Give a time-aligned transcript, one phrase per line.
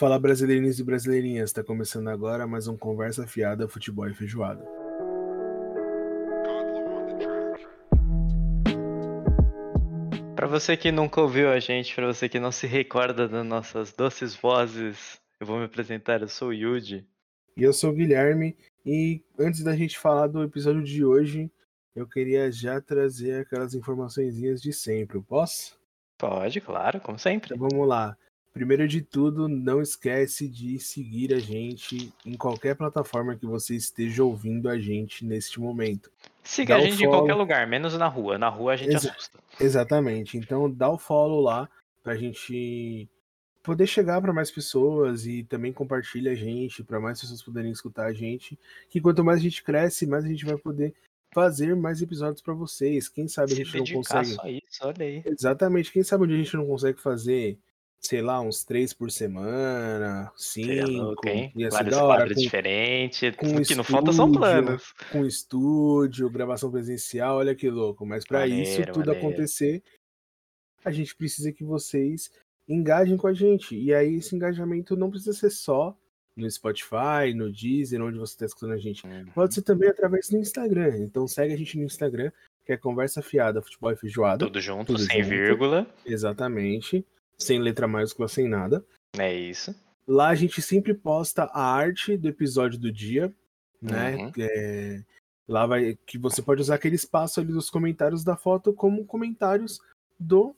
[0.00, 4.64] Fala brasileirinhos e brasileirinhas, está começando agora mais um Conversa Fiada Futebol e Feijoada.
[10.34, 13.92] Para você que nunca ouviu a gente, para você que não se recorda das nossas
[13.92, 17.06] doces vozes, eu vou me apresentar, eu sou o Yuji.
[17.54, 18.56] E eu sou o Guilherme,
[18.86, 21.52] e antes da gente falar do episódio de hoje,
[21.94, 25.78] eu queria já trazer aquelas informações de sempre, eu posso?
[26.16, 27.54] Pode, claro, como sempre.
[27.54, 28.16] Então vamos lá.
[28.52, 34.24] Primeiro de tudo, não esquece de seguir a gente em qualquer plataforma que você esteja
[34.24, 36.10] ouvindo a gente neste momento.
[36.42, 38.36] Siga Dá a gente em qualquer lugar, menos na rua.
[38.38, 39.38] Na rua a gente Exa- assusta.
[39.60, 40.36] Exatamente.
[40.36, 41.68] Então dá o follow lá
[42.02, 43.08] pra gente
[43.62, 48.06] poder chegar para mais pessoas e também compartilha a gente para mais pessoas poderem escutar
[48.06, 48.58] a gente.
[48.88, 50.92] Que quanto mais a gente cresce, mais a gente vai poder
[51.32, 53.08] fazer mais episódios para vocês.
[53.08, 54.26] Quem sabe a Se gente não consegue.
[54.30, 55.22] só isso, olha aí.
[55.24, 55.92] Exatamente.
[55.92, 57.56] Quem sabe onde a gente não consegue fazer,
[58.00, 60.98] sei lá, uns três por semana, Seria cinco.
[60.98, 61.52] louco, hein?
[61.54, 62.18] Ia Vários da hora.
[62.20, 63.36] quadros Com, diferentes.
[63.36, 64.92] com O que não falta são estúdio, planos.
[65.12, 68.06] com estúdio, gravação presencial, olha que louco.
[68.06, 69.18] Mas para isso tudo maneiro.
[69.18, 69.82] acontecer,
[70.84, 72.30] a gente precisa que vocês
[72.68, 73.76] engajem com a gente.
[73.76, 75.94] E aí esse engajamento não precisa ser só
[76.36, 79.06] no Spotify, no Deezer, onde você está escutando a gente.
[79.06, 79.26] Uhum.
[79.34, 80.96] Pode ser também através do Instagram.
[80.98, 82.30] Então segue a gente no Instagram,
[82.64, 84.46] que é Conversa Fiada, Futebol e Feijoada.
[84.46, 85.28] Tudo junto, Tudo sem junto.
[85.28, 85.86] vírgula.
[86.06, 87.04] Exatamente.
[87.40, 88.84] Sem letra maiúscula, sem nada.
[89.18, 89.74] É isso.
[90.06, 93.32] Lá a gente sempre posta a arte do episódio do dia,
[93.80, 94.16] né?
[94.16, 94.32] Uhum.
[94.38, 95.02] É,
[95.48, 99.80] lá vai que você pode usar aquele espaço ali dos comentários da foto como comentários
[100.18, 100.54] do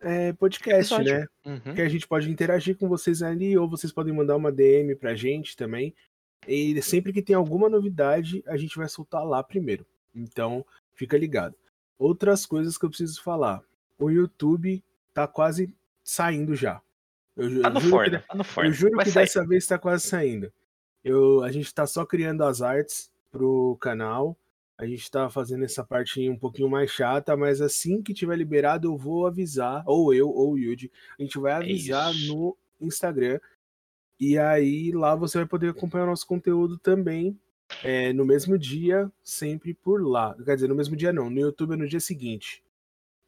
[0.00, 1.20] é, podcast, Episódio.
[1.20, 1.26] né?
[1.44, 1.74] Uhum.
[1.74, 5.14] Que a gente pode interagir com vocês ali ou vocês podem mandar uma DM pra
[5.14, 5.94] gente também.
[6.46, 9.86] E sempre que tem alguma novidade, a gente vai soltar lá primeiro.
[10.14, 11.54] Então, fica ligado.
[11.98, 13.62] Outras coisas que eu preciso falar.
[13.98, 14.82] O YouTube
[15.14, 15.72] tá quase
[16.06, 16.80] saindo já.
[17.36, 18.70] Eu, Tá no juro que forno, tá no forno.
[18.70, 19.24] eu juro Vai que sair.
[19.24, 20.50] dessa vez tá quase saindo.
[21.04, 24.36] Eu, a gente tá só criando as artes pro canal.
[24.78, 28.88] A gente tá fazendo essa parte um pouquinho mais chata, mas assim que tiver liberado,
[28.88, 32.34] eu vou avisar, ou eu, ou o Yuji, a gente vai avisar isso.
[32.34, 33.40] no Instagram.
[34.20, 37.38] E aí lá você vai poder acompanhar o nosso conteúdo também.
[37.82, 40.34] é, no mesmo dia, sempre por lá.
[40.44, 42.62] Quer dizer, no mesmo dia não, no YouTube é no dia seguinte.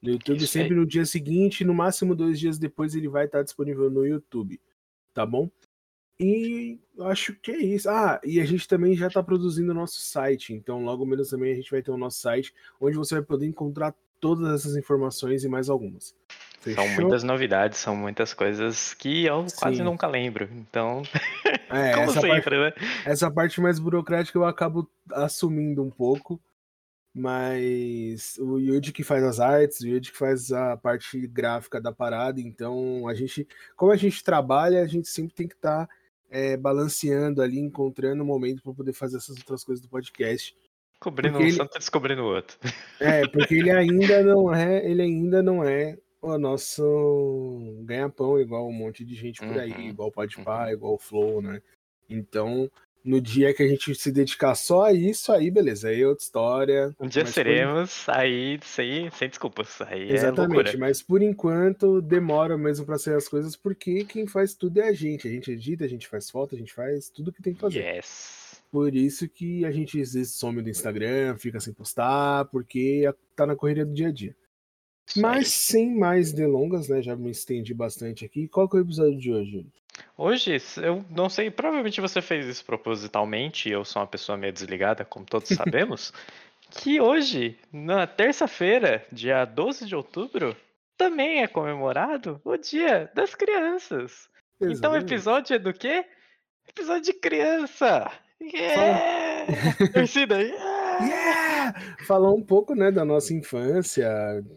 [0.03, 0.79] No YouTube, Isso sempre aí.
[0.81, 4.61] no dia seguinte, no máximo dois dias depois, ele vai estar disponível no YouTube.
[5.13, 5.51] Tá bom?
[6.21, 7.89] E acho que é isso.
[7.89, 10.53] Ah, e a gente também já está produzindo o nosso site.
[10.53, 13.47] Então, logo menos também a gente vai ter o nosso site, onde você vai poder
[13.47, 16.15] encontrar todas essas informações e mais algumas.
[16.61, 16.85] Fechou?
[16.85, 19.85] São muitas novidades, são muitas coisas que eu quase Sim.
[19.85, 20.49] nunca lembro.
[20.53, 21.03] Então,
[21.71, 22.73] É, como essa, parte, sempre, né?
[23.05, 26.41] essa parte mais burocrática eu acabo assumindo um pouco.
[27.19, 31.93] Mas o Yuji que faz as artes, o Yuji que faz a parte gráfica da
[31.93, 33.47] parada, então a gente,
[33.77, 35.89] como a gente trabalha, a gente sempre tem que estar
[36.61, 40.57] balanceando ali, encontrando um momento para poder fazer essas outras coisas do podcast.
[41.01, 42.57] Cobrindo um ele- santo descobrindo o outro.
[43.01, 46.83] É, porque ele ainda não é, ele ainda não é o nosso
[47.85, 51.41] ganha-pão, igual um monte de gente por aí, Uhum, igual o Podpah, igual o Flow,
[51.41, 51.63] né?
[52.11, 52.69] Então,
[53.09, 56.23] no dia que a gente se dedicar só a isso, aí beleza, aí é outra
[56.23, 56.95] história.
[57.01, 59.81] Um dia mas por- seremos, aí sem, sem desculpas.
[59.83, 60.79] Aí é Exatamente, loucura.
[60.79, 64.93] mas por enquanto demora mesmo pra sair as coisas, porque quem faz tudo é a
[64.93, 65.27] gente.
[65.27, 67.81] A gente edita, a gente faz foto, a gente faz tudo que tem que fazer.
[67.97, 68.63] Yes.
[68.71, 73.47] Por isso que a gente às vezes some do Instagram, fica sem postar, porque tá
[73.47, 74.37] na correria do dia a dia.
[75.17, 77.01] Mas sem mais delongas, né?
[77.01, 78.47] Já me estendi bastante aqui.
[78.47, 79.67] Qual que é o episódio de hoje?
[80.17, 85.05] Hoje, eu não sei, provavelmente você fez isso propositalmente, eu sou uma pessoa meio desligada,
[85.05, 86.13] como todos sabemos,
[86.71, 90.57] que hoje, na terça-feira, dia 12 de outubro,
[90.97, 94.29] também é comemorado o Dia das Crianças.
[94.57, 95.15] Então o Exatamente.
[95.15, 96.05] episódio é do quê?
[96.69, 98.11] Episódio de criança!
[98.41, 99.47] Yeah!
[99.95, 100.43] Torcida!
[100.43, 100.78] Yeah!
[101.01, 101.75] Yeah!
[102.07, 104.09] Falar um pouco, né, da nossa infância.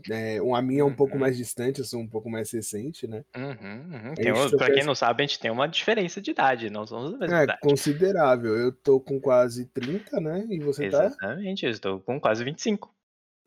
[0.10, 1.20] É, a minha é um pouco Uhum.
[1.20, 3.24] mais distante, eu sou um pouco mais recente, né?
[3.36, 4.12] Uhum, uhum.
[4.12, 7.12] Um- pra troca quem não sabe, a gente tem uma diferença de idade, não somos
[7.12, 7.60] da mesma É, idade.
[7.62, 8.56] considerável.
[8.58, 10.46] Eu tô com quase 30, né?
[10.50, 11.06] E você tá?
[11.06, 12.94] Exatamente, eu estou com quase 25.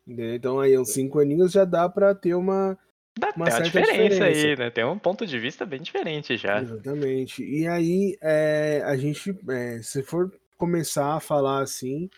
[0.07, 0.35] Entendeu?
[0.35, 2.77] Então aí, uns 5 aninhos já dá pra ter uma.
[3.19, 4.63] Dá Uma certa diferença, aí, diferença.
[4.65, 4.71] né?
[4.71, 6.61] Tem um ponto de vista bem diferente já.
[6.61, 7.43] Exatamente.
[7.45, 12.11] E aí, é, a gente, é, se for começar a falar assim,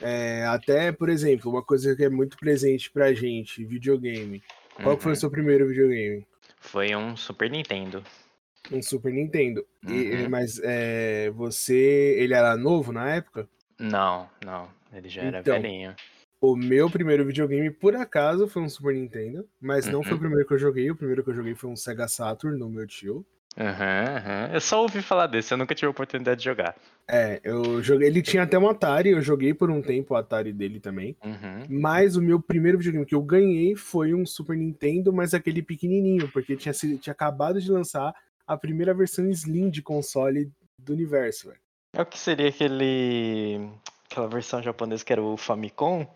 [0.00, 4.42] é, até, por exemplo, uma coisa que é muito presente pra gente, videogame.
[4.82, 5.20] Qual que foi o Uhum.
[5.20, 6.26] seu primeiro videogame?
[6.60, 8.02] Foi um Super Nintendo.
[8.70, 9.64] Um Super Nintendo.
[9.86, 10.28] E- Uhum.
[10.30, 13.48] mas é, você, ele era novo na época?
[13.78, 14.68] Não, não.
[14.92, 15.94] Ele já era Então, velhinho.
[16.40, 20.20] O meu primeiro videogame, por acaso, foi um Super Nintendo, mas não foi o Uhum.
[20.20, 20.90] primeiro que eu joguei.
[20.90, 23.26] O primeiro que eu joguei foi um Sega Saturn no meu tio.
[23.58, 24.50] Aham, aham.
[24.54, 26.76] Eu só ouvi falar desse, eu nunca tive a oportunidade de jogar.
[27.08, 28.06] É, eu joguei.
[28.08, 31.16] Ele tinha até um Atari, eu joguei por um tempo o Atari dele também.
[31.24, 31.66] Uhum.
[31.68, 36.30] Mas o meu primeiro videogame que eu ganhei foi um Super Nintendo, mas aquele pequenininho,
[36.30, 38.14] porque tinha, sido- tinha acabado de lançar
[38.46, 41.60] a primeira versão Slim de console do universo, velho.
[41.92, 43.68] É o que seria aquele.
[44.08, 46.06] aquela versão japonesa que era o Famicom?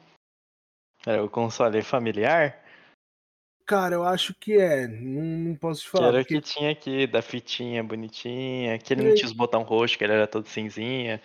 [1.05, 2.64] Era o console familiar?
[3.67, 4.87] Cara, eu acho que é.
[4.87, 6.09] Não, não posso te Que falar.
[6.09, 9.17] era o porque- que tinha aqui, da fitinha bonitinha, que ele E não aí?
[9.17, 11.21] tinha os botão roxo, que ele era todo cinzinha.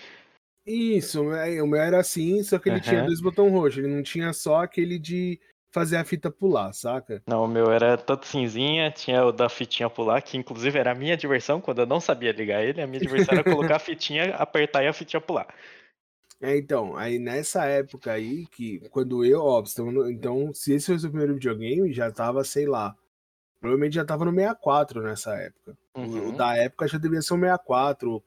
[0.66, 3.08] Isso, o meu- era assim, só que ele tinha Aham.
[3.08, 3.84] dois botões roxos.
[3.84, 5.40] Ele não tinha só aquele de
[5.72, 7.22] fazer a fita pular, saca?
[7.28, 10.96] Não, o meu era todo cinzinha, tinha o da fitinha pular, que inclusive era a
[10.96, 14.36] minha diversão, quando eu não sabia ligar ele, a minha diversão era colocar a fitinha,
[14.36, 15.48] apertar e a fitinha pular.
[16.42, 19.62] É, então, aí nessa época aí, que quando eu, ó,
[20.10, 22.96] então, se esse foi o seu primeiro videogame, já tava, sei lá,
[23.60, 25.78] provavelmente já tava no 64 nessa época.
[25.96, 28.24] O- O Uhum, da época já devia ser o 64,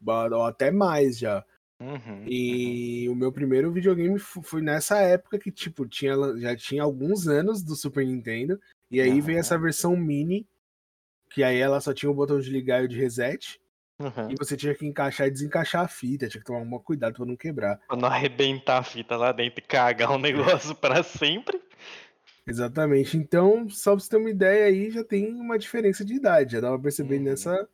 [0.00, 1.44] ba- ou até mais já.
[1.80, 7.26] uhum, E o meu primeiro videogame foi nessa época que, tipo, tinha, já tinha alguns
[7.28, 9.40] anos do Super Nintendo, e aí veio Aham.
[9.40, 10.46] essa versão mini,
[11.30, 13.60] que aí ela só tinha o botão de ligar e o de reset,
[13.98, 14.30] uhum.
[14.30, 17.26] e você tinha que encaixar e desencaixar a fita, tinha que tomar um cuidado pra
[17.26, 17.78] não quebrar.
[17.86, 20.18] Pra não arrebentar a fita lá dentro e cagar o
[20.68, 21.60] negócio pra sempre.
[22.46, 23.16] Exatamente.
[23.16, 26.52] Então, só pra você ter uma ideia aí, já tem uma diferença de idade.
[26.52, 27.22] Já dava pra perceber Uhum.
[27.24, 27.68] nessa,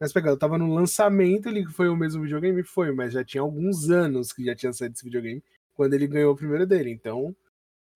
[0.00, 0.32] nessa pegada.
[0.32, 2.62] Eu tava no lançamento, ele foi o mesmo videogame?
[2.64, 5.42] Foi, mas já tinha alguns anos que já tinha saído esse videogame
[5.74, 6.90] quando ele ganhou o primeiro dele.
[6.90, 7.34] Então,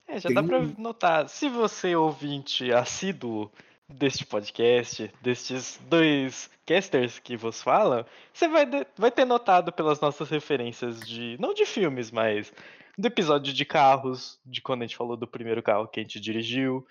[0.07, 1.29] É, já Tem dá pra um- notar.
[1.29, 3.51] Se você, ouvinte assíduo
[3.93, 10.01] deste podcast, destes dois casters que vos falam, você vai, de- vai ter notado pelas
[10.01, 11.37] nossas referências de.
[11.41, 12.53] não de filmes, mas
[12.97, 16.21] do episódio de carros, de quando a gente falou do primeiro carro que a gente
[16.21, 16.87] dirigiu.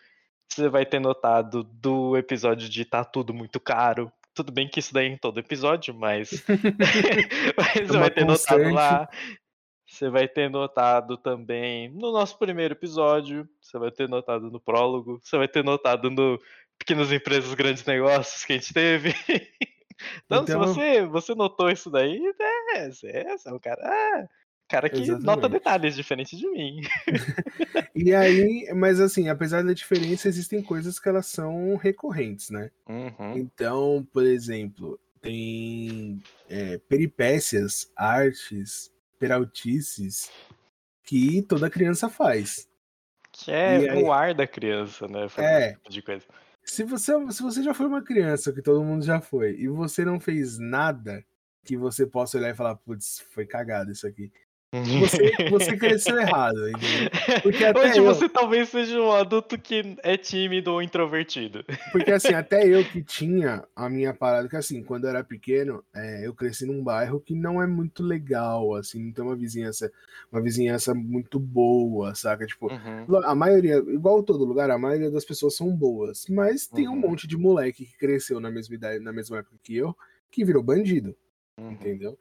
[0.50, 4.12] Você vai ter notado do episódio de tá tudo muito caro.
[4.34, 6.44] Tudo bem que isso daí é em todo episódio, mas.
[7.58, 8.74] mas você uma vai ter notado constante.
[8.74, 9.10] lá.
[9.88, 15.20] Você vai ter notado também no nosso primeiro episódio, você vai ter notado no prólogo,
[15.22, 16.40] você vai ter notado no
[16.82, 19.14] Pequenas Empresas, Grandes Negócios que a gente teve.
[20.26, 22.20] Então, se Então- você, você notou isso daí,
[22.74, 24.28] é, você você é um cara, ah,
[24.68, 25.52] cara que nota Exatamente.
[25.52, 26.82] detalhes diferentes de mim.
[27.96, 32.72] e aí, mas assim, apesar da diferença, existem coisas que elas são recorrentes, né?
[32.90, 33.38] Uhum.
[33.38, 36.20] Então, por exemplo, tem
[36.50, 40.32] é, peripécias, artes, peraltices
[41.04, 42.68] que toda criança faz.
[43.32, 45.30] Que é aí- no ar da criança, né?
[45.30, 45.72] fazer É.
[45.74, 46.26] tipo de coisa.
[46.64, 50.06] Se você, se você já foi uma criança, que todo mundo já foi, e você
[50.06, 51.26] não fez nada
[51.64, 54.32] que você possa olhar e falar, putz, foi cagado isso aqui.
[54.74, 57.10] Você, você cresceu errado, entendeu?
[57.44, 61.66] Porque até Hoje eu- você talvez seja um adulto que é tímido ou introvertido.
[61.92, 65.84] Porque assim, até eu que tinha a minha parada, que assim, quando eu era pequeno,
[65.94, 69.92] é, eu cresci num bairro que não é muito legal, assim, não tem uma vizinhança,
[70.32, 72.46] uma vizinhança muito boa, saca?
[72.46, 73.18] Tipo, Uhum.
[73.26, 77.00] a maioria, igual todo lugar, a maioria das pessoas são boas, mas tem um Uhum.
[77.02, 79.94] monte de moleque que cresceu na mesma idade, na mesma época que eu,
[80.32, 81.14] que virou bandido,
[81.58, 81.72] Uhum.
[81.72, 82.18] entendeu?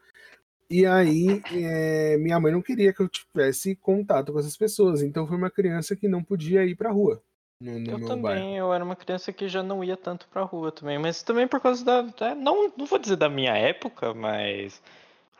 [0.70, 5.26] E aí, é, minha mãe não queria que eu tivesse contato com essas pessoas, então
[5.26, 7.20] foi uma criança que não podia ir pra rua.
[7.60, 8.56] No, no Eu também, bairro.
[8.56, 11.60] eu era uma criança que já não ia tanto pra rua também, mas também por
[11.60, 12.02] causa da.
[12.02, 14.80] da- não, não vou dizer da minha época, mas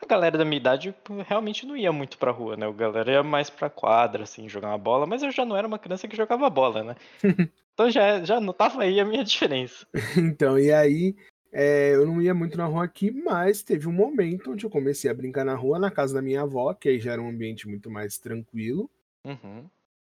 [0.01, 0.93] a galera da minha idade
[1.27, 2.67] realmente não ia muito pra rua, né?
[2.67, 5.65] A galera ia mais pra quadra, assim, jogar uma bola, mas eu já não era
[5.67, 6.95] uma criança que jogava bola, né?
[7.73, 9.87] Então já, já notava aí a minha diferença.
[10.17, 11.15] Então, e aí,
[11.51, 15.11] é, eu não ia muito na rua aqui, mas teve um momento onde eu comecei
[15.11, 17.67] a brincar na rua, na casa da minha avó, que aí já era um ambiente
[17.67, 18.89] muito mais tranquilo.
[19.25, 19.65] Uhum.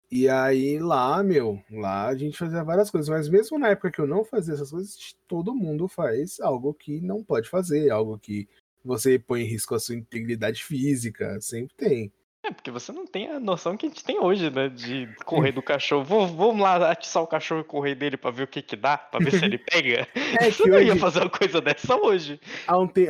[0.09, 3.99] E aí lá, meu, lá a gente fazia várias coisas, mas mesmo na época que
[3.99, 8.47] eu não fazia essas coisas, todo mundo faz algo que não pode fazer, algo que
[8.83, 12.13] você põe em risco a sua integridade física, sempre tem.
[12.47, 14.69] É, porque você não tem a noção que a gente tem hoje, né?
[14.69, 16.03] De correr do cachorro.
[16.03, 18.97] Vou, vamos lá atiçar o cachorro e correr dele pra ver o que que dá,
[18.97, 20.07] pra ver se ele pega.
[20.39, 22.39] É Você que não ia fazer uma coisa dessa hoje.
[22.67, 23.07] há um te-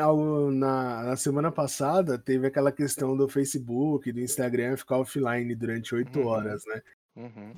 [0.54, 6.20] na, na semana passada, teve aquela questão do Facebook, do Instagram ficar offline durante oito
[6.20, 6.28] Uhum.
[6.28, 6.82] horas, né?
[7.16, 7.54] Uhum.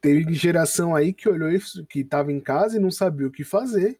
[0.00, 3.44] Teve geração aí que olhou isso, que tava em casa e não sabia o que
[3.44, 3.98] fazer.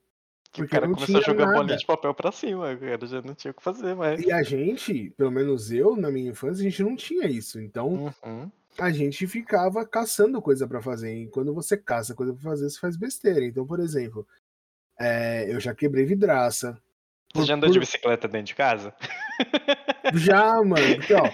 [0.53, 1.59] Que o Porque cara não começou a jogar nada.
[1.59, 4.21] bolinha de papel pra cima, o cara já não tinha o que fazer mais.
[4.21, 7.61] E a gente, pelo menos eu, na minha infância, a gente não tinha isso.
[7.61, 8.51] Então, Uhum.
[8.79, 11.15] a gente ficava caçando coisa pra fazer.
[11.15, 13.45] E quando você caça coisa pra fazer, você faz besteira.
[13.45, 14.27] Então, por exemplo,
[14.99, 16.73] é, eu já quebrei vidraça.
[17.33, 18.93] Você Por- já andou de por- bicicleta dentro de casa?
[20.15, 20.97] Já, mano.
[20.97, 21.31] Porque, ó,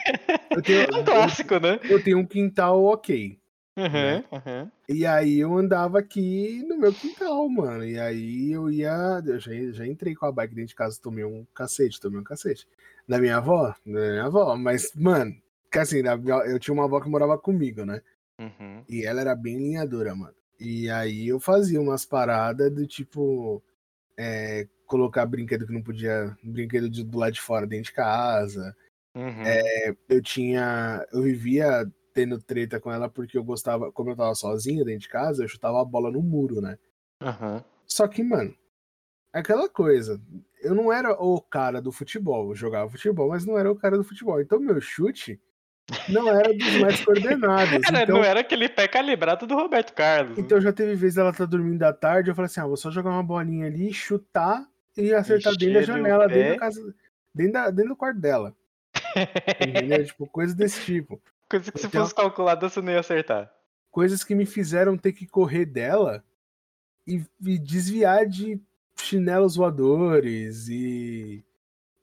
[0.51, 1.81] eu tenho, É um clássico, né?
[1.85, 3.39] eu tenho um quintal ok.
[3.77, 4.25] Né?
[4.33, 4.71] Uhum, uhum.
[4.89, 7.85] E aí eu andava aqui no meu quintal, mano.
[7.85, 9.23] E aí eu ia.
[9.25, 12.25] Eu já, já entrei com a bike dentro de casa, tomei um cacete, tomei um
[12.25, 12.67] cacete.
[13.07, 13.75] Da minha avó?
[13.85, 14.57] Da minha avó.
[14.57, 15.35] Mas, mano,
[15.71, 16.03] que assim,
[16.47, 18.01] eu tinha uma avó que morava comigo, né?
[18.41, 18.83] Uhum.
[18.89, 20.35] E ela era bem linhadora, mano.
[20.59, 23.63] E aí eu fazia umas paradas do tipo.
[24.17, 26.35] é, colocar brinquedo que não podia.
[26.43, 28.75] Brinquedo de- do lado de fora dentro de casa.
[29.15, 29.43] Uhum.
[30.09, 31.07] Eu tinha.
[31.13, 33.93] Eu vivia tendo treta com ela porque eu gostava.
[33.93, 36.79] Como eu tava sozinho dentro de casa, eu chutava a bola no muro, né?
[37.23, 37.63] Uhum.
[37.87, 38.55] Só que, mano,
[39.33, 40.19] aquela coisa.
[40.63, 42.49] Eu não era o cara do futebol.
[42.51, 44.41] Eu jogava futebol, mas não era o cara do futebol.
[44.41, 45.39] Então meu chute
[46.09, 47.75] não era dos mais coordenados.
[47.75, 50.37] Então, Não era aquele pé calibrado do Roberto Carlos.
[50.37, 50.43] né?
[50.43, 52.91] então já teve vezes ela tá dormindo à tarde, eu falei assim: ah, vou só
[52.91, 56.95] jogar uma bolinha ali, chutar e acertar dentro da janela, dentro da casa.
[57.35, 58.57] Dentro, da- dentro do quarto dela.
[59.61, 60.05] Entendeu?
[60.05, 61.21] tipo, coisas desse tipo.
[61.49, 63.53] Coisa que se fosse calculada você não ia acertar.
[63.91, 66.25] Coisas que me fizeram ter que correr dela
[67.07, 68.61] e, e desviar de
[68.97, 71.45] chinelos voadores e.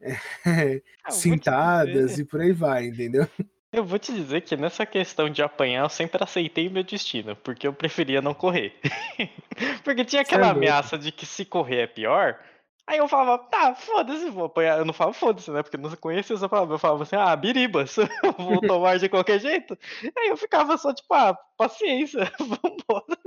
[1.06, 3.28] Ah, te cintadas e por aí vai, entendeu?
[3.74, 7.66] Eu vou te dizer que nessa questão de apanhar, eu sempre aceitei meu destino, porque
[7.66, 8.74] eu preferia não correr.
[9.84, 12.38] porque tinha aquela é ameaça de que se correr é pior.
[12.86, 14.78] Aí eu falava, tá, foda-se, vou apanhar.
[14.78, 15.63] Eu não falo foda-se, né?
[15.63, 16.75] Porque eu não conhecia essa palavra.
[16.75, 19.78] Eu falava assim, ah, biribas, eu vou tomar de qualquer jeito.
[20.18, 23.18] Aí eu ficava só tipo, ah, paciência, vambora.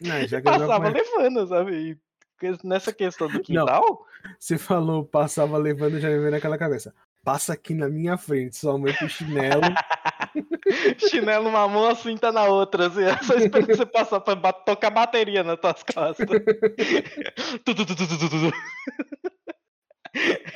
[0.00, 1.72] Não, já que eu Passava apanhei- levando, sabe?
[1.90, 1.98] E
[2.64, 4.04] nessa questão do quintal,
[4.38, 6.92] Você falou, passava levando, já me veio naquela cabeça.
[7.22, 9.60] Passa aqui na minha frente, só aumenta o chinelo.
[11.10, 14.90] chinelo numa mão, a cinta na outra, assim, é só esperando você passar pra tocar
[14.90, 16.26] bateria nas tuas costas.
[17.64, 18.52] Tu, tu, tu, tu, tu, tu,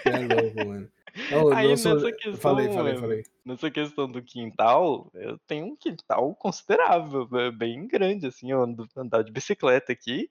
[0.09, 0.88] é louco, mano.
[1.33, 3.23] Ô, Aí nosso- nessa questão, Falei, falei, mano, falei.
[3.45, 8.87] nessa questão do quintal, eu tenho um quintal considerável, é bem grande, assim, eu ando
[8.97, 10.28] andar de bicicleta aqui.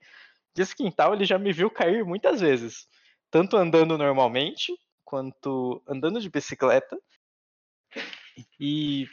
[0.56, 2.86] E esse quintal ele já me viu cair muitas vezes,
[3.30, 4.72] tanto andando normalmente
[5.04, 6.96] quanto andando de bicicleta
[8.60, 9.08] e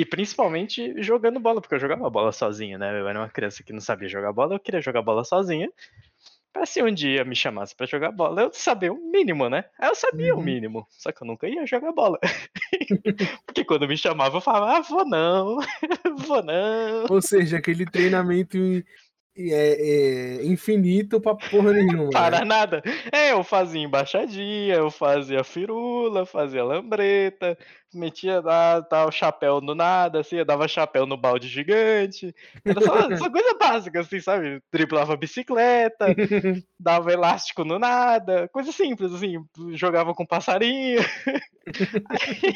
[0.00, 2.98] e principalmente jogando bola, porque eu jogava bola sozinho, né?
[2.98, 5.70] Eu era uma criança que não sabia jogar bola, eu queria jogar bola sozinha.
[6.50, 9.66] Pra se um dia me chamasse pra jogar bola, eu sabia o mínimo, né?
[9.78, 10.44] Eu sabia o Uhum.
[10.44, 12.18] mínimo, só que eu nunca ia jogar bola.
[13.44, 15.58] porque quando me chamava, eu falava, ah, vou não,
[16.26, 17.04] vou não.
[17.10, 18.56] Ou seja, aquele treinamento
[19.36, 22.10] é, é, infinito pra porra nenhuma.
[22.10, 22.44] Para né?
[22.44, 22.82] nada.
[23.12, 27.56] É, eu fazia embaixadinha, eu fazia firula, fazia lambreta,
[27.94, 32.34] metia lá, tal, chapéu no nada, assim, eu dava chapéu no balde gigante.
[32.64, 34.62] Era só, só coisa básica, assim, sabe?
[34.72, 36.06] Driblava bicicleta,
[36.78, 41.00] dava elástico no nada, coisa simples, assim, jogava com passarinho.
[42.08, 42.54] Aí,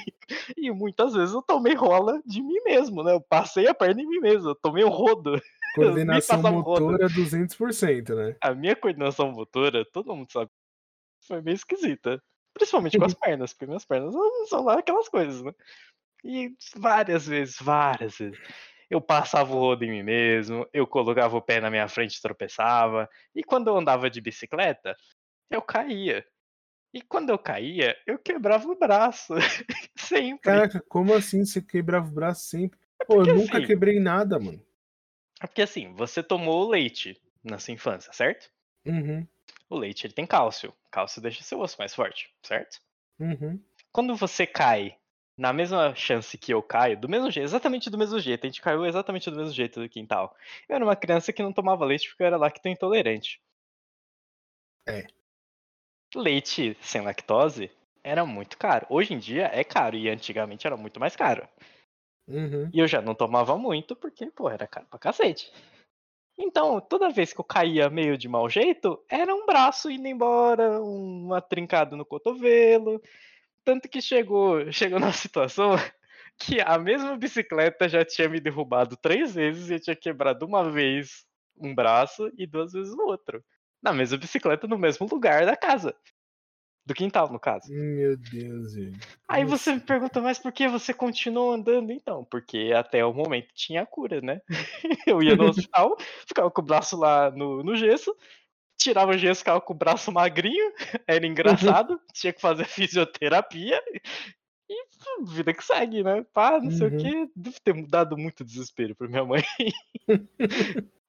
[0.56, 3.12] e muitas vezes eu tomei rola de mim mesmo, né?
[3.12, 5.40] Eu passei a perna em mim mesmo, eu tomei um rodo.
[5.74, 6.84] Coordenação passava roda.
[6.84, 8.36] motora 200%, né?
[8.40, 10.50] A minha coordenação motora, todo mundo sabe,
[11.26, 12.22] foi meio esquisita.
[12.54, 15.52] Principalmente com as pernas, porque minhas pernas não são lá aquelas coisas, né?
[16.24, 18.38] E várias vezes, várias vezes.
[18.88, 22.22] Eu passava o rodo em mim mesmo, eu colocava o pé na minha frente e
[22.22, 23.08] tropeçava.
[23.34, 24.94] E quando eu andava de bicicleta,
[25.50, 26.24] eu caía.
[26.94, 29.34] E quando eu caía, eu quebrava o braço.
[29.98, 30.38] Sempre.
[30.42, 32.78] Caraca, como assim você quebrava o braço sempre?
[33.06, 34.62] Pô, eu porque nunca assim- quebrei nada, mano.
[35.40, 38.50] É Porque assim, você tomou leite na sua infância, certo?
[38.86, 39.26] Uhum,
[39.68, 40.74] O leite ele tem cálcio.
[40.90, 42.80] Cálcio deixa seu osso mais forte, certo?
[43.18, 43.60] uhum.
[43.92, 44.98] quando você cai
[45.36, 48.62] na mesma chance que eu caio, do mesmo jeito, exatamente do mesmo jeito, a gente
[48.62, 50.36] caiu exatamente do mesmo jeito do quintal.
[50.68, 53.40] Eu era uma criança que não tomava leite porque eu era lacto intolerante.
[54.86, 55.06] É.
[56.14, 57.70] Leite sem lactose
[58.02, 58.86] era muito caro.
[58.88, 61.46] Hoje em dia é caro e antigamente era muito mais caro.
[62.26, 62.70] Uhum.
[62.72, 65.52] E eu já não tomava muito porque, pô, era caro pra cacete.
[66.38, 70.80] Então, toda vez que eu caía meio de mau jeito, era um braço indo embora,
[70.80, 73.00] uma trincada no cotovelo.
[73.64, 75.72] Tanto que chegou, chegou na situação
[76.38, 80.70] que a mesma bicicleta já tinha me derrubado três vezes e eu tinha quebrado uma
[80.70, 81.24] vez
[81.56, 83.44] um braço e duas vezes o outro.
[83.82, 85.94] Na mesma bicicleta, no mesmo lugar da casa.
[86.86, 87.72] Do quintal, no caso.
[87.72, 88.72] Meu Deus.
[89.26, 92.24] Aí você me pergunta, mas por que você continuou andando então?
[92.24, 94.40] Porque até o momento tinha cura, né?
[95.06, 95.96] Eu ia no hospital,
[96.28, 98.14] ficava com o braço lá no, no gesso,
[98.78, 100.72] tirava o gesso, ficava com o braço magrinho,
[101.08, 104.04] era engraçado, tinha que fazer fisioterapia e
[105.26, 106.24] vida que segue, né?
[106.32, 106.94] Pá, não sei Uhum.
[106.94, 109.42] o que, deve ter dado muito desespero pra minha mãe.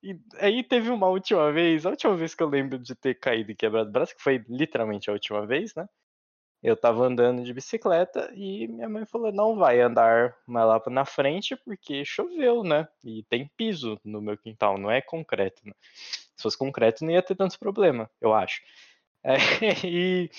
[0.06, 3.52] E aí teve uma última vez, a última vez que eu lembro de ter caído
[3.52, 5.88] e quebrado o braço, que foi literalmente a última vez, né?
[6.66, 11.06] eu tava andando de bicicleta e minha mãe falou: não vai andar mais lá na
[11.06, 12.88] frente porque choveu, né?
[13.04, 15.62] E tem piso no meu quintal, não é concreto.
[15.64, 15.74] Né?
[16.36, 18.62] Se fosse concreto, não ia ter tantos problemas, eu acho.
[19.28, 19.38] É,
[19.84, 20.30] e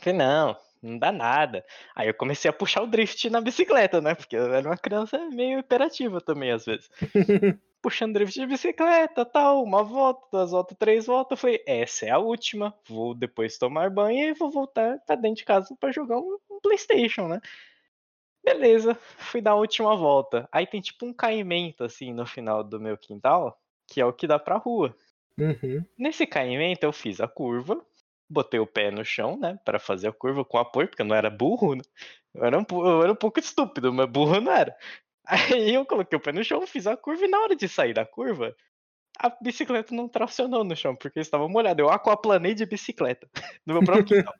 [0.00, 1.62] falei: não, não dá nada.
[1.94, 4.14] Aí eu comecei a puxar o drift na bicicleta, né?
[4.14, 6.90] Porque eu era uma criança meio imperativa também, às vezes.
[7.82, 11.36] Puxando drift de bicicleta, tal, uma volta, duas voltas, três voltas.
[11.36, 12.72] Eu falei, essa é a última.
[12.88, 16.60] Vou depois tomar banho e vou voltar pra dentro de casa para jogar um, um
[16.60, 17.40] Playstation, né?
[18.44, 20.48] Beleza, fui dar a última volta.
[20.50, 24.26] Aí tem tipo um caimento assim no final do meu quintal, que é o que
[24.26, 24.96] dá pra rua.
[25.38, 25.84] Uhum.
[25.98, 27.84] Nesse caimento eu fiz a curva,
[28.28, 31.16] botei o pé no chão, né, para fazer a curva com apoio, porque eu não
[31.16, 31.82] era burro, né?
[32.34, 34.76] Eu era, um, eu era um pouco estúpido, mas burro não era.
[35.26, 37.94] Aí eu coloquei o pé no chão, fiz a curva e na hora de sair
[37.94, 38.54] da curva,
[39.18, 41.80] a bicicleta não tracionou no chão, porque estava molhada.
[41.80, 43.28] Eu aquaplanei de bicicleta
[43.66, 44.34] no meu próprio quintal.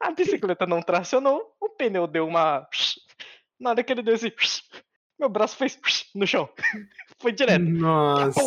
[0.00, 2.66] A bicicleta não tracionou, o pneu deu uma.
[3.60, 4.32] Na hora que ele deu esse.
[5.18, 5.76] Meu braço fez
[6.14, 6.48] no chão.
[7.20, 7.64] Foi direto.
[7.64, 8.40] Nossa.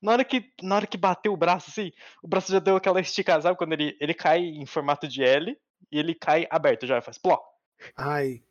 [0.00, 1.92] Na hora que, na hora que bateu o braço, assim,
[2.22, 3.58] o braço já deu aquela esticada, sabe?
[3.58, 5.54] Quando ele, ele cai em formato de L
[5.92, 7.38] e ele cai aberto, já faz pló.
[7.94, 8.42] Ai.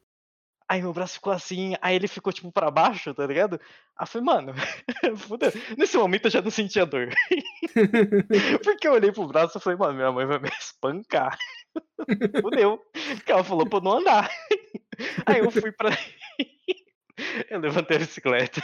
[0.70, 3.60] Aí meu braço ficou assim, aí ele ficou tipo pra baixo, tá ligado?
[3.98, 4.54] Aí eu falei, mano,
[5.18, 5.52] fudeu.
[5.76, 7.10] Nesse momento eu já não sentia dor.
[8.64, 11.36] Porque eu olhei pro braço e falei, mano, minha mãe vai me espancar.
[12.40, 12.80] Fudeu.
[13.16, 14.30] Porque ela falou pra eu não andar.
[15.26, 15.90] Aí eu fui pra.
[17.50, 18.62] eu levantei a bicicleta.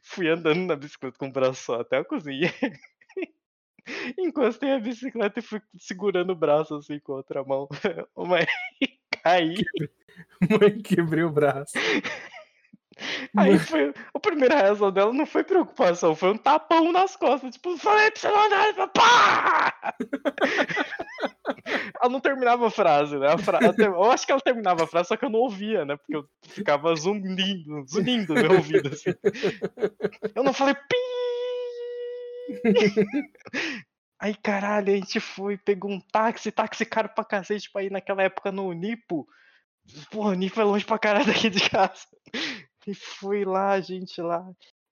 [0.00, 2.50] Fui andando na bicicleta com o braço só até a cozinha.
[4.18, 7.68] Encostei a bicicleta e fui segurando o braço assim com a outra mão.
[8.16, 8.46] Mas
[9.24, 9.56] caí.
[10.60, 11.72] Mãe, quebrei o braço.
[13.36, 13.92] Aí foi.
[14.14, 17.54] A primeira reação dela não foi preocupação, foi um tapão nas costas.
[17.54, 19.74] Tipo, falei pra você não andar, pá!
[22.00, 23.32] ela não terminava a frase, né?
[23.32, 23.58] A fra...
[23.78, 25.96] Eu acho que ela terminava a frase, só que eu não ouvia, né?
[25.96, 29.10] Porque eu ficava zunindo no meu ouvido, assim.
[30.32, 30.96] Eu não falei pi!
[34.24, 38.22] Aí, caralho, a gente foi, pegou um táxi, táxi caro pra cacete pra ir naquela
[38.22, 39.28] época no Nipo.
[40.10, 42.06] Porra, o Nipo é longe pra caralho daqui de casa.
[42.86, 44.42] E fui lá, gente lá.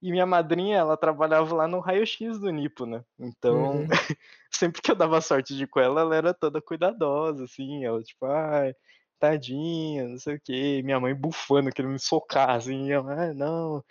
[0.03, 3.03] E minha madrinha, ela trabalhava lá no raio-x do Nipo, né?
[3.19, 3.87] Então, uhum.
[4.53, 7.87] sempre que eu dava sorte de ir com ela, ela era toda cuidadosa, assim.
[7.87, 8.75] Ela, tipo, ai,
[9.19, 10.83] tadinha, não sei o quê.
[10.85, 12.93] Minha mãe bufando, querendo me socar, assim.
[12.93, 13.83] Ela, ah, não,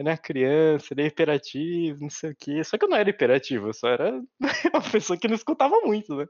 [0.00, 2.64] ele é criança, ele é hiperativo, não sei o quê.
[2.64, 4.22] Só que eu não era hiperativo, eu só era
[4.72, 6.26] uma pessoa que não escutava muito, né?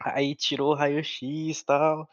[0.00, 1.22] Aí tirou o raio-x
[1.60, 2.06] e tal.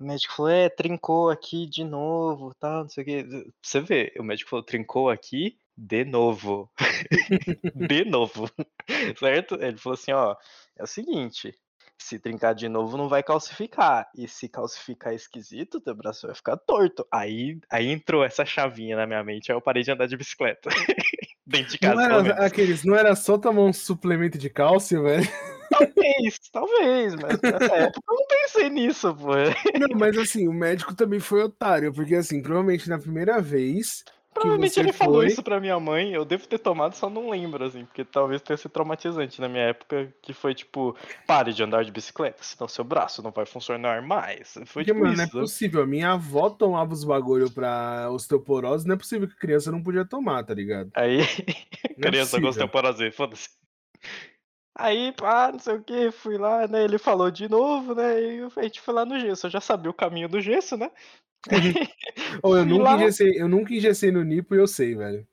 [0.00, 3.26] O médico falou, é, trincou aqui de novo, tal, não sei o quê.
[3.62, 6.68] Você vê, o médico falou, trincou aqui de novo.
[7.88, 8.50] de novo.
[9.18, 9.54] certo?
[9.62, 10.34] Ele falou assim, ó,
[10.76, 11.56] é o seguinte,
[11.98, 14.08] se trincar de novo não vai calcificar.
[14.16, 17.06] E se calcificar esquisito, teu braço vai ficar torto.
[17.10, 20.68] Aí, aí entrou essa chavinha na minha mente, aí eu parei de andar de bicicleta.
[21.46, 21.94] Dentro de casa.
[21.94, 25.28] Não era, aqueles, não era só tomar um suplemento de cálcio, velho?
[25.70, 29.34] Talvez, talvez, mas nessa época eu não pensei nisso, pô.
[29.78, 34.04] Não, mas assim, o médico também foi otário, porque assim, provavelmente na primeira vez.
[34.36, 35.06] Provavelmente ele foi...
[35.06, 38.42] falou isso pra minha mãe, eu devo ter tomado, só não lembro, assim, porque talvez
[38.42, 40.94] tenha sido traumatizante na minha época, que foi tipo,
[41.26, 44.52] pare de andar de bicicleta, senão seu braço não vai funcionar mais.
[44.66, 45.34] Foi porque, tipo mano, isso.
[45.34, 45.82] não é possível.
[45.82, 50.04] A minha avó tomava os bagulho pra osteoporose, não é possível que criança não podia
[50.04, 50.90] tomar, tá ligado?
[50.94, 51.20] Aí,
[51.82, 53.48] é criança com osteoporose, foda-se.
[54.78, 56.84] Aí, pá, não sei o que, fui lá, né?
[56.84, 58.20] Ele falou de novo, né?
[58.20, 59.46] E a gente foi lá no gesso.
[59.46, 60.90] Eu já sabia o caminho do gesso, né?
[62.42, 62.96] Oh, eu, nunca lá...
[62.96, 65.26] engessei, eu nunca engessei no Nipo e eu sei, velho.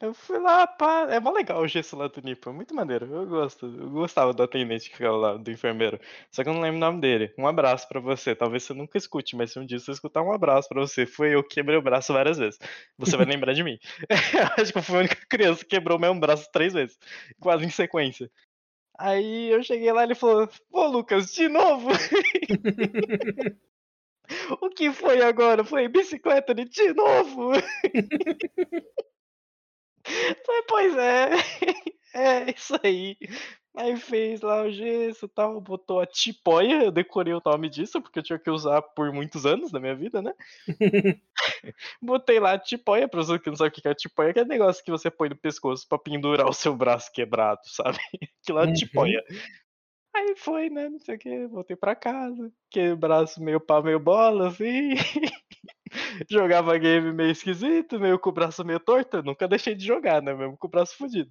[0.00, 3.04] Eu fui lá, pá, é mó legal o gesso lá do Nipo, é muito maneiro,
[3.12, 5.98] eu gosto, eu gostava do atendente que ficava lá, do enfermeiro,
[6.30, 7.34] só que eu não lembro o nome dele.
[7.36, 10.32] Um abraço pra você, talvez você nunca escute, mas se um dia você escutar um
[10.32, 12.60] abraço pra você, foi eu que quebrei o braço várias vezes,
[12.96, 13.76] você vai lembrar de mim.
[14.56, 16.96] Acho que eu fui a única criança que quebrou o mesmo braço três vezes,
[17.40, 18.30] quase em sequência.
[18.96, 21.88] Aí eu cheguei lá e ele falou: Pô, Lucas, de novo?
[24.60, 25.64] o que foi agora?
[25.64, 27.52] Foi bicicleta de, novo?
[30.66, 31.30] Pois é,
[32.14, 33.16] é isso aí.
[33.76, 38.02] Aí fez lá o gesso e tal, botou a tipóia, eu decorei o nome disso,
[38.02, 40.34] porque eu tinha que usar por muitos anos da minha vida, né?
[42.02, 44.40] Botei lá a tipóia, pra você que não sabe o que é a tipóia, que
[44.40, 47.98] é negócio que você põe no pescoço pra pendurar o seu braço quebrado, sabe?
[48.42, 48.72] Aquilo é uhum.
[48.72, 49.24] tipóia.
[50.14, 50.88] Aí foi, né?
[50.88, 54.94] Não sei o que, voltei pra casa, que braço meio pá, meio bola, assim.
[56.30, 59.22] Jogava game meio esquisito, meio com o braço meio torto.
[59.22, 60.34] nunca deixei de jogar, né?
[60.34, 61.30] Mesmo com o braço fudido.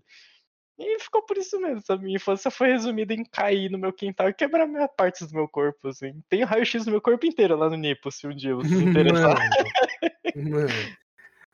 [0.79, 2.03] E ficou por isso mesmo, sabe?
[2.03, 5.47] Minha infância foi resumida em cair no meu quintal e quebrar minhas partes do meu
[5.47, 6.21] corpo, assim.
[6.29, 9.35] Tem raio-x no meu corpo inteiro lá no Nipo, se um dia você se interessar.
[10.35, 10.97] Mano, mano.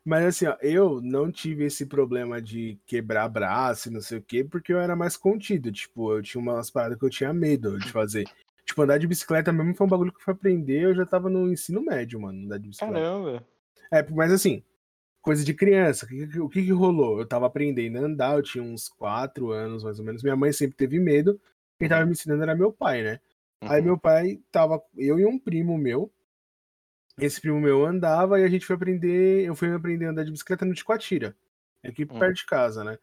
[0.06, 4.22] Mas assim, ó, eu não tive esse problema de quebrar braço e não sei o
[4.22, 5.72] quê, porque eu era mais contido.
[5.72, 8.26] Tipo, eu tinha umas paradas que eu tinha medo de fazer.
[8.66, 11.30] Tipo, andar de bicicleta mesmo foi um bagulho que eu fui aprender, eu já tava
[11.30, 12.94] no ensino médio, mano, andar de bicicleta.
[12.94, 13.46] Caramba.
[13.92, 14.64] É, mas assim,
[15.22, 16.06] coisa de criança.
[16.06, 17.20] O que, o que, que rolou?
[17.20, 20.22] Eu tava aprendendo a andar, eu tinha uns 4 anos, mais ou menos.
[20.22, 21.40] Minha mãe sempre teve medo.
[21.80, 23.20] Quem tava me ensinando era meu pai, né?
[23.62, 23.86] Aí Uhum.
[23.88, 26.12] meu pai tava, eu e um primo meu.
[27.18, 30.32] Esse primo meu andava e a gente foi aprender, eu fui aprender a andar de
[30.32, 31.36] bicicleta no Ticoatira,
[31.84, 32.20] aqui Hum.
[32.20, 32.98] perto de casa, né?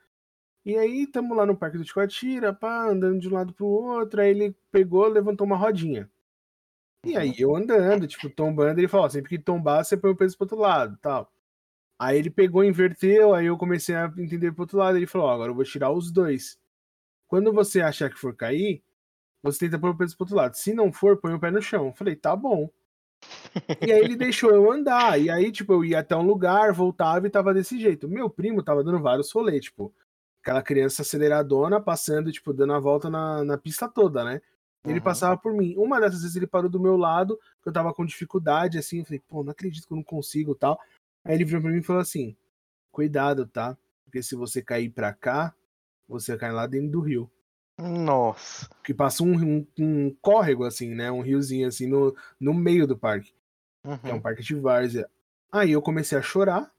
[0.65, 4.21] E aí tamo lá no parque do Ticoatira, pá, andando de um lado pro outro,
[4.21, 6.11] aí ele pegou, levantou uma rodinha.
[7.05, 10.37] E aí eu andando, tipo, tombando, ele falou, sempre que tombar, você põe o peso
[10.37, 11.33] pro outro lado, tal.
[11.99, 15.33] Aí ele pegou, inverteu, aí eu comecei a entender pro outro lado, ele falou, ó,
[15.35, 16.59] agora eu vou tirar os dois.
[17.29, 18.83] Quando você achar que for cair,
[19.43, 20.55] você tenta pôr o peso pro outro lado.
[20.57, 21.87] Se não for, põe o pé no chão.
[21.89, 22.71] Eu Falei, tá bom.
[23.81, 25.21] E aí ele deixou eu andar.
[25.21, 28.09] E aí, tipo, eu ia até um lugar, voltava e tava desse jeito.
[28.09, 29.93] Meu primo tava dando vários rolês, tipo,
[30.43, 34.41] aquela criança aceleradona, passando, tipo, dando a volta na, na pista toda, né?
[34.85, 35.05] Ele Uhum.
[35.05, 35.75] passava por mim.
[35.77, 39.05] Uma dessas vezes ele parou do meu lado, que eu tava com dificuldade, assim, eu
[39.05, 40.79] falei, pô, não acredito que eu não consigo tal.
[41.25, 42.37] Aí ele virou pra mim e falou assim:
[42.91, 43.77] cuidado, tá?
[44.05, 45.55] Porque se você cair pra cá,
[46.09, 47.31] você cai lá dentro do rio.
[47.81, 48.69] Nossa.
[48.85, 51.11] Que passa um, um, um córrego, assim, né?
[51.11, 53.33] Um riozinho, assim, no, no meio do parque.
[53.83, 54.21] Que é um Uhum.
[54.21, 55.09] parque de várzea.
[55.51, 56.71] Aí eu comecei a chorar.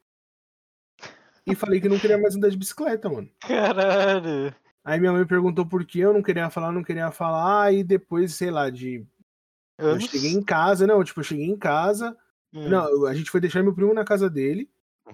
[1.46, 3.30] E falei que não queria mais andar de bicicleta, mano.
[3.42, 4.54] Caralho.
[4.84, 7.74] Aí minha mãe perguntou por que eu não queria falar, não queria falar.
[7.74, 9.06] E depois, sei lá, de.
[9.78, 12.16] Eu cheguei em casa, não, tipo, eu cheguei em casa.
[12.54, 12.70] Hum.
[12.70, 14.70] Não, a gente foi deixar meu primo na casa dele,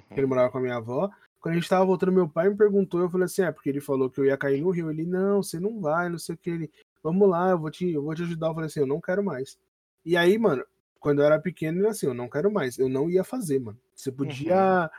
[0.10, 0.28] que ele Uhum.
[0.28, 1.10] morava com a minha avó.
[1.40, 3.80] Quando a gente tava voltando, meu pai me perguntou, eu falei assim, é, porque ele
[3.80, 4.90] falou que eu ia cair no rio.
[4.90, 6.50] Ele, não, você não vai, não sei o que.
[6.50, 6.72] Ele,
[7.04, 8.48] vamos lá, eu vou te, eu vou te ajudar.
[8.48, 9.58] Eu falei assim, eu não quero mais.
[10.04, 10.66] E aí, mano,
[11.00, 12.78] quando eu era pequeno, era assim, eu não quero mais.
[12.78, 13.80] Eu não ia fazer, mano.
[13.96, 14.90] Você podia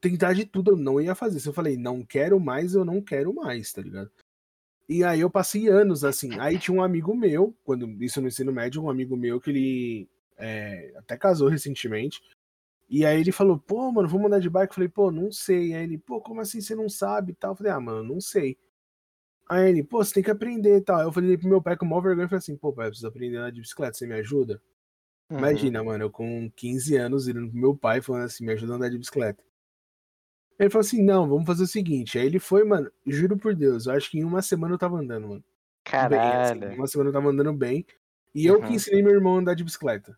[0.00, 1.40] tentar de tudo, eu não ia fazer.
[1.40, 4.10] Se eu falei, não quero mais, eu não quero mais, tá ligado?
[4.88, 6.38] E aí eu passei anos assim.
[6.38, 10.08] Aí tinha um amigo meu, quando isso no ensino médio, um amigo meu que ele
[10.36, 12.20] é, até casou recentemente.
[12.90, 14.72] E aí ele falou, pô, mano, vamos andar de bike.
[14.72, 15.74] Eu falei, pô, não sei.
[15.74, 17.52] Aí ele, pô, como assim você não sabe e tal?
[17.52, 18.58] Eu falei, ah, mano, não sei.
[19.48, 20.98] Aí ele, pô, você tem que aprender e tal.
[20.98, 22.90] Aí eu falei pro meu pai com maior vergonha, eu falei assim, pô, pai, eu
[22.90, 24.60] preciso aprender a andar de bicicleta, você me ajuda?
[25.30, 25.38] Uhum.
[25.38, 28.76] Imagina, mano, eu com 15 anos, indo pro meu pai falando assim, me ajuda a
[28.76, 29.42] andar de bicicleta.
[30.58, 32.18] Ele falou assim, não, vamos fazer o seguinte.
[32.18, 34.98] Aí ele foi, mano, juro por Deus, eu acho que em uma semana eu tava
[34.98, 35.44] andando, mano.
[36.08, 36.74] Bem, assim, Caralho.
[36.76, 37.86] uma semana eu tava andando bem.
[38.34, 38.74] E eu que Uhum.
[38.76, 40.16] ensinei meu irmão a andar de bicicleta.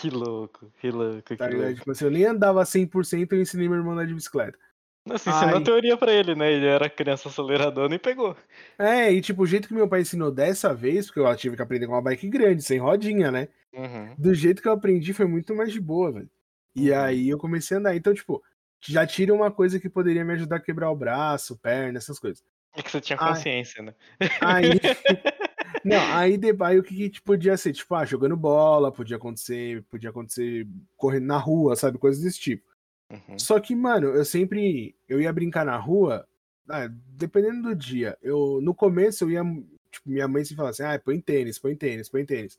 [0.00, 1.74] Que louco, que louco, que Tá louco.
[1.74, 4.58] Tipo assim, eu nem andava 100%, eu ensinei meu irmão a andar de bicicleta.
[5.06, 5.62] Nossa, ensinou Ai.
[5.62, 6.52] a teoria pra ele, né?
[6.52, 8.36] Ele era criança aceleradona e pegou.
[8.78, 11.62] É, e tipo, o jeito que meu pai ensinou dessa vez, porque eu tive que
[11.62, 13.48] aprender com uma bike grande, sem rodinha, né?
[13.72, 14.14] Uhum.
[14.18, 16.30] Do jeito que eu aprendi foi muito mais de boa, velho.
[16.74, 16.98] E Uhum.
[16.98, 17.94] aí eu comecei a andar.
[17.96, 18.42] Então, tipo,
[18.80, 22.42] já tira uma coisa que poderia me ajudar a quebrar o braço, perna, essas coisas.
[22.76, 23.28] É que você tinha Ai.
[23.34, 23.94] consciência, né?
[24.42, 24.70] Aí.
[25.88, 27.72] Não, aí, de- aí o que, que podia ser?
[27.72, 31.98] Tipo, ah, jogando bola, podia acontecer, podia acontecer correndo na rua, sabe?
[31.98, 32.64] Coisas desse tipo.
[33.10, 33.38] Uhum.
[33.38, 34.94] Só que, mano, eu sempre.
[35.08, 36.26] Eu ia brincar na rua,
[36.68, 38.18] ah, dependendo do dia.
[38.20, 39.42] Eu, no começo, eu ia.
[39.90, 42.58] Tipo, minha mãe sempre falava assim: ah, põe tênis, põe tênis, põe tênis.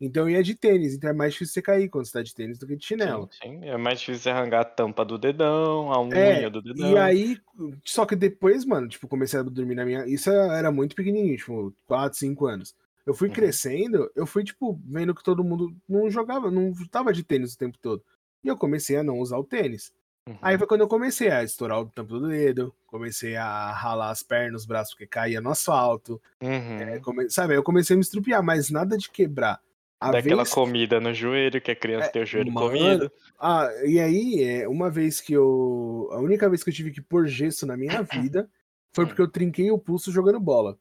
[0.00, 2.34] Então eu ia de tênis, então é mais difícil você cair quando você tá de
[2.34, 3.28] tênis do que de chinelo.
[3.32, 3.68] Sim, sim.
[3.68, 6.90] É mais difícil você arrancar a tampa do dedão, a unha É, do dedão.
[6.90, 7.38] e aí,
[7.84, 10.06] só que depois, mano, tipo, comecei a dormir na minha.
[10.06, 12.74] Isso era muito pequenininho, tipo, 4, 5 anos.
[13.06, 13.34] Eu fui Uhum.
[13.34, 17.58] crescendo, eu fui, tipo, vendo que todo mundo não jogava, não tava de tênis o
[17.58, 18.02] tempo todo.
[18.44, 19.92] E eu comecei a não usar o tênis.
[20.28, 20.36] Uhum.
[20.42, 24.22] Aí foi quando eu comecei a estourar o tampo do dedo, comecei a ralar as
[24.24, 26.20] pernas, os braços, porque caía no asfalto.
[26.42, 26.78] Uhum.
[26.80, 29.58] é, come- Sabe, aí eu comecei a me estrupiar, mas nada de quebrar.
[29.98, 33.12] A Daquela vez- comida no joelho, que a criança É, tem o joelho mano, comido.
[33.38, 36.08] Ah, e aí, é, uma vez que eu.
[36.12, 38.48] A única vez que eu tive que pôr gesso na minha vida
[38.92, 39.08] foi Hum.
[39.08, 40.78] porque eu trinquei o pulso jogando bola.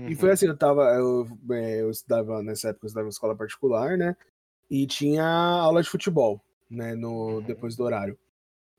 [0.00, 0.34] E foi Uhum.
[0.34, 0.82] assim, eu tava.
[0.94, 4.16] Eu, é, eu estudava, nessa época, eu estudava em escola particular, né?
[4.70, 6.94] E tinha aula de futebol, né?
[6.96, 7.42] No, Uhum.
[7.42, 8.18] depois do horário.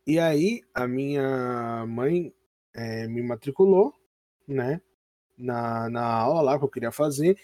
[0.06, 2.34] E aí, a minha mãe
[2.74, 3.94] é, me matriculou,
[4.48, 4.82] né?
[5.38, 7.38] Na, na aula lá que eu queria fazer.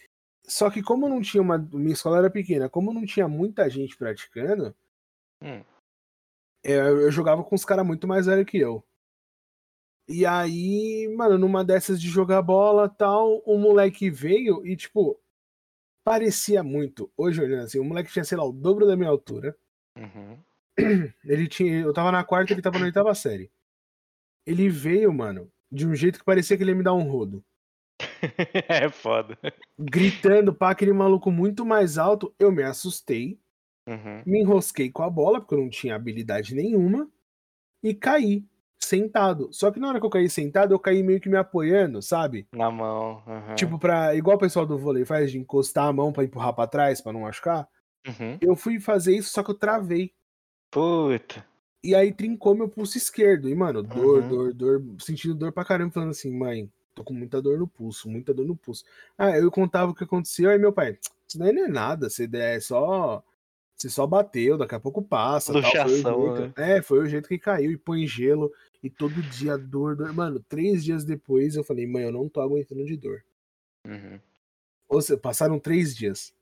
[0.48, 1.58] Só que como não tinha uma.
[1.58, 4.76] Minha escola era pequena, como não tinha muita gente praticando,
[5.42, 5.64] Hum.
[6.64, 8.84] é, eu, eu jogava com os caras muito mais velhos que eu.
[10.08, 15.20] E aí, mano, numa dessas de jogar bola tal, o moleque veio e, tipo,
[16.04, 17.12] parecia muito.
[17.18, 19.58] Hoje, olhando assim, o moleque tinha, sei lá, o dobro da minha altura.
[19.98, 20.40] Uhum.
[21.26, 21.82] Ele tinha.
[21.82, 23.52] Eu tava na quarta, ele tava na oitava série.
[24.46, 27.44] Ele veio, mano, de um jeito que parecia que ele ia me dar um rodo.
[28.70, 29.38] é foda.
[29.80, 33.40] Gritando para aquele maluco muito mais alto, eu me assustei,
[33.88, 34.24] Uhum.
[34.26, 37.08] me enrosquei com a bola, porque eu não tinha habilidade nenhuma,
[37.84, 38.44] e caí,
[38.82, 39.50] sentado.
[39.52, 42.48] Só que na hora que eu caí sentado, eu caí meio que me apoiando, sabe?
[42.52, 43.22] Na mão.
[43.28, 43.56] uhum.
[43.56, 46.66] Tipo, pra, igual o pessoal do vôlei faz, de encostar a mão pra empurrar pra
[46.68, 47.68] trás, pra não machucar.
[48.08, 48.38] Uhum.
[48.42, 50.12] Eu fui fazer isso, só que eu travei.
[50.72, 51.46] Puta.
[51.84, 53.48] E aí trincou meu pulso esquerdo.
[53.48, 54.28] E, mano, dor, Uhum.
[54.30, 58.10] dor, dor, sentindo dor pra caramba, falando assim, mãe, tô com muita dor no pulso,
[58.10, 58.84] muita dor no pulso.
[59.18, 62.28] Ah, eu contava o que aconteceu, aí meu pai, isso daí não é nada, você
[62.34, 63.22] é só.
[63.78, 65.52] Você só bateu, daqui a pouco passa.
[65.52, 68.50] tal, foi Luxação, jeito- É, foi o jeito que caiu e põe gelo.
[68.82, 70.14] E todo dia dor, dor.
[70.14, 73.22] Mano, três dias depois eu falei, mãe, eu não tô aguentando de dor.
[73.86, 74.18] Uhum.
[74.88, 76.34] Ou seja, passaram três dias.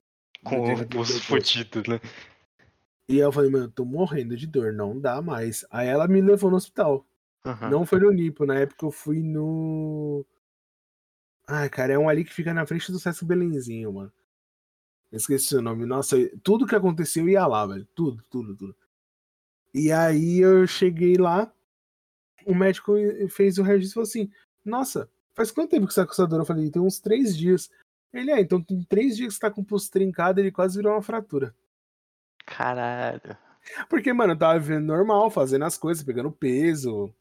[0.43, 1.99] Com o pulso dei fudido, né?
[3.09, 5.65] E eu falei, mano, eu tô morrendo de dor, não dá mais.
[5.71, 7.03] Aí ela me levou no hospital.
[7.45, 7.69] Uhum.
[7.71, 10.23] Não foi no Nipo, na época eu fui no.
[11.47, 14.11] Ai, cara, é um ali que fica na frente do Sesc Belenzinho, mano.
[15.11, 15.85] Eu Esqueci o nome.
[15.85, 17.87] Nossa, tudo que aconteceu ia lá, velho.
[17.93, 18.75] Tudo, tudo, tudo.
[19.73, 21.51] E aí eu cheguei lá,
[22.45, 22.93] o médico
[23.29, 24.31] fez o registro e falou assim:
[24.63, 26.39] Nossa, faz quanto tempo que você tá com essa dor?
[26.39, 27.69] Eu falei, tem uns três dias.
[28.13, 30.77] Ele, é, então tem três dias que você tá com o pulso trincado, ele quase
[30.77, 31.53] virou uma fratura.
[32.45, 33.37] Caralho.
[33.89, 37.13] Porque, mano, eu tava vivendo normal, fazendo as coisas, pegando peso.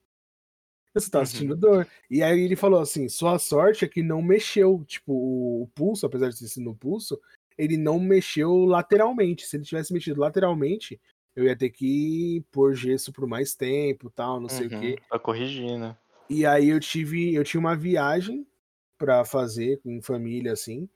[0.95, 1.27] Você tava Uhum.
[1.27, 1.89] sentindo dor.
[2.11, 4.85] E aí ele falou assim: sua sorte é que não mexeu.
[4.87, 7.21] Tipo, o, o pulso, apesar de ter sido no pulso,
[7.59, 9.47] ele não mexeu lateralmente.
[9.47, 11.01] Se ele tivesse mexido lateralmente,
[11.35, 14.77] eu ia ter que pôr gesso por mais tempo tal, não sei o Uhum.
[14.79, 14.97] quê.
[15.09, 15.97] Pra corrigir, né?
[16.29, 18.47] E aí eu tive, eu tinha uma viagem
[18.99, 20.89] pra fazer com família, assim.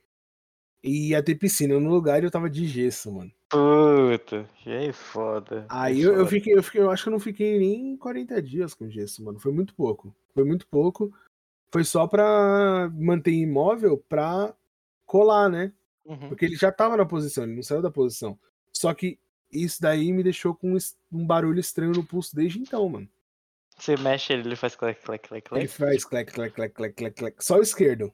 [0.84, 3.32] E ia ter piscina no lugar e eu tava de gesso, mano.
[3.48, 5.66] Puta, e aí foda.
[5.68, 8.74] Aí eu, eu fiquei, eu fiquei, eu acho que eu não fiquei nem 40 dias
[8.74, 9.38] com gesso, mano.
[9.38, 10.14] Foi muito pouco.
[10.34, 11.12] Foi muito pouco.
[11.70, 14.54] Foi só pra manter imóvel pra
[15.04, 15.72] colar, né?
[16.04, 16.28] Uhum.
[16.28, 18.38] Porque ele já tava na posição, ele não saiu da posição.
[18.72, 19.18] Só que
[19.50, 20.78] isso daí me deixou com um
[21.12, 23.08] um barulho estranho no pulso desde então, mano.
[23.78, 25.68] Você mexe ele, ele faz clec, clec, clec, Ele clec.
[25.68, 27.44] faz clec, clec, clec, clec, clec, clec.
[27.44, 28.12] Só o esquerdo.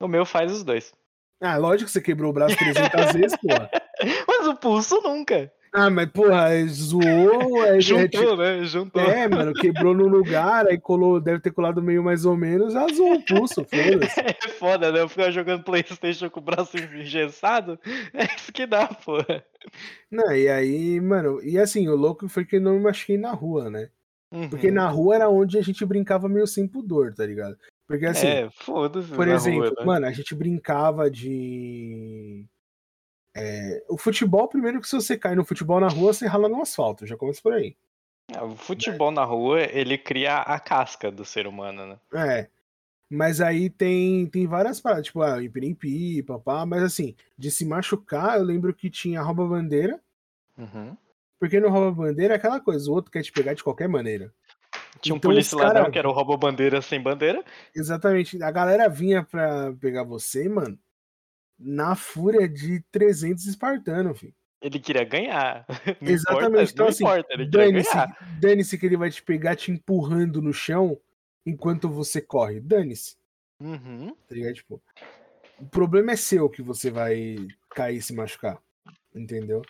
[0.00, 0.92] O meu faz os dois.
[1.40, 3.70] Ah, lógico que você quebrou o braço 300 vezes, porra.
[4.46, 5.50] O pulso nunca.
[5.76, 8.62] Ah, mas porra, é, zoou, é, é, Juntou, né?
[8.64, 9.02] Juntou.
[9.02, 12.86] É, mano, quebrou no lugar, aí colou, deve ter colado meio mais ou menos, já
[12.86, 14.20] zoou o pulso, foda-se.
[14.46, 15.00] É foda, né?
[15.00, 17.76] Eu ficar jogando Playstation com o braço engessado.
[18.14, 19.44] É isso que dá, porra.
[20.08, 23.32] Não, e aí, mano, e assim, o louco foi que eu não me machuquei na
[23.32, 23.88] rua, né?
[24.50, 24.74] Porque Uhum.
[24.74, 27.56] na rua era onde a gente brincava meio sem pudor, tá ligado?
[27.88, 29.08] Porque assim, É, foda-se.
[29.12, 29.84] por exemplo, rua, né?
[29.84, 32.44] mano, a gente brincava de.
[33.34, 36.60] É, o futebol, primeiro que se você cai no futebol na rua, você rala no
[36.62, 37.76] asfalto, já começa por aí.
[38.32, 41.98] É, O futebol na rua, ele cria a casca do ser humano, né?
[42.14, 42.48] É.
[43.10, 48.38] Mas aí tem, tem várias paradas, tipo, ah, empirimpi, papá, mas assim, de se machucar,
[48.38, 50.00] eu lembro que tinha rouba-bandeira,
[50.56, 50.96] Uhum.
[51.38, 54.32] porque no rouba-bandeira é aquela coisa, o outro quer te pegar de qualquer maneira.
[55.00, 57.44] Tinha um Então, polícia cara- ladrão que era o roubo bandeira sem bandeira.
[57.74, 60.78] Exatamente, a galera vinha pra pegar você, mano,
[61.64, 64.34] na fúria de 300 espartanos, filho.
[64.60, 65.66] Ele queria ganhar.
[66.00, 67.96] Não Exatamente, importa, então assim, importa, ele queria dane-se
[68.40, 70.98] dane que ele vai te pegar te empurrando no chão
[71.44, 73.16] enquanto você corre, dane-se.
[73.60, 74.14] Uhum.
[74.28, 74.54] tá ligado?
[74.54, 74.82] Tipo,
[75.58, 77.36] o problema é seu que você vai
[77.70, 78.58] cair e se machucar,
[79.14, 79.62] entendeu?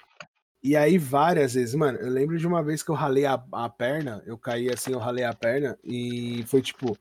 [0.63, 3.69] E aí, várias vezes, mano, eu lembro de uma vez que eu ralei a, a
[3.69, 6.97] perna, eu caí assim, eu ralei a perna, e foi tipo,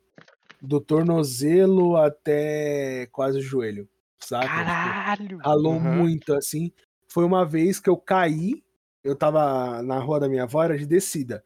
[0.62, 3.88] do tornozelo até quase o joelho,
[4.26, 4.48] saca?
[4.48, 5.38] Tipo, Caralho!
[5.40, 5.98] ralou Uhum.
[5.98, 6.72] muito assim.
[7.08, 8.64] Foi uma vez que eu caí,
[9.04, 11.44] eu tava na rua da minha avó, era de descida.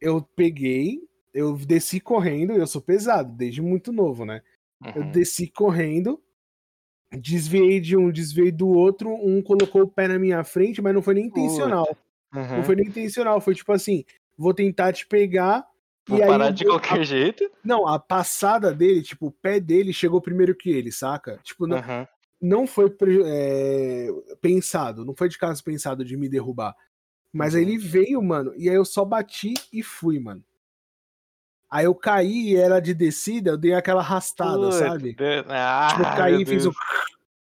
[0.00, 0.98] Eu peguei,
[1.32, 4.42] eu desci correndo, eu sou pesado, desde muito novo, né?
[4.94, 5.10] Eu Uhum.
[5.12, 6.20] desci correndo,
[7.12, 11.02] desviei de um, desviei do outro, um colocou o pé na minha frente, mas não
[11.02, 11.86] foi nem intencional.
[12.34, 12.56] Uhum.
[12.56, 14.04] Não foi nem intencional, foi tipo assim,
[14.36, 15.64] vou tentar te pegar.
[16.06, 17.50] Vou e aí parar eu de qualquer jeito.
[17.64, 21.38] Não, a passada dele, tipo, o pé dele chegou primeiro que ele, saca?
[21.42, 22.06] Tipo, não, Uhum.
[22.40, 24.08] não foi é,
[24.40, 26.74] pensado, não foi de caso pensado de me derrubar.
[27.32, 27.68] Mas aí Uhum.
[27.70, 30.44] ele veio, mano, e aí eu só bati e fui, mano.
[31.70, 35.16] Aí eu caí e era de descida, eu dei aquela arrastada, Putz, sabe?
[35.48, 36.72] Ah, Tipo, eu caí e fiz o.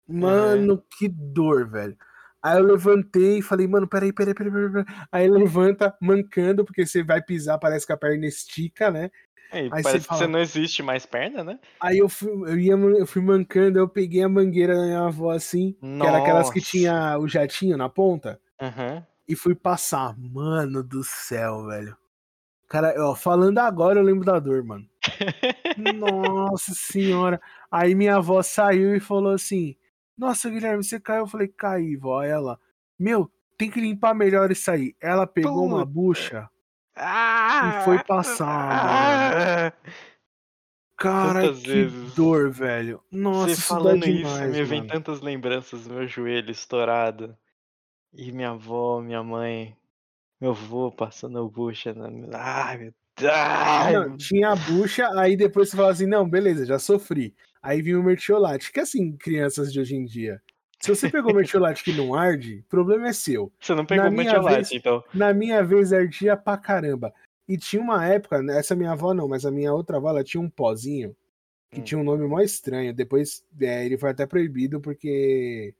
[0.06, 1.96] Mano, que dor, velho.
[2.42, 4.84] Aí eu levantei e falei, mano, peraí, peraí, peraí, peraí.
[5.12, 9.10] Aí levanta mancando, porque você vai pisar, parece que a perna estica, né?
[9.52, 11.58] Aí parece você que fala- você não existe mais perna, né?
[11.80, 15.30] Aí eu fui, eu ia, eu fui mancando, eu peguei a mangueira da minha avó
[15.30, 16.70] assim, que era aquelas que Nossa.
[16.70, 19.02] tinha o jatinho na ponta, Uhum.
[19.28, 20.16] e fui passar.
[20.18, 21.96] Mano do céu, velho.
[22.68, 24.86] Cara, ó, falando agora eu lembro da dor, mano.
[25.76, 27.40] Nossa senhora.
[27.70, 29.76] Aí minha avó saiu e falou assim:
[30.16, 31.20] Nossa, Guilherme, você caiu?
[31.20, 32.22] Eu falei: Caí, vó.
[32.22, 32.58] Ela,
[32.98, 34.94] meu, tem que limpar melhor isso aí.
[35.00, 36.48] Ela pegou uma bucha
[36.94, 37.80] Ah!
[37.80, 39.92] e foi passar, Ah!
[40.96, 43.02] Cara, que vezes dor, velho.
[43.10, 47.36] Nossa, Você isso falando isso, demais, me vem tantas lembranças do meu joelho estourado.
[48.12, 49.76] E minha avó, minha mãe,
[50.40, 52.08] meu avô passando bucha na.
[52.38, 52.94] Ai, meu
[53.24, 57.34] Ai, Não, tinha a bucha, aí depois você fala assim, não, beleza, já sofri.
[57.62, 60.42] Aí vinha o mertiolate, que assim, crianças de hoje em dia.
[60.80, 63.52] Se você pegou mertiolate que não arde, o problema é seu.
[63.60, 64.04] Você não pegou
[64.56, 65.04] vez- então.
[65.14, 67.14] Na minha vez ardia pra caramba.
[67.48, 70.24] E tinha uma época, né, essa minha avó não, mas a minha outra avó, ela
[70.24, 71.14] tinha um pozinho
[71.70, 71.84] que Hum.
[71.84, 72.92] tinha um nome mó estranho.
[72.92, 75.72] Depois é, ele foi até proibido porque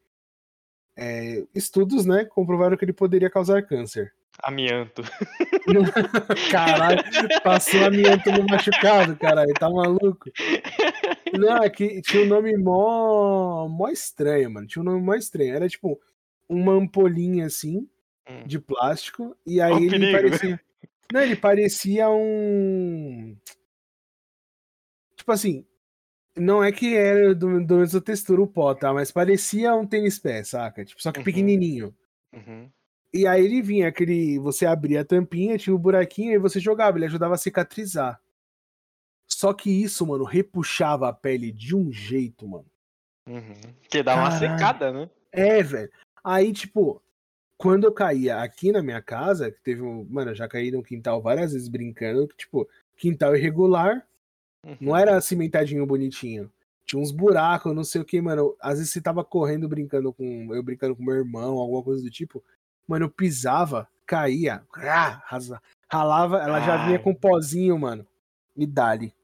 [0.97, 4.13] é, estudos, né, comprovaram que ele poderia causar câncer.
[4.43, 5.03] Amianto.
[6.51, 7.03] Caralho,
[7.43, 10.31] passou amianto no machucado, caralho, tá maluco?
[11.33, 14.67] Não, é que tinha um nome mó, mó estranho, mano.
[14.67, 15.55] Tinha um nome mó estranho.
[15.55, 16.01] Era tipo
[16.49, 17.89] uma ampolinha assim,
[18.29, 18.45] Hum.
[18.47, 20.13] de plástico, e aí ele perigo.
[20.13, 20.61] parecia.
[21.13, 23.37] Não, ele parecia um.
[25.17, 25.67] Tipo assim.
[26.35, 28.91] Não é que era do, do mesma textura o pó, tá?
[28.95, 30.83] Mas parecia um tênis pé, saca?
[30.83, 31.25] Tipo, só que Uhum.
[31.25, 31.95] pequenininho.
[32.33, 32.71] Uhum.
[33.15, 34.39] E aí ele vinha aquele.
[34.39, 38.21] Você abria a tampinha, tinha um buraquinho e você jogava, ele ajudava a cicatrizar.
[39.31, 42.67] Só que isso, mano, repuxava a pele de um jeito, mano.
[43.29, 43.55] Uhum.
[43.89, 44.59] Que dá uma Caralho.
[44.59, 45.11] secada, né?
[45.31, 45.91] É, velho.
[46.25, 47.03] Aí, tipo,
[47.57, 50.07] quando eu caía aqui na minha casa, que teve um.
[50.09, 54.07] Mano, eu já caí no quintal várias vezes brincando, que, tipo, quintal irregular,
[54.65, 54.77] Uhum.
[54.81, 56.51] não era cimentadinho bonitinho.
[56.87, 58.57] Tinha uns buracos, não sei o que, mano.
[58.61, 60.55] Às vezes você tava correndo brincando com.
[60.55, 62.43] Eu brincando com meu irmão, alguma coisa do tipo.
[62.93, 64.63] Mano, eu pisava, caía,
[65.89, 68.07] ralava, ela já vinha com pozinho, mano.
[68.55, 69.15] E dali.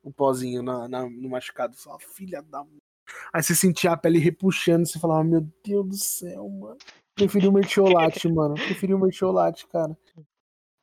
[0.00, 1.76] O pozinho na, na- no machucado.
[1.76, 2.60] Falava, filha da.
[2.60, 2.76] m-".
[3.32, 6.78] Aí você sentia a pele repuxando, você falava, meu Deus do céu, mano.
[7.16, 8.54] Preferi o mertiolate, mano.
[8.54, 9.98] Preferi o mertiolate, cara.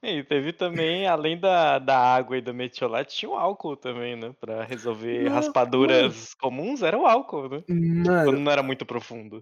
[0.04, 4.36] E teve também, além da, da água e do metiolate, tinha o álcool também, né?
[4.38, 7.64] Pra resolver Não, raspaduras comuns, era o álcool, né?
[7.66, 9.42] Quando Mano, não era muito profundo.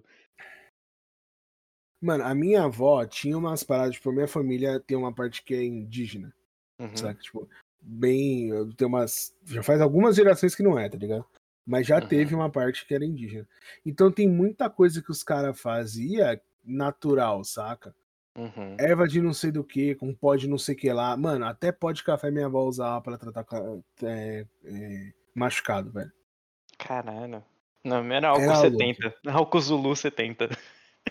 [2.02, 5.54] Mano, a minha avó tinha umas paradas, tipo, a minha família tem uma parte que
[5.54, 6.34] é indígena.
[6.78, 6.96] Uhum.
[6.96, 7.20] saca?
[7.22, 7.48] Tipo,
[7.80, 8.50] bem.
[8.76, 9.34] Tem umas.
[9.44, 11.24] Já faz algumas gerações que não é, tá ligado?
[11.64, 12.08] Mas já Uhum.
[12.08, 13.48] teve uma parte que era indígena.
[13.86, 17.94] Então tem muita coisa que os caras faziam natural, saca?
[18.36, 18.76] Uhum.
[18.80, 21.16] Erva de não sei do que, com pó de não sei o que lá.
[21.16, 23.46] Mano, até pó de café minha avó usava pra tratar
[24.02, 26.10] é, é, machucado, velho.
[26.78, 27.44] Caralho.
[27.84, 29.14] Não, era álcool Era 70.
[29.26, 30.48] Álcool Zulu 70.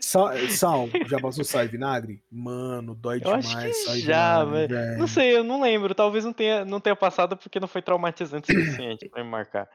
[0.01, 2.23] Sal, sal, já passou sal e vinagre?
[2.31, 4.97] Mano, dói Eu acho demais que sal e já, vinagre, velho.
[4.97, 5.93] Não sei, eu não lembro.
[5.93, 9.69] Talvez não tenha, não tenha passado porque não foi traumatizante o suficiente pra me marcar.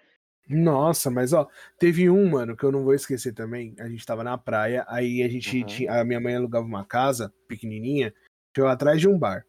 [0.49, 3.75] Nossa, mas ó, teve um, mano, que eu não vou esquecer também.
[3.79, 5.67] A gente tava na praia, aí a gente Uhum.
[5.67, 6.01] tinha.
[6.01, 8.13] A minha mãe alugava uma casa pequenininha,
[8.55, 9.45] ficava atrás de um bar.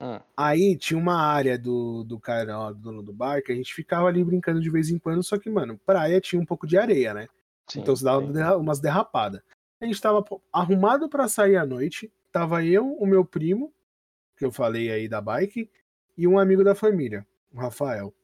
[0.00, 0.18] Hum.
[0.36, 3.72] Aí tinha uma área do, do cara, ó, do dono do bar, que a gente
[3.72, 6.76] ficava ali brincando de vez em quando, só que, mano, praia tinha um pouco de
[6.76, 7.28] areia, né?
[7.70, 8.56] Sim, então se dava sim.
[8.56, 9.40] umas derrapadas.
[9.82, 13.74] A gente tava pô, arrumado pra sair à noite, tava eu, o meu primo,
[14.36, 15.68] que eu falei aí da bike,
[16.16, 18.14] e um amigo da família, o Rafael.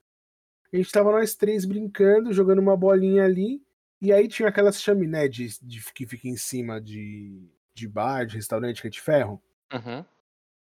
[0.72, 3.60] A gente tava nós três brincando, jogando uma bolinha ali,
[4.00, 8.36] e aí tinha aquelas chaminé de, de- que fica em cima de, de bar, de
[8.36, 9.42] restaurante que é de ferro.
[9.72, 10.04] Uhum.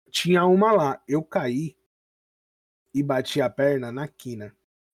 [0.10, 1.76] Tinha uma lá, eu caí
[2.94, 4.56] e bati a perna na quina.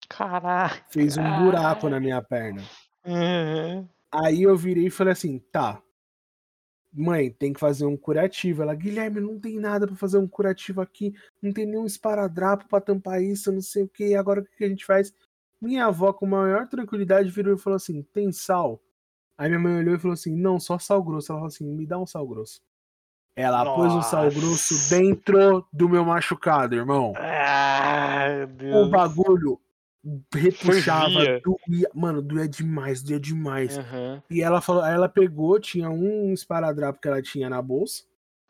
[0.09, 0.85] Caraca.
[0.91, 2.63] Fez um buraco na minha perna.
[3.05, 3.89] Uhum.
[4.13, 5.83] Aí eu virei e falei assim, tá.
[6.93, 8.63] Mãe, tem que fazer um curativo.
[8.63, 11.15] Ela, Guilherme, não tem nada pra fazer um curativo aqui.
[11.41, 14.15] Não tem nenhum esparadrapo pra tampar isso, não sei o que.
[14.15, 15.15] Agora o que a gente faz?
[15.59, 18.79] Minha avó, com maior tranquilidade, virou e falou assim: tem sal?
[19.39, 21.33] Aí minha mãe olhou e falou assim: não, só sal grosso.
[21.33, 22.61] Ela falou assim: me dá um sal grosso.
[23.35, 24.39] Ela pôs o sal Nossa.
[24.39, 27.15] grosso dentro do meu machucado, irmão.
[27.17, 29.59] Ah, meu O bagulho
[30.35, 31.41] repuxava, Fervia.
[31.45, 31.91] doía.
[31.95, 33.77] Mano, doía demais, doía demais.
[33.77, 34.23] Uhum.
[34.31, 38.05] E ela falou, ela pegou, tinha um esparadrapo que ela tinha na bolsa.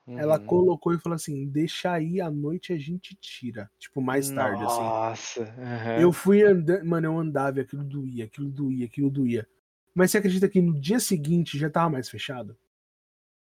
[0.06, 0.46] Ela Uhum.
[0.46, 3.70] colocou e falou assim: deixa aí, à noite a gente tira.
[3.78, 4.80] Tipo, mais tarde, assim.
[4.80, 5.40] Nossa.
[5.42, 6.00] uhum.
[6.00, 9.46] Eu fui andando, mano, eu andava e aquilo doía, aquilo doía, aquilo doía.
[9.94, 12.56] Mas você acredita que no dia seguinte já tava mais fechado?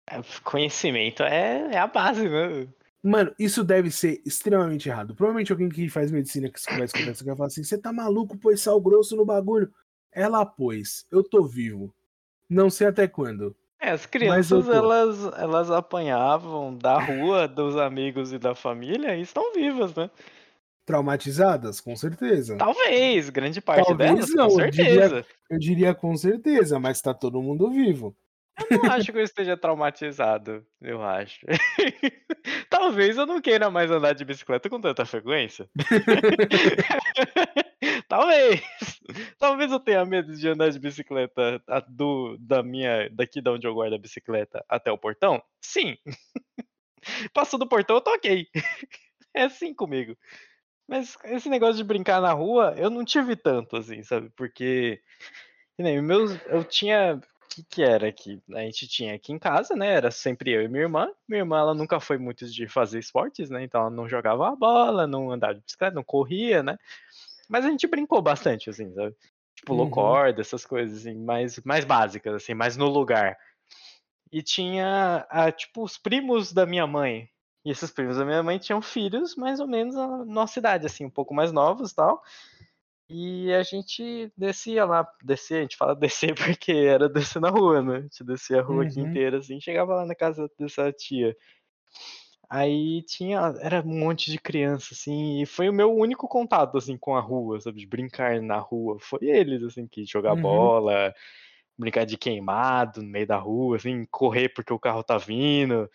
[0.10, 2.68] É, Conhecimento é, é a base, né?
[3.04, 5.16] Mano, isso deve ser extremamente errado.
[5.16, 8.38] Provavelmente alguém que faz medicina que vai escutar isso vai falar assim: você tá maluco,
[8.38, 9.74] pôs sal grosso no bagulho.
[10.12, 11.94] Ela pôs, eu tô vivo.
[12.50, 13.56] Não sei até quando.
[13.80, 19.22] É, as eu crianças, elas, elas apanhavam da rua, dos amigos e da família e
[19.22, 20.12] estão vivas, né?
[20.86, 22.58] Traumatizadas, com certeza.
[22.58, 25.08] Talvez, grande parte Talvez delas, não, com eu certeza.
[25.08, 28.16] diria, eu diria com certeza, mas tá todo mundo vivo.
[28.70, 31.46] Eu não acho que eu esteja traumatizado, eu acho.
[32.70, 35.70] Talvez eu não queira mais andar de bicicleta com tanta frequência.
[38.08, 38.62] Talvez.
[39.40, 43.74] Talvez eu tenha medo de andar de bicicleta do, da minha, daqui da onde eu
[43.74, 45.42] guardo a bicicleta até o portão.
[45.62, 45.98] Sim.
[47.34, 48.48] Passou do portão, eu ok.
[49.34, 50.16] É assim comigo.
[50.88, 54.30] Mas esse negócio de brincar na rua, eu não tive tanto, assim, sabe?
[54.36, 55.02] Porque
[56.02, 57.20] meus, eu tinha.
[57.52, 58.42] O que, que era aqui?
[58.54, 59.94] A gente tinha aqui em casa, né?
[59.94, 61.12] Era sempre eu e minha irmã.
[61.28, 63.62] Minha irmã, ela nunca foi muito de fazer esportes, né?
[63.62, 66.78] Então ela não jogava a bola, não andava de bicicleta, não corria, né?
[67.50, 69.14] Mas a gente brincou bastante, assim, sabe?
[69.54, 69.90] Tipo, Uhum.
[69.90, 73.38] corda, essas coisas, assim, mais, mais básicas, assim, mais no lugar.
[74.32, 77.30] E tinha, ah, tipo, os primos da minha mãe.
[77.66, 81.06] E esses primos da minha mãe tinham filhos mais ou menos a nossa idade, assim,
[81.06, 82.24] um pouco mais novos e tal.
[83.14, 87.82] E a gente descia lá, descia, a gente fala descer porque era descer na rua,
[87.82, 87.98] né?
[87.98, 89.02] A gente descia a rua aqui Uhum.
[89.02, 91.36] inteira, assim, chegava lá na casa dessa tia.
[92.50, 96.98] Aí tinha, era um monte de criança, assim, e foi o meu único contato, assim,
[96.98, 98.98] com a rua, sabe, de brincar na rua.
[99.00, 100.36] Foi eles, assim, que jogar Uhum.
[100.36, 101.14] bola,
[101.78, 105.90] brincar de queimado no meio da rua, assim, correr porque o carro tá vindo.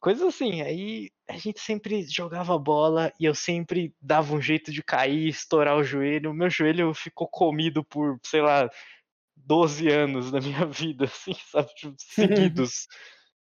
[0.00, 4.82] Coisas assim, aí a gente sempre jogava bola e eu sempre dava um jeito de
[4.82, 6.30] cair, estourar o joelho.
[6.30, 8.68] O meu joelho ficou comido por, sei lá,
[9.36, 11.68] 12 anos da minha vida, assim, sabe?
[11.74, 12.88] tipo, Seguidos.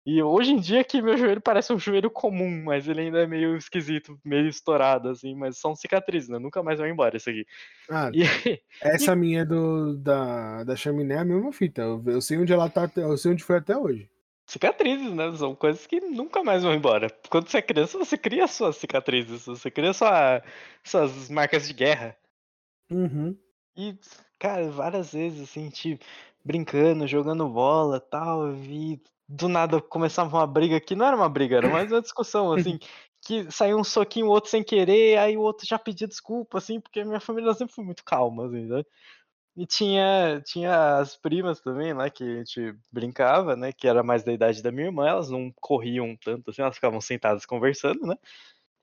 [0.07, 3.27] E hoje em dia que meu joelho parece um joelho comum, mas ele ainda é
[3.27, 6.39] meio esquisito, meio estourado, assim, mas são cicatrizes, né?
[6.39, 7.47] Nunca mais vai embora isso aqui.
[7.91, 8.21] Ah, E,
[8.83, 11.81] essa minha do, da, da chaminé é a mesma fita.
[11.81, 14.11] Eu, eu sei onde ela tá, eu sei onde foi até hoje.
[14.47, 15.35] Cicatrizes, né?
[15.37, 17.09] São coisas que nunca mais vão embora.
[17.31, 20.43] Quando você é criança, você cria suas cicatrizes, você cria sua,
[20.83, 22.17] suas marcas de guerra.
[22.91, 23.37] Uhum.
[23.77, 23.99] E,
[24.39, 26.05] cara, várias vezes, assim, tipo,
[26.45, 31.57] brincando, jogando bola tal, e do nada começava uma briga que não era uma briga,
[31.57, 32.79] era mais uma discussão, assim,
[33.25, 36.79] que saiu um soquinho, o outro sem querer, aí o outro já pedia desculpa, assim,
[36.79, 38.87] porque minha família sempre foi muito calma, assim, sabe?
[39.57, 44.25] E tinha, tinha as primas também, lá, que a gente brincava, né, que era mais
[44.25, 48.17] da idade da minha irmã, elas não corriam tanto, assim, elas ficavam sentadas conversando, né?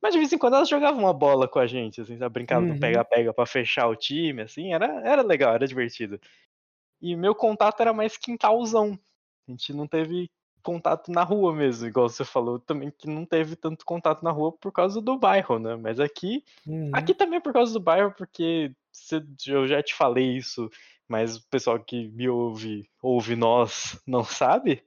[0.01, 2.33] Mas de vez em quando elas jogavam uma bola com a gente, assim, sabe?
[2.33, 2.69] Brincavam Uhum.
[2.69, 6.19] no pega-pega pra fechar o time, assim, era, era legal, era divertido.
[7.01, 8.99] E meu contato era mais quintalzão.
[9.47, 10.29] A gente não teve
[10.63, 14.51] contato na rua mesmo, igual você falou também que não teve tanto contato na rua
[14.51, 15.75] por causa do bairro, né?
[15.75, 16.91] Mas aqui, Uhum.
[16.91, 18.73] aqui também é por causa do bairro, porque
[19.47, 20.69] eu já te falei isso,
[21.07, 24.83] mas o pessoal que me ouve, ouve nós, não sabe.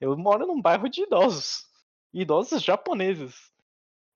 [0.00, 1.64] Eu moro num bairro de idosos.
[2.12, 3.52] Idosos japoneses.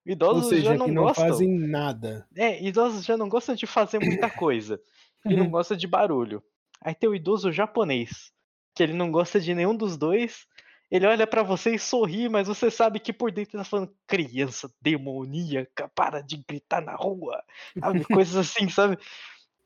[0.06, 1.28] Ou Idosos já seja, não que não gostam.
[1.28, 2.28] fazem nada.
[2.36, 4.80] É, idosos já não gostam de fazer muita coisa.
[5.24, 6.42] E não gosta de barulho.
[6.80, 8.32] Aí tem o idoso japonês,
[8.74, 10.46] que ele não gosta de nenhum dos dois.
[10.90, 13.92] Ele olha pra você e sorri, mas você sabe que por dentro ele tá falando
[14.06, 17.42] criança demoníaca, para de gritar na rua.
[17.82, 18.04] Sabe?
[18.10, 18.96] Coisas assim, sabe?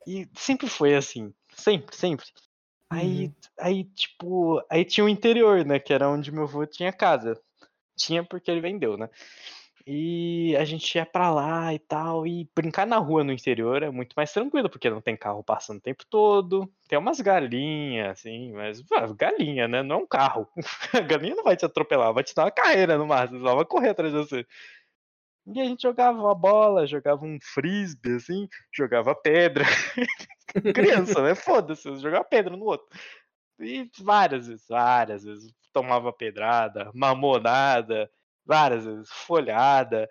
[0.07, 1.33] E sempre foi assim.
[1.55, 2.25] Sempre, sempre.
[2.89, 3.33] Aí, Uhum.
[3.59, 5.79] aí, tipo, aí tinha o interior, né?
[5.79, 7.39] Que era onde meu avô tinha casa.
[7.97, 9.09] Tinha porque ele vendeu, né?
[9.85, 12.25] E a gente ia pra lá e tal.
[12.27, 15.77] E brincar na rua no interior é muito mais tranquilo, porque não tem carro passando
[15.77, 16.71] o tempo todo.
[16.87, 18.81] Tem umas galinhas, assim, mas
[19.17, 19.83] galinha, né?
[19.83, 20.47] Não é um carro.
[20.93, 23.65] A galinha não vai te atropelar, vai te dar uma carreira no máximo, ela vai
[23.65, 24.45] correr atrás de você.
[25.47, 29.65] E a gente jogava uma bola, jogava um frisbee, assim, jogava pedra.
[30.75, 31.33] Criança, né?
[31.33, 32.87] Foda-se, jogava pedra no outro.
[33.59, 35.53] E várias vezes, várias vezes.
[35.73, 38.11] Tomava pedrada, mamonada,
[38.45, 40.09] várias vezes, folhada.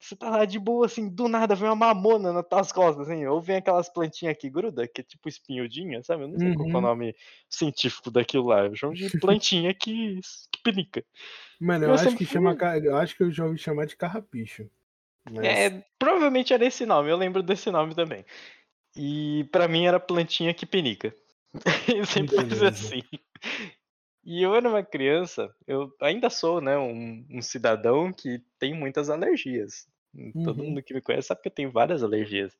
[0.00, 3.24] Você tá lá de boa, assim, do nada vem uma mamona nas tuas costas, assim,
[3.26, 6.24] ou vem aquelas plantinhas que gruda, que é tipo espinhudinha, sabe?
[6.24, 6.88] Eu não sei qual que é o Uhum.
[6.88, 7.16] nome
[7.48, 8.64] científico daquilo lá.
[8.66, 10.18] Eu chamo de plantinha que,
[10.50, 11.04] que pinica.
[11.60, 12.56] Mano, eu Eu acho que fui- chama.
[12.82, 14.68] Eu acho que eu já ouvi chamar de carrapicho.
[15.30, 15.44] Mas...
[15.46, 18.24] É, provavelmente era esse nome, eu lembro desse nome também.
[18.96, 21.14] E pra mim era plantinha que pinica.
[22.06, 22.68] Sempre Beleza.
[22.70, 23.02] assim.
[24.24, 29.10] E eu era uma criança, eu ainda sou, né, um, um cidadão que tem muitas
[29.10, 29.88] alergias.
[30.44, 30.68] Todo Uhum.
[30.70, 32.56] mundo que me conhece sabe que eu tenho várias alergias.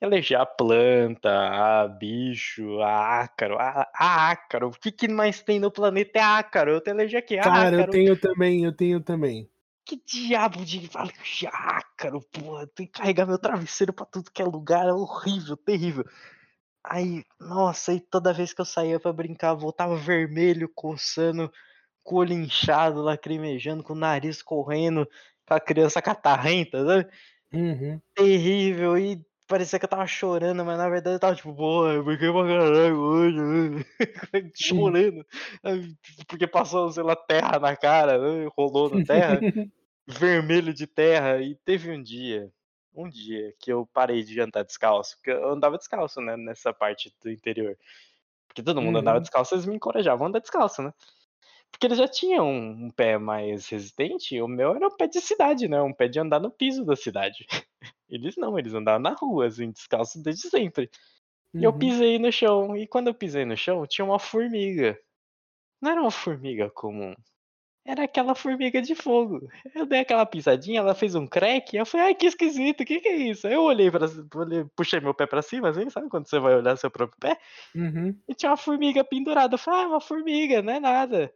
[0.00, 3.58] Alergia a planta, a bicho, a ácaro.
[3.58, 4.68] A, a ácaro.
[4.68, 6.70] O que, que mais tem no planeta é ácaro.
[6.72, 7.90] Eu tenho alergia aqui, a Cara, eu ácaro.
[7.90, 9.50] tenho também, eu tenho também.
[9.84, 12.66] Que diabo de alergia a ácaro, porra.
[12.68, 14.86] Tem que carregar meu travesseiro pra tudo que é lugar.
[14.86, 16.04] É horrível, terrível.
[16.90, 21.50] Aí, nossa, aí toda vez que eu saía pra brincar, voltava vermelho, coçando,
[22.02, 25.08] com o olho inchado, lacrimejando, com o nariz correndo,
[25.46, 27.08] com a criança catarrenta, sabe?
[27.52, 28.02] Uhum.
[28.14, 28.98] Terrível.
[28.98, 32.30] E parecia que eu tava chorando, mas na verdade eu tava tipo, porra, eu fiquei
[32.32, 33.36] pra caralho hoje.
[33.40, 33.84] né?"
[34.54, 35.24] chorando.
[35.62, 35.94] Ai,
[36.28, 39.44] Porque passou, sei lá, terra na cara, né, rolou na terra,
[40.08, 41.40] vermelho de terra.
[41.42, 42.50] E teve um dia,
[42.94, 47.14] um dia que eu parei de andar descalço, porque eu andava descalço, né, nessa parte
[47.22, 47.76] do interior.
[48.48, 49.22] Porque todo mundo andava Uhum.
[49.22, 50.92] descalço, eles me encorajavam a andar descalço, né.
[51.70, 55.20] Porque eles já tinham um um pé mais resistente, o meu era um pé de
[55.20, 57.46] cidade, né, um pé de andar no piso da cidade.
[58.10, 60.90] Eles não, eles andavam na rua, assim, descalço desde sempre.
[61.58, 61.74] E eu Uhum.
[61.74, 64.98] pisei no chão, e quando eu pisei no chão, tinha uma formiga.
[65.82, 67.14] Não era uma formiga comum,
[67.90, 69.40] era aquela formiga de fogo.
[69.74, 73.08] Eu dei aquela pisadinha, ela fez um crack, eu falei: "Ai, que esquisito, que que
[73.08, 73.90] é isso?" Eu olhei
[74.34, 77.38] olhei puxei meu pé pra cima, assim, sabe quando você vai olhar seu próprio pé?
[77.74, 78.22] Uhum.
[78.28, 81.32] E tinha uma formiga pendurada, eu falei: "Ah, uma formiga, não é nada".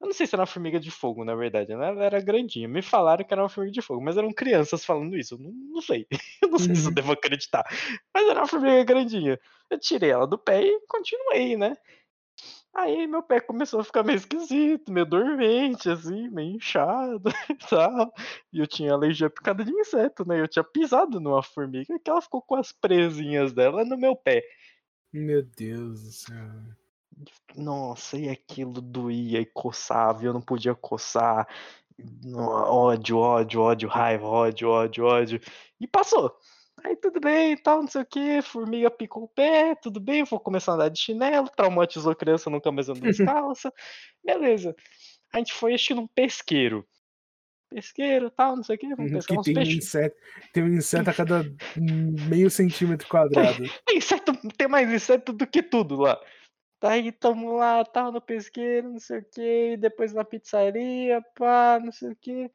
[0.00, 2.68] Eu não sei se era uma formiga de fogo, na verdade, né, ela era grandinha.
[2.68, 5.52] Me falaram que era uma formiga de fogo, mas eram crianças falando isso, eu não
[5.52, 6.06] não sei.
[6.42, 6.94] Eu não sei se eu Uhum.
[6.94, 7.64] devo acreditar,
[8.14, 9.38] mas era uma formiga grandinha.
[9.70, 11.76] Eu tirei ela do pé e continuei, né.
[12.74, 18.12] Aí meu pé começou a ficar meio esquisito, meio dormente, assim, meio inchado e tal.
[18.52, 22.20] E eu tinha alergia picada de inseto, né, eu tinha pisado numa formiga que ela
[22.20, 24.42] ficou com as presinhas dela no meu pé.
[25.12, 26.36] Meu Deus do céu.
[27.56, 31.48] Nossa, e aquilo doía e coçava e eu não podia coçar.
[32.34, 35.40] Ódio, ódio, ódio, raiva, ódio, ódio, ódio.
[35.80, 36.36] E passou.
[36.86, 40.22] Aí tudo bem e tal, não sei o quê, formiga picou o pé, tudo bem,
[40.22, 43.74] vou começar a andar de chinelo, traumatizou a criança, nunca mais anda descalça.
[44.24, 44.72] Beleza.
[45.32, 46.86] A gente foi acho que num pesqueiro.
[47.68, 49.18] Pesqueiro, tal, não sei o quê, vamos Uhum.
[49.18, 49.84] pescar Que uns tem um peixes.
[49.84, 50.16] inseto
[50.52, 51.42] tem um inseto a cada
[52.28, 53.64] meio centímetro quadrado.
[53.84, 56.20] Tem inseto tem mais inseto do que tudo lá.
[56.80, 61.80] Daí tamo lá, tal, no pesqueiro, não sei o quê, e depois na pizzaria, pá,
[61.82, 62.48] não sei o quê.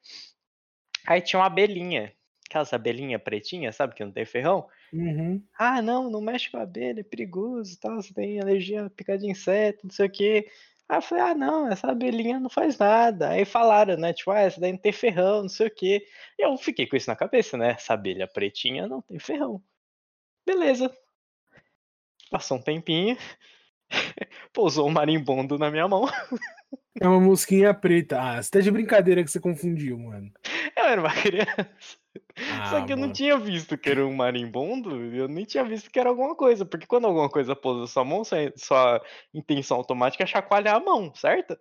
[1.06, 2.16] Aí tinha uma abelhinha,
[2.52, 4.68] aquelas abelhinha pretinha, sabe, que não tem ferrão.
[4.94, 5.44] Uhum.
[5.58, 9.20] "Ah, não, não mexe com a abelha, é perigoso, tal, você tem alergia a picada
[9.20, 10.48] de inseto, não sei o quê".
[10.90, 13.30] Aí eu falei: "Ah, não, essa abelhinha não faz nada".
[13.30, 16.06] Aí falaram, né, tipo: "Ah, essa daí não tem ferrão, não sei o quê".
[16.40, 19.64] E eu fiquei com isso na cabeça, né, essa abelha pretinha não tem ferrão.
[20.48, 20.92] Beleza.
[22.30, 23.18] Passou um tempinho,
[24.54, 26.06] pousou um marimbondo na minha mão.
[27.00, 28.20] É uma mosquinha preta.
[28.22, 30.32] Ah, você tá de brincadeira que você confundiu, mano.
[30.78, 32.01] Eu era uma criança.
[32.64, 35.90] Só Ah, que eu não tinha visto que era um marimbondo, eu nem tinha visto
[35.92, 39.02] que era alguma coisa, porque quando alguma coisa pousa na sua mão, sua sua
[39.34, 41.58] intenção automática é chacoalhar a mão, certo?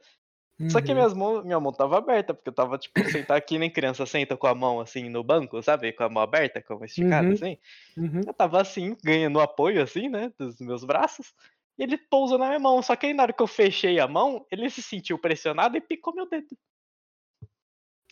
[0.71, 0.95] Só que Uhum.
[0.95, 4.37] minhas mão minha mão estava aberta, porque eu estava, tipo, sentado que nem criança senta
[4.37, 7.33] com a mão, assim, no banco, sabe, com a mão aberta, com a mão esticada,
[7.33, 7.35] Uhum.
[7.35, 7.59] assim.
[7.97, 8.23] Uhum.
[8.27, 11.35] Eu estava assim, ganhando apoio, assim, né, dos meus braços,
[11.79, 14.09] e ele pousou na minha mão, só que aí na hora que eu fechei a
[14.09, 16.57] mão, ele se sentiu pressionado e picou meu dedo.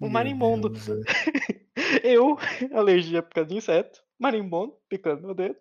[0.00, 0.70] Um Meu marimbondo.
[2.02, 2.38] Eu,
[2.72, 5.56] alergia por causa de inseto, marimbondo picando meu dedo.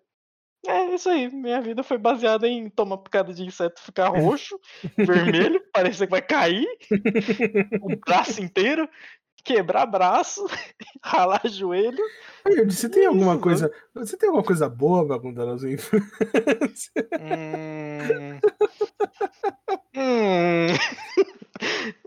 [0.66, 4.58] É isso aí, minha vida foi baseada em tomar picada de inseto, ficar roxo,
[4.98, 6.66] vermelho, parecer que vai cair,
[7.80, 8.88] o braço inteiro,
[9.44, 10.44] quebrar braço,
[11.02, 12.02] ralar joelho.
[12.66, 14.06] Você tem alguma isso, coisa mano.
[14.06, 16.92] você tem alguma coisa boa pra contar sua infância?
[17.20, 18.40] Hum.
[19.94, 21.28] Hum.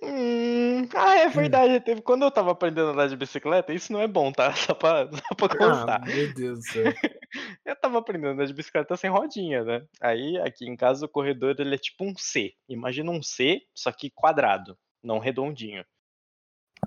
[0.01, 0.87] Hum.
[0.95, 4.07] Ah, é verdade, teve quando eu estava aprendendo a andar de bicicleta isso não é
[4.07, 6.01] bom, tá, só pra só pra Ah, constar.
[6.07, 6.99] meu Deus do céu.
[7.65, 11.09] Eu estava aprendendo a andar de bicicleta sem rodinha, né, aí aqui em casa o
[11.09, 15.85] corredor ele é tipo um C, imagina um C, só que quadrado, não redondinho.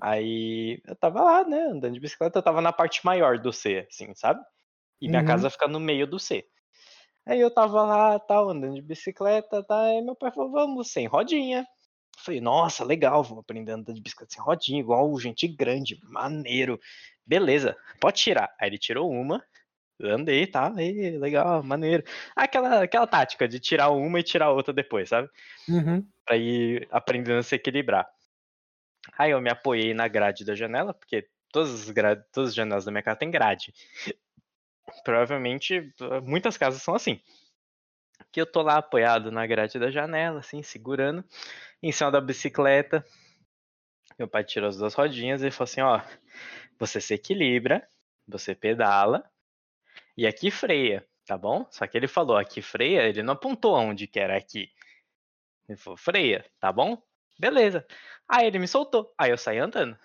[0.01, 3.87] Aí eu estava lá, né, andando de bicicleta, eu estava na parte maior do C,
[3.89, 4.41] assim, sabe.
[5.01, 5.23] E minha Uhum.
[5.23, 6.45] casa fica no meio do C.
[7.27, 11.07] Aí eu estava lá, tal, andando de bicicleta, tá, aí meu pai falou: "Vamos sem
[11.07, 11.65] rodinha".
[12.17, 16.79] Falei: "Nossa, legal, vou aprender a andar de bicicleta sem rodinha, igual gente grande, maneiro.
[17.25, 18.53] Beleza, pode tirar".
[18.59, 19.43] Aí ele tirou uma,
[20.01, 22.03] andei, tá, e legal, maneiro.
[22.35, 25.29] Aquela aquela tática de tirar uma e tirar outra depois, sabe.
[25.67, 26.05] Uhum.
[26.25, 28.07] Pra ir aprendendo a se equilibrar.
[29.17, 32.85] Aí eu me apoiei na grade da janela, porque todas as gra todas as janelas
[32.85, 33.73] da minha casa têm grade.
[35.03, 37.19] Provavelmente, hã, muitas casas são assim.
[38.31, 41.23] Que eu tô lá apoiado na grade da janela, assim, segurando,
[41.83, 43.05] em cima da bicicleta.
[44.17, 46.01] Meu pai tirou as 2 rodinhas e falou assim: "Ó,
[46.79, 47.87] você se equilibra,
[48.27, 49.23] você pedala,
[50.17, 51.67] e aqui freia, tá bom?".
[51.71, 54.69] Só que ele falou aqui freia, ele não apontou aonde que era aqui.
[55.69, 57.01] Ele falou: "Freia, tá bom?".
[57.39, 57.85] Beleza.
[58.29, 59.97] Aí ele me soltou, aí eu saí andando.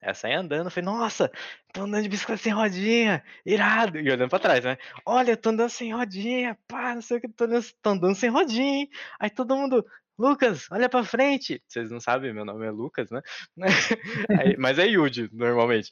[0.00, 1.30] Eu saí andando, falei: "Nossa,
[1.72, 4.76] tô andando de bicicleta sem rodinha, irado", e olhando pra trás, né.
[5.04, 8.30] "Olha, tô andando sem rodinha, pá, não sei o que, tô andando tô andando sem
[8.30, 8.90] rodinha, hein".
[9.18, 9.84] Aí todo mundo:
[10.18, 11.62] Lucas, olha pra frente.
[11.66, 13.22] Vocês não sabem, meu nome é Lucas, né?
[14.40, 15.90] Aí, mas é Yudi, normalmente.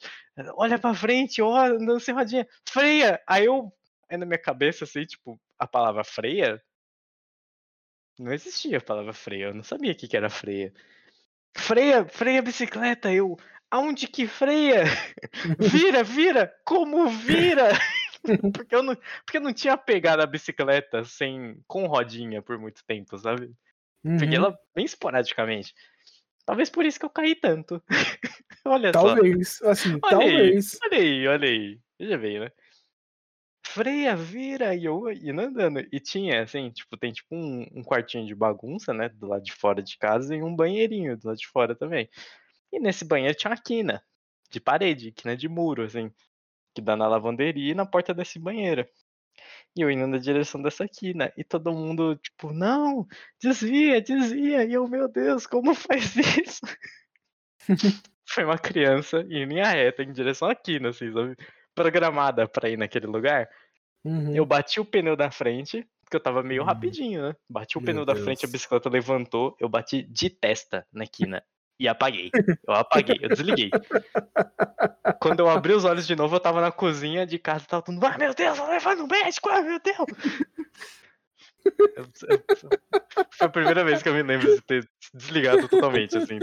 [0.55, 2.45] Olha pra frente, ó, andando sem rodinha.
[2.67, 3.21] Freia!
[3.27, 3.71] Aí eu,
[4.09, 6.61] aí na minha cabeça, assim, tipo, a palavra freia.
[8.19, 10.73] Não existia a palavra freia, eu não sabia o que, que era freia.
[11.55, 13.37] Freia, freia a bicicleta, eu.
[13.69, 14.83] Aonde que freia?
[15.59, 16.53] Vira, vira!
[16.63, 17.69] Como vira?
[18.53, 18.95] porque, eu não,
[19.25, 23.51] porque eu não tinha pegado a bicicleta sem, com rodinha por muito tempo, sabe?
[24.03, 24.17] Uhum.
[24.17, 25.73] Peguei ela bem esporadicamente.
[26.45, 27.83] Talvez por isso que eu caí tanto.
[28.65, 30.79] olha Talvez, assim, Olha aí, talvez.
[30.83, 31.79] Olha aí, olha aí.
[31.99, 32.51] Veja bem, né?
[33.65, 35.85] Freia, vira, e eu indo andando.
[35.91, 39.09] E tinha, assim, tipo, tem tipo um, um quartinho de bagunça, né?
[39.09, 42.09] Do lado de fora de casa e um banheirinho do lado de fora também.
[42.77, 44.03] E nesse banheiro tinha uma quina
[44.51, 46.11] de parede, quina de muro, assim,
[46.75, 48.87] que dá na lavanderia e na porta desse banheiro.
[49.75, 51.33] E eu indo na direção dessa quina.
[51.35, 53.07] E todo mundo, tipo, não,
[53.41, 54.63] desvia, desvia.
[54.63, 56.15] E eu, meu Deus, como faz
[56.45, 56.61] isso?
[58.29, 61.35] Foi uma criança em linha reta, em direção à quina, assim, sabe?
[61.73, 63.49] Programada pra ir naquele lugar.
[64.03, 64.35] Uhum.
[64.35, 66.65] Eu bati o pneu da frente, porque eu tava meio Hum.
[66.65, 67.35] rapidinho, né?
[67.49, 68.51] Bati o Meu pneu da frente, a Deus.
[68.51, 71.43] bicicleta levantou, eu bati de testa na quina.
[71.79, 72.31] E apaguei.
[72.67, 73.69] Eu apaguei, eu desliguei.
[75.19, 77.93] Quando eu abri os olhos de novo, eu tava na cozinha de casa, tava todo
[77.93, 79.97] mundo, ah, meu Deus, vou levar no médico, ah, meu Deus.
[81.95, 82.43] Eu- eu-
[83.31, 86.39] Foi a primeira vez que eu me lembro de ter desligado totalmente, assim.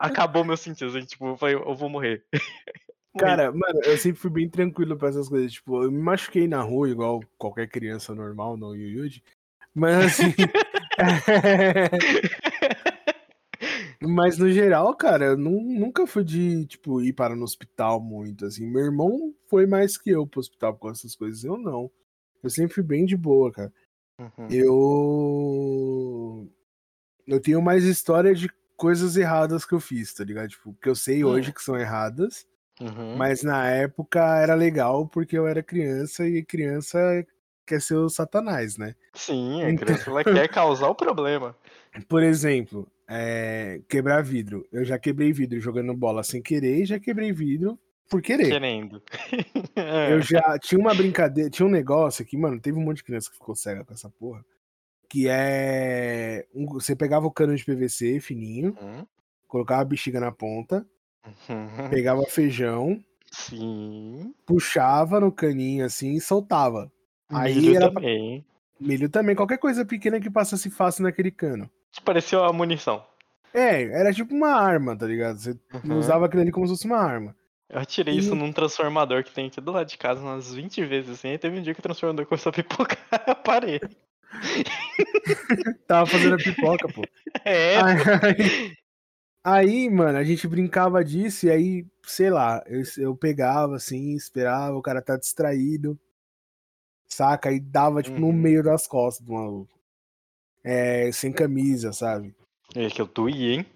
[0.00, 2.24] Acabou meu sentido, assim, tipo, eu falei, eu vou morrer.
[3.18, 5.52] Cara, mano, eu sempre fui bem tranquilo pra essas coisas.
[5.52, 9.22] Tipo, eu me machuquei na rua, igual qualquer criança normal, não Yuyuji.
[9.74, 10.34] Mas assim.
[14.08, 18.44] Mas no geral, cara, eu nu- nunca fui de, tipo, ir para no hospital muito,
[18.46, 18.66] assim.
[18.66, 21.44] Meu irmão foi mais que eu pro hospital com essas coisas.
[21.44, 21.90] Eu não.
[22.42, 23.72] Eu sempre fui bem de boa, cara.
[24.18, 24.48] Uhum.
[25.42, 26.48] Eu.
[27.26, 30.48] Eu tenho mais história de coisas erradas que eu fiz, tá ligado?
[30.48, 31.52] Tipo, que eu sei hoje Hum.
[31.52, 32.46] que são erradas.
[32.80, 33.16] Uhum.
[33.16, 36.98] Mas na época era legal porque eu era criança e criança
[37.64, 38.94] quer ser o satanás, né?
[39.14, 41.54] Sim, a Então- criança ela quer causar o problema.
[42.08, 44.66] Por exemplo, é, quebrar vidro.
[44.72, 47.78] Eu já quebrei vidro jogando bola sem querer e já quebrei vidro
[48.08, 48.48] por querer.
[48.50, 49.02] Querendo.
[50.10, 53.30] Eu já tinha uma brincadeira, tinha um negócio aqui, mano, teve um monte de criança
[53.30, 54.44] que ficou cega com essa porra.
[55.08, 56.46] Que é.
[56.54, 59.06] um- você pegava o cano de PVC fininho, Uhum.
[59.48, 60.86] colocava a bexiga na ponta,
[61.48, 61.88] Uhum.
[61.90, 64.34] pegava feijão, Sim.
[64.46, 66.90] puxava no caninho assim e soltava.
[67.28, 68.44] Aí Milho era- também.
[68.80, 71.70] Milho também, qualquer coisa pequena que passasse fácil naquele cano.
[72.00, 73.04] Pareceu a munição.
[73.54, 75.38] É, era tipo uma arma, tá ligado?
[75.38, 75.98] Você Uhum.
[75.98, 77.36] usava aquilo ali como se fosse uma arma.
[77.68, 80.52] Eu atirei E isso no- num transformador que tem aqui do lado de casa umas
[80.54, 81.28] 20 vezes assim.
[81.28, 83.80] Aí teve um dia que o transformador começou a pipocar, eu parei.
[85.86, 87.02] Tava fazendo a pipoca, pô.
[87.44, 88.76] É, Aí,
[89.44, 94.76] aí, mano, a gente brincava disso e aí, sei lá, eu, eu pegava assim, esperava,
[94.76, 95.98] o cara tá distraído,
[97.08, 97.48] saca?
[97.48, 98.32] Aí dava, tipo, no Uhum.
[98.32, 99.71] meio das costas do maluco.
[100.64, 102.34] É, sem camisa, sabe?
[102.74, 103.66] é que eu doí, hein?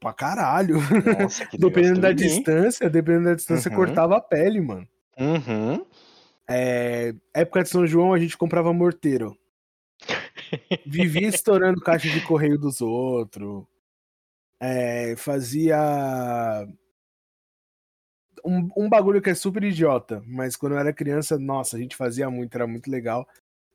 [0.00, 0.76] Pra caralho.
[1.20, 2.36] Nossa, que Dependendo da doí, hein?
[2.36, 3.76] distância, dependendo da distância, Uhum.
[3.76, 4.86] cortava a pele, mano.
[5.18, 5.84] Uhum.
[6.48, 9.36] É, época de São João, a gente comprava morteiro.
[10.86, 13.64] Vivia estourando caixa de correio dos outros.
[14.58, 15.78] É, fazia.
[18.44, 21.94] Um, um bagulho que é super idiota, mas quando eu era criança, nossa, a gente
[21.94, 23.26] fazia muito, era muito legal.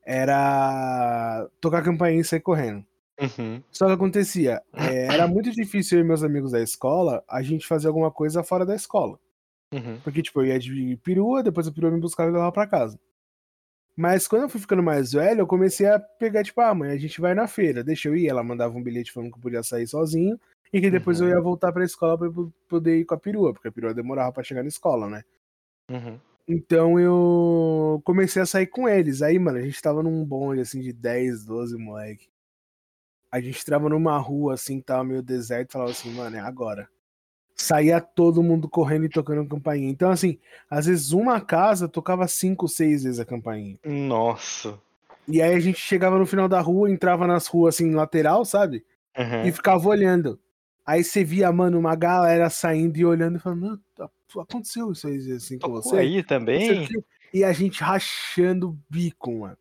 [0.06, 2.86] Era tocar campainha e sair correndo.
[3.20, 3.62] Uhum.
[3.72, 7.66] Só que acontecia, é, era muito difícil eu e meus amigos da escola a gente
[7.66, 9.18] fazer alguma coisa fora da escola.
[9.74, 9.98] Uhum.
[10.04, 12.98] Porque, tipo, eu ia de perua, depois a perua me buscava e levava pra casa.
[13.96, 16.98] Mas quando eu fui ficando mais velho, eu comecei a pegar, tipo, ah, mãe, a
[16.98, 18.28] gente vai na feira, deixa eu ir.
[18.28, 20.38] Ela mandava um bilhete falando que eu podia sair sozinho
[20.72, 21.28] e que depois Uhum.
[21.28, 22.28] eu ia voltar pra escola pra
[22.68, 25.24] poder ir com a perua, porque a perua demorava pra chegar na escola, né?
[25.90, 26.20] Uhum.
[26.48, 29.20] Então eu comecei a sair com eles.
[29.20, 32.28] Aí, mano, a gente tava num bonde, assim, de 10, 12 moleque.
[33.32, 36.40] A gente tava numa rua, assim, que tava meio deserto, e falava assim, mano, é
[36.40, 36.88] agora.
[37.54, 39.90] Saía todo mundo correndo e tocando campainha.
[39.90, 40.38] Então, assim,
[40.70, 43.78] às vezes uma casa tocava cinco, seis vezes a campainha.
[43.84, 44.78] Nossa.
[45.26, 48.84] E aí a gente chegava no final da rua, entrava nas ruas, assim, lateral, sabe?
[49.18, 49.46] Uhum.
[49.46, 50.38] E ficava olhando.
[50.86, 54.08] Aí você via, mano, uma galera saindo e olhando e falando, "Meu, tá-
[54.40, 55.96] aconteceu isso aí, assim, com você?
[55.96, 56.86] aí também?
[57.34, 59.58] E a gente rachando o bico, mano.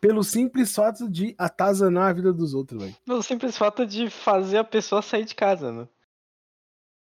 [0.00, 2.96] Pelo simples fato de atazanar a vida dos outros, velho.
[3.06, 5.88] Pelo simples fato de fazer a pessoa sair de casa, né?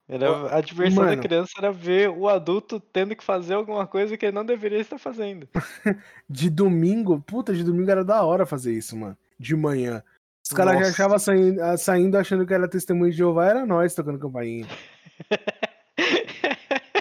[0.08, 1.16] Era, a diversão mano.
[1.16, 4.78] da criança era ver o adulto tendo que fazer alguma coisa que ele não deveria
[4.78, 5.48] estar fazendo.
[6.28, 9.16] De domingo, puta, de domingo era da hora fazer isso, mano.
[9.38, 10.02] De manhã.
[10.44, 14.18] Os caras já achavam saindo, saindo achando que era testemunho de Jeová, era nós tocando
[14.18, 14.66] campainha.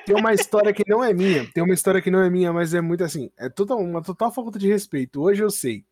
[0.06, 2.74] Tem uma história que não é minha, tem uma história que não é minha, mas
[2.74, 5.22] é muito assim, é total, uma total falta de respeito.
[5.22, 5.86] Hoje eu sei.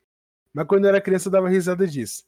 [0.53, 2.23] Mas quando eu era criança eu dava risada disso.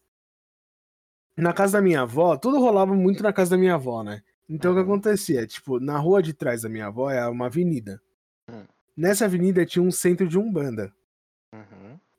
[1.35, 4.21] Na casa da minha avó, tudo rolava muito na casa da minha avó, né?
[4.49, 4.85] Então o que Uhum.
[4.87, 5.45] acontecia?
[5.47, 7.99] Tipo, na rua de trás da minha avó é uma avenida.
[8.49, 8.63] Hum.
[8.95, 10.93] Nessa avenida tinha um centro de umbanda.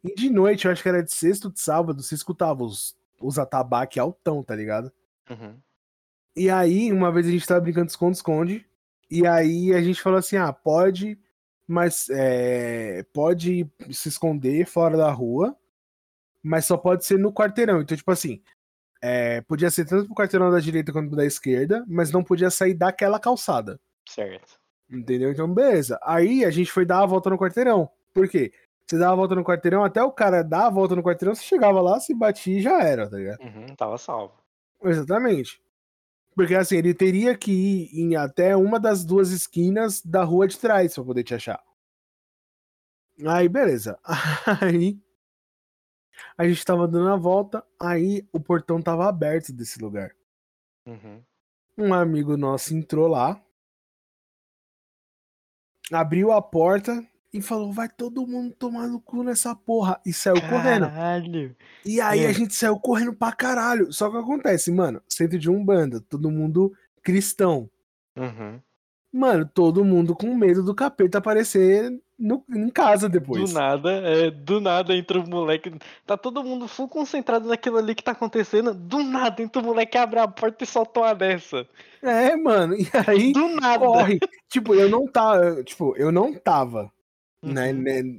[0.05, 2.97] E de noite, eu acho que era de sexta ou de sábado, você escutava os,
[3.21, 4.93] os atabaque altão, tá ligado?
[5.31, 5.57] Uhum.
[6.35, 8.67] E aí, uma vez a gente tava brincando de esconde-esconde,
[9.11, 11.19] e aí a gente falou assim, ah, pode,
[11.67, 15.57] mas é, pode se esconder fora da rua,
[16.43, 17.83] mas só pode ser no quarteirão.
[17.83, 18.43] Então, tipo assim,
[19.01, 22.75] é, podia ser tanto pro quarteirão da direita quanto da esquerda, mas não podia sair
[22.75, 23.79] daquela calçada.
[24.09, 24.59] Certo.
[24.91, 25.31] Entendeu?
[25.31, 25.99] Então, beleza.
[26.03, 27.91] Aí a gente foi dar a volta no quarteirão.
[28.13, 28.53] Por quê?
[28.93, 31.43] Você dava a volta no quarteirão, até o cara dar a volta no quarteirão, você
[31.43, 33.40] chegava lá, se batia e já era, tá ligado?
[33.40, 33.74] Uhum.
[33.74, 34.34] Tava salvo.
[34.84, 35.62] Exatamente.
[36.34, 40.59] Porque assim, ele teria que ir em até uma das duas esquinas da rua de
[40.59, 41.64] trás pra poder te achar.
[43.26, 43.99] Aí, beleza.
[44.61, 45.01] Aí
[46.36, 50.14] a gente tava dando a volta, aí o portão tava aberto desse lugar.
[50.86, 51.22] Uhum.
[51.78, 53.43] Um amigo nosso entrou lá,
[55.90, 57.03] abriu a porta
[57.33, 60.01] e falou: vai todo mundo tomar no cu nessa porra.
[60.05, 60.87] E saiu correndo.
[60.87, 61.57] Caralho.
[61.85, 62.33] E aí a É.
[62.33, 63.93] gente saiu correndo pra caralho.
[63.93, 66.72] Só que acontece, mano, centro de Umbanda, todo mundo
[67.03, 67.68] cristão.
[68.16, 68.61] Uhum.
[69.14, 73.51] Mano, todo mundo com medo do capeta aparecer no, em casa depois.
[73.53, 75.70] Do nada, é, do nada entra o moleque.
[76.07, 78.72] Tá todo mundo full concentrado naquilo ali que tá acontecendo.
[78.72, 81.66] Do nada entra o moleque, abre a porta e solta uma dessa.
[82.03, 83.85] É, mano, e aí Do nada.
[83.85, 84.18] corre.
[84.49, 86.91] tipo, eu não tava, tipo, eu não tava,
[87.45, 87.53] Uhum.
[87.53, 87.72] né,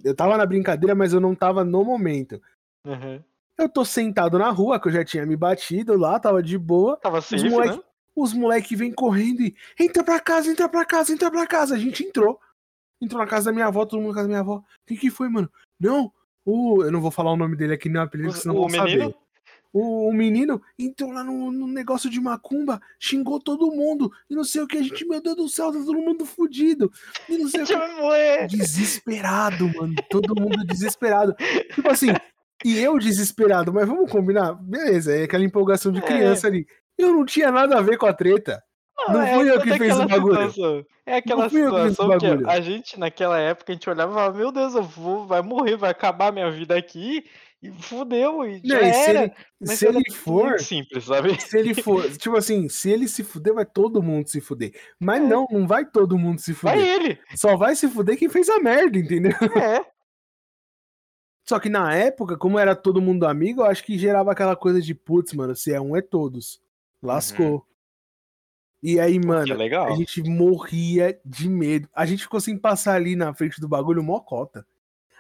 [0.04, 2.42] Eu tava na brincadeira, mas eu não tava no momento.
[2.86, 3.22] Uhum.
[3.58, 6.98] Eu tô sentado na rua, que eu já tinha me batido lá, tava de boa.
[6.98, 7.84] Tava Os safe, moleque, né?
[8.16, 11.76] os moleque vêm correndo e entra pra casa, entra pra casa, entra pra casa.
[11.76, 12.40] A gente entrou.
[13.02, 14.56] Entrou na casa da minha avó, todo mundo na casa da minha avó.
[14.58, 15.50] O que que foi, mano?
[15.80, 16.12] Não,
[16.46, 18.70] o, eu não vou falar o nome dele aqui no apelido, Os- senão o vão
[18.70, 19.16] saber.
[19.74, 24.44] O, o menino entrou lá no, no negócio de macumba, xingou todo mundo, e não
[24.44, 26.92] sei o que, a gente, meu Deus do céu, tá todo mundo fudido,
[27.28, 27.74] e não sei o que.
[28.58, 31.34] Desesperado, mano, todo mundo desesperado.
[31.74, 32.08] Tipo assim,
[32.64, 34.54] e eu desesperado, mas vamos combinar?
[34.54, 36.02] Beleza, é aquela empolgação de É.
[36.04, 36.66] criança ali.
[36.98, 38.62] Eu não tinha nada a ver com a treta.
[39.10, 40.50] Não é fui eu toda que fiz o bagulho.
[40.52, 40.86] situação.
[41.06, 42.50] É aquela Não eu que situação que bagulho.
[42.50, 45.76] a gente, naquela época, a gente olhava e falava, meu Deus, eu vou, vai morrer,
[45.76, 47.26] vai acabar minha vida aqui.
[47.64, 49.24] E fudeu, e já Não, e se era.
[49.24, 51.42] ele, Mas se ele for, simples, sabe?
[51.42, 54.74] se ele for, tipo assim, se ele se fuder, vai todo mundo se fuder.
[55.00, 55.26] Mas É.
[55.26, 56.94] não, não vai todo mundo se Vai fuder.
[57.02, 57.20] ele.
[57.38, 59.32] Só vai se fuder quem fez a merda, entendeu?
[59.56, 59.86] É.
[61.48, 64.82] Só que na época, como era todo mundo amigo, eu acho que gerava aquela coisa
[64.82, 66.62] de putz, mano, se é um é todos.
[67.02, 67.66] Lascou.
[68.82, 69.54] E aí, mano,
[69.86, 71.88] a gente morria de medo.
[71.94, 74.66] A gente ficou sem passar ali na frente do bagulho mocota.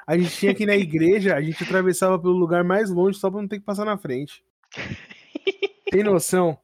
[0.05, 3.29] A gente tinha que ir na igreja, a gente atravessava pelo lugar mais longe só
[3.31, 4.43] pra não ter que passar na frente.
[5.91, 6.57] Tem noção?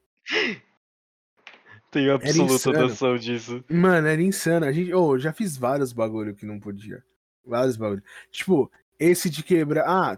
[1.92, 3.64] Tenho absoluta noção disso.
[3.70, 4.66] Mano, era insano.
[4.66, 7.04] A gente, oh, eu já fiz vários bagulho que não podia.
[7.46, 8.04] Vários bagulho.
[8.32, 9.86] Tipo, esse de quebrar.
[9.88, 10.18] Ah,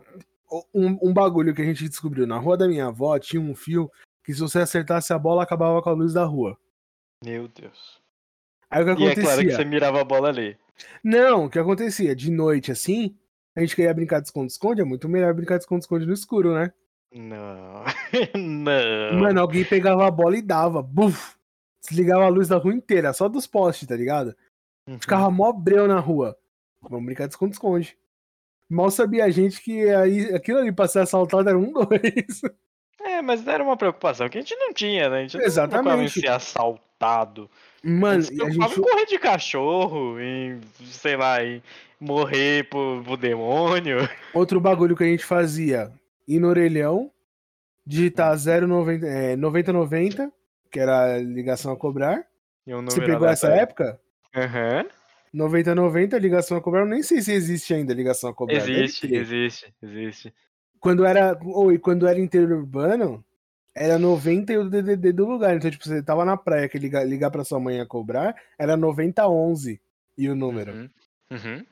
[0.74, 2.28] um, um bagulho que a gente descobriu.
[2.28, 3.90] Na rua da minha avó tinha um fio
[4.24, 6.58] que se você acertasse a bola, acabava com a luz da rua.
[7.24, 8.02] Meu Deus.
[8.70, 9.24] Aí o que E é acontecia?
[9.24, 10.58] claro que você mirava a bola ali.
[11.04, 12.16] Não, o que acontecia?
[12.16, 13.16] De noite assim,
[13.56, 16.72] a gente queria brincar de esconde-esconde, é muito melhor brincar de esconde-esconde no escuro, né?
[17.14, 17.84] Não.
[18.36, 19.20] Não.
[19.20, 20.82] Mano, alguém pegava a bola e dava.
[20.82, 21.36] Buf!
[21.82, 24.36] Desligava a luz da rua inteira, só dos postes, tá ligado?
[24.88, 25.00] Uhum.
[25.00, 26.38] Ficava mó breu na rua.
[26.82, 27.98] Vamos brincar de esconde-esconde.
[28.70, 32.42] Mal sabia a gente que aí, aquilo ali pra ser assaltado era um, dois.
[33.02, 35.18] É, mas era uma preocupação que a gente não tinha, né?
[35.18, 36.20] A gente não Exatamente.
[36.20, 37.50] em ser assaltado.
[37.84, 38.80] Mano, gente se e a gente.
[38.80, 41.62] em correr de cachorro, em, sei lá, em
[42.00, 43.98] morrer pro, pro demônio.
[44.34, 45.92] Outro bagulho que a gente fazia:
[46.28, 47.12] ir no orelhão,
[47.86, 50.32] digitar 090, é, 9090,
[50.72, 52.24] que era a ligação a cobrar.
[52.66, 54.00] Você pegou essa época?
[54.36, 54.86] Aham.
[55.34, 56.82] 9090, ligação a cobrar.
[56.82, 58.58] Eu nem sei se existe ainda ligação a cobrar.
[58.58, 60.34] Existe, existe, existe.
[60.80, 61.38] Quando era.
[61.44, 63.24] Ou, quando era interior urbano,
[63.76, 65.56] era 90 e o DDD do lugar.
[65.56, 68.76] Então, tipo, você tava na praia que ligar, ligar pra sua mãe a cobrar, era
[68.76, 69.82] 9011
[70.18, 70.74] e o número.
[70.74, 70.90] Uhum.
[71.32, 71.66] Uhum.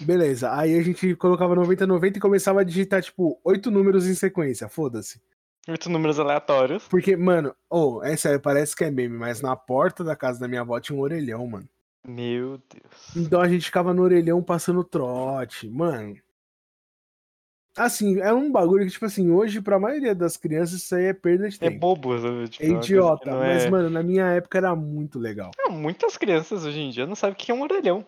[0.00, 0.54] Beleza.
[0.54, 4.68] Aí a gente colocava 9090 e começava a digitar, tipo, oito números em sequência.
[4.68, 5.20] Foda-se.
[5.68, 6.88] Oito números aleatórios.
[6.88, 10.48] Porque, mano, oh, é sério, parece que é meme, mas na porta da casa da
[10.48, 11.68] minha avó tinha um orelhão, mano.
[12.06, 13.16] Meu Deus.
[13.16, 16.16] Então a gente ficava no orelhão passando trote, mano.
[17.76, 21.14] Assim, é um bagulho que, tipo assim, hoje, pra maioria das crianças, isso aí é
[21.14, 21.78] perda de É tempo.
[21.80, 22.48] bobo, sabe?
[22.48, 23.30] Tipo, É que idiota.
[23.30, 25.50] Mas, é- mano, na minha época era muito legal.
[25.64, 28.04] Ah, muitas crianças hoje em dia não sabem o que é um orelhão.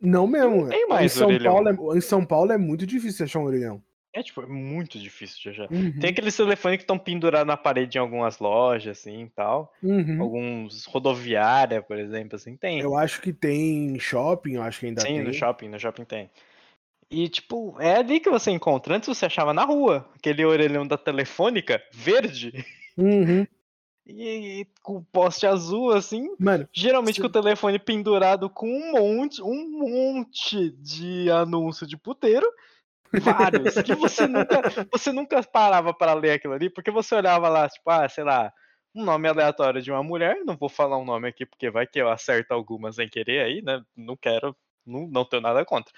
[0.00, 0.68] Não mesmo.
[0.68, 1.52] Tem em, mais São orelhão.
[1.62, 3.82] Paulo é, em São Paulo é muito difícil achar um orelhão.
[4.12, 5.70] É, tipo, é muito difícil de achar.
[5.72, 9.72] Uhum, Tem aqueles telefones que estão pendurados na parede em algumas lojas, assim, e tal.
[9.80, 10.20] uhum.
[10.20, 12.80] Alguns rodoviária, por exemplo, assim, tem.
[12.80, 15.22] Eu acho que tem shopping, eu acho que ainda Sim, tem.
[15.22, 16.28] no shopping, no shopping tem.
[17.10, 18.94] E, tipo, é ali que você encontra.
[18.96, 22.64] Antes você achava na rua, aquele orelhão da telefônica, verde,
[22.96, 23.44] Uhum.
[24.06, 26.34] e, e com poste azul, assim.
[26.38, 27.22] Mano, Geralmente Sim.
[27.22, 32.46] com o telefone pendurado com um monte, um monte de anúncio de puteiro.
[33.12, 33.74] Vários.
[33.82, 37.90] que você nunca, você nunca parava para ler aquilo ali, porque você olhava lá, tipo,
[37.90, 38.52] ah, sei lá,
[38.94, 40.44] um nome aleatório de uma mulher.
[40.44, 43.62] Não vou falar um nome aqui, porque vai que eu acerto algumas sem querer aí,
[43.62, 43.82] né?
[43.96, 44.54] Não quero,
[44.86, 45.92] não, não tenho nada contra.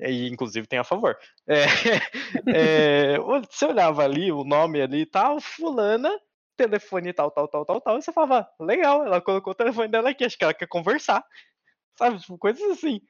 [0.00, 1.16] E, inclusive tem a favor.
[1.46, 1.64] É,
[3.14, 6.10] é, você olhava ali, o nome ali e tal, fulana,
[6.56, 10.10] telefone tal, tal, tal, tal, tal, e você falava, legal, ela colocou o telefone dela
[10.10, 11.24] aqui, acho que ela quer conversar.
[11.96, 13.00] Sabe, tipo, coisas assim.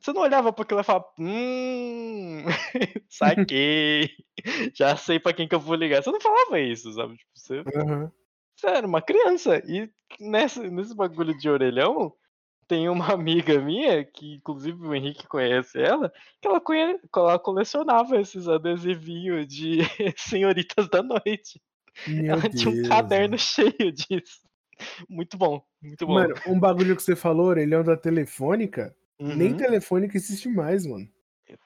[0.00, 2.44] Você não olhava para aquilo e falava, hum,
[3.08, 4.10] saquei,
[4.74, 6.02] já sei para quem que eu vou ligar.
[6.02, 7.16] Você não falava isso, sabe?
[7.16, 8.12] Tipo, você, aham.
[8.56, 9.62] você era uma criança.
[9.64, 9.88] E
[10.20, 12.12] nesse bagulho de orelhão,
[12.72, 16.10] tem uma amiga minha, que inclusive o Henrique conhece ela,
[16.40, 16.98] que ela, conhe...
[17.14, 19.80] ela colecionava esses adesivinhos de
[20.16, 21.60] senhoritas da noite.
[22.06, 22.54] Meu ela Deus.
[22.54, 24.40] tinha um caderno cheio disso.
[25.06, 26.14] Muito bom, muito bom.
[26.14, 29.56] Mano, um bagulho que você falou, orelhão da telefônica, nem Uhum.
[29.58, 31.06] telefônica existe mais, mano.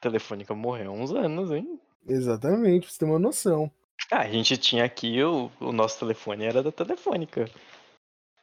[0.01, 1.79] Telefônica morreu há uns anos, hein?
[2.05, 3.71] Exatamente, pra você ter uma noção.
[4.11, 7.49] Ah, a gente tinha aqui o, o nosso telefone era da Telefônica.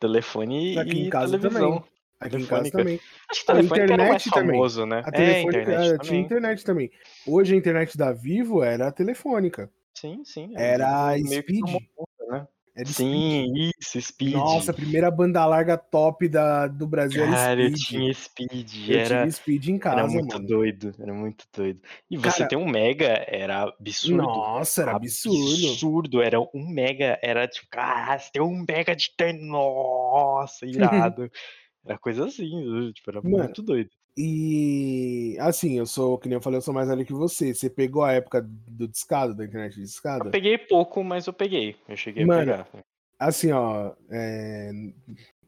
[0.00, 1.78] Telefone Aqui em e casa televisão.
[1.78, 1.93] também.
[2.24, 3.00] Aqui em casa também.
[3.30, 4.50] Acho que A internet também.
[4.52, 5.02] famoso, né?
[5.04, 6.90] A é, telefônica internet era- tinha internet também.
[7.26, 9.70] Hoje a internet da Vivo era a telefônica.
[9.94, 10.52] Sim, sim.
[10.56, 11.60] Era a Speed.
[11.60, 12.48] conta, né?
[12.76, 12.96] Era Speed.
[13.12, 14.32] Sim, isso, Speed.
[14.32, 17.86] Nossa, a primeira banda larga top da, do Brasil Cara, era eu Speed.
[17.86, 18.88] tinha Speed.
[18.88, 20.46] Eu era, tive Speed em casa, era muito mano.
[20.48, 20.94] doido.
[20.98, 21.80] Era muito doido.
[22.10, 24.16] E você Cara- ter um mega era absurdo.
[24.24, 25.68] Nossa, era absurdo.
[25.68, 29.08] Absurdo, era um mega, era tipo, cara, você tem um mega de
[29.40, 31.30] nossa, irado.
[31.84, 33.90] era coisa assim, tipo, era Mano, muito doido.
[34.16, 37.52] E assim, eu sou, que nem eu falei, eu sou mais velho que você.
[37.52, 40.26] Você pegou a época do discado, da internet de discada?
[40.26, 41.76] Eu peguei pouco, mas eu peguei.
[41.88, 42.84] Eu cheguei Mano, a pegar.
[43.18, 44.70] Assim, ó, é...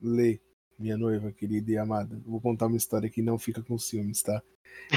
[0.02, 0.40] Lê,
[0.78, 2.20] minha noiva querida e amada.
[2.26, 4.42] Vou contar uma história que não fica com ciúmes, tá?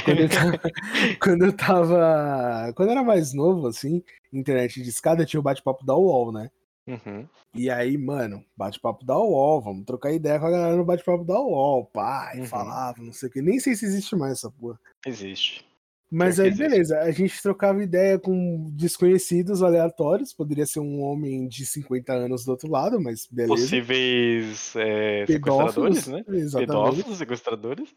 [0.03, 0.59] Quando eu tava.
[1.21, 2.73] quando eu tava.
[2.75, 6.49] Quando eu era mais novo, assim, internet de escada, tinha o bate-papo da UOL, né?
[6.89, 7.27] Uhum.
[7.53, 11.39] E aí, mano, bate-papo da UOL, vamos trocar ideia com a galera no bate-papo da
[11.39, 12.45] UOL, pai, Uhum.
[12.45, 13.41] falava, não sei o que.
[13.41, 14.79] Nem sei se existe mais essa porra.
[15.05, 15.65] Existe.
[16.11, 16.67] Mas aí, existe.
[16.67, 22.43] beleza, a gente trocava ideia com desconhecidos aleatórios, poderia ser um homem de 50 anos
[22.43, 23.53] do outro lado, mas beleza.
[23.53, 26.23] Possíveis é, sequestradores, né?
[26.29, 26.67] exatamente.
[26.67, 27.93] Pedófilos, sequestradores.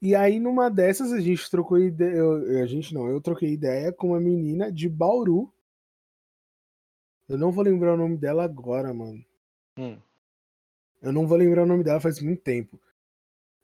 [0.00, 2.14] E aí, numa dessas, a gente trocou ideia.
[2.14, 5.52] eu- a gente não, eu troquei ideia com uma menina de Bauru.
[7.30, 9.24] Eu não vou lembrar o nome dela agora, mano.
[9.78, 9.96] Hum.
[11.00, 12.78] Eu não vou lembrar o nome dela faz muito tempo.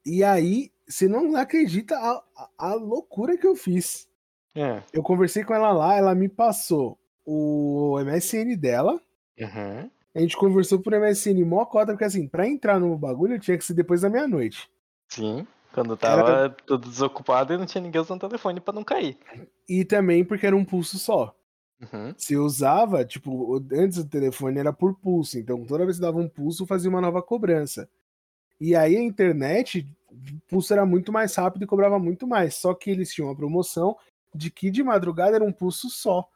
[0.04, 4.08] E aí, você não acredita a, a- a loucura que eu fiz.
[4.54, 4.82] É.
[4.92, 9.00] Eu conversei com ela lá, ela me passou o MSN dela.
[9.38, 9.90] Uhum.
[10.14, 13.64] A gente conversou por MSN mó cota, porque assim, pra entrar no bagulho tinha que
[13.64, 14.70] ser depois da meia-noite.
[15.08, 15.46] Sim.
[15.74, 19.18] Quando tava todo desocupado e não tinha ninguém usando o telefone pra não cair.
[19.68, 21.34] E também porque era um pulso só.
[21.80, 22.14] Uhum.
[22.16, 26.28] Se usava, tipo, antes o telefone era por pulso, então toda vez que dava um
[26.28, 27.88] pulso fazia uma nova cobrança.
[28.58, 32.72] E aí a internet, o pulso era muito mais rápido e cobrava muito mais, só
[32.72, 33.96] que eles tinham uma promoção
[34.34, 36.28] de que de madrugada era um pulso só.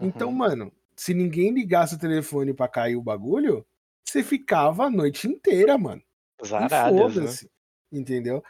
[0.00, 0.34] Então, Uhum.
[0.36, 3.66] mano, se ninguém ligasse o telefone pra cair o bagulho,
[4.04, 6.02] você ficava a noite inteira, mano.
[6.40, 6.68] Né?
[6.98, 7.50] foda-se.
[7.92, 8.42] Entendeu?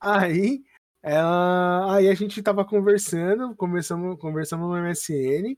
[0.00, 0.64] Aí,
[1.02, 1.94] ela...
[1.94, 5.56] aí a gente tava conversando, conversamos, conversamos no MSN.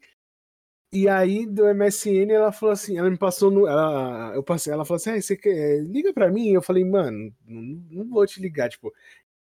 [0.92, 3.66] E aí do MSN ela falou assim, ela me passou no.
[3.66, 6.48] Ela, eu passei, ela falou assim: ah, você quer, liga pra mim.
[6.50, 8.68] Eu falei, mano, não, não vou te ligar.
[8.68, 8.92] Tipo,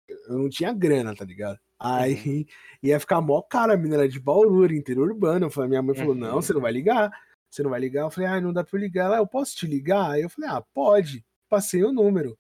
[0.08, 1.60] eu não tinha grana, tá ligado?
[1.80, 2.46] Aí
[2.82, 5.46] ia ficar mó cara, a menina era de Bauru, interior urbano.
[5.46, 6.42] Eu falei, minha mãe falou: não, Uhum.
[6.42, 7.12] você não vai ligar.
[7.52, 8.02] Você não vai ligar?
[8.04, 9.06] Eu falei, ah, não dá pra eu ligar.
[9.06, 10.12] Ela, eu posso te ligar?
[10.12, 11.24] Aí eu falei, ah, pode.
[11.50, 12.36] Passei o número.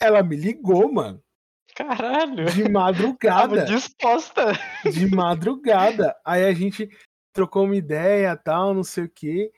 [0.00, 1.22] Ela me ligou, mano.
[1.76, 2.46] Caralho.
[2.46, 3.64] De Tava madrugada.
[3.64, 4.52] disposta.
[4.92, 6.16] de madrugada.
[6.24, 6.88] Aí a gente
[7.32, 9.52] trocou uma ideia, tal, não sei o quê.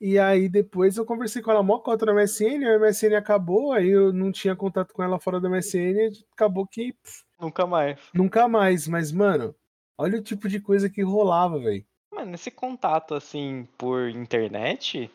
[0.00, 3.90] E aí depois eu conversei com ela mó cota no MSN, o MSN acabou, aí
[3.90, 7.98] eu não tinha contato com ela fora do MSN, acabou que pff, Nunca mais.
[8.14, 8.88] nunca mais.
[8.88, 9.54] Mas, mano,
[10.00, 11.84] Olha o tipo de coisa que rolava, velho.
[12.10, 15.10] Mano, esse contato, assim, por internet,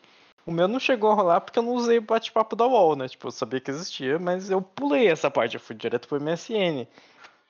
[0.46, 3.08] o meu não chegou a rolar porque eu não usei o bate-papo da UOL, né?
[3.08, 6.86] Tipo, eu sabia que existia, mas eu pulei essa parte, eu fui direto pro MSN.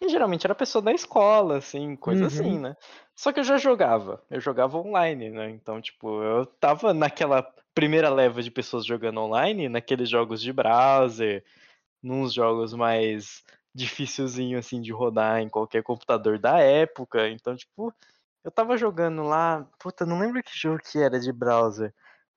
[0.00, 2.26] E geralmente era pessoa da escola, assim, coisa Uhum.
[2.26, 2.76] assim, né?
[3.14, 5.50] Só que eu já jogava, eu jogava online, né?
[5.50, 7.42] Então, tipo, eu tava naquela
[7.74, 11.42] primeira leva de pessoas jogando online, naqueles jogos de browser,
[12.02, 13.42] nos jogos mais
[13.74, 17.28] dificilzinho assim de rodar em qualquer computador da época.
[17.30, 17.92] Então, tipo,
[18.44, 21.94] eu tava jogando lá, puta, não lembro que jogo que era de browser.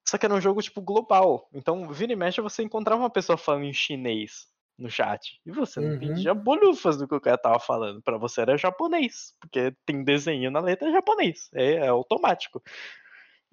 [0.07, 1.49] Só que era um jogo tipo global.
[1.53, 4.47] Então, vira e mexe você encontrava uma pessoa falando em chinês
[4.79, 5.39] no chat.
[5.45, 5.95] E você não Uhum.
[5.95, 8.01] entendia bolhufas do que o cara tava falando.
[8.01, 11.49] Pra você era japonês, porque tem desenho na letra japonês.
[11.53, 12.61] É, é automático.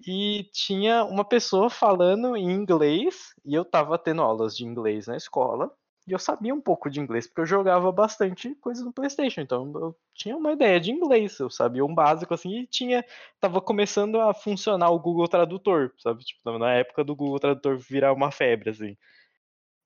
[0.05, 5.17] E tinha uma pessoa falando em inglês, e eu tava tendo aulas de inglês na
[5.17, 5.71] escola,
[6.07, 9.69] e eu sabia um pouco de inglês, porque eu jogava bastante coisas no Playstation, então
[9.75, 13.03] eu tinha uma ideia de inglês, eu sabia um básico assim, e tinha,
[13.39, 18.13] tava começando a funcionar o Google Tradutor, sabe, tipo, na época do Google Tradutor virar
[18.13, 18.95] uma febre, assim.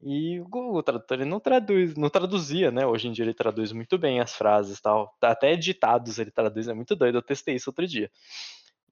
[0.03, 2.85] E o Google Tradutor ele não traduz, não traduzia, né?
[2.85, 5.15] Hoje em dia ele traduz muito bem as frases e tal.
[5.21, 7.17] Até ditados ele traduz, é muito doido.
[7.19, 8.09] Eu testei isso outro dia.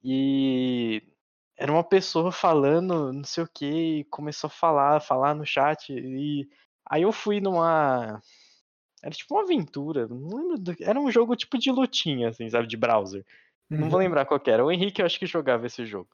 [0.04, 1.02] E
[1.58, 5.92] era uma pessoa falando, não sei o que, começou a falar, falar no chat.
[5.92, 6.48] E
[6.90, 8.22] aí eu fui numa.
[9.02, 10.58] Era tipo uma aventura, não lembro.
[10.58, 10.76] Do...
[10.82, 12.68] Era um jogo tipo de lutinha, assim, sabe?
[12.68, 13.26] De browser.
[13.70, 14.06] Não vou Uhum.
[14.06, 14.66] lembrar qual que era.
[14.66, 16.10] O Henrique eu acho que jogava esse jogo.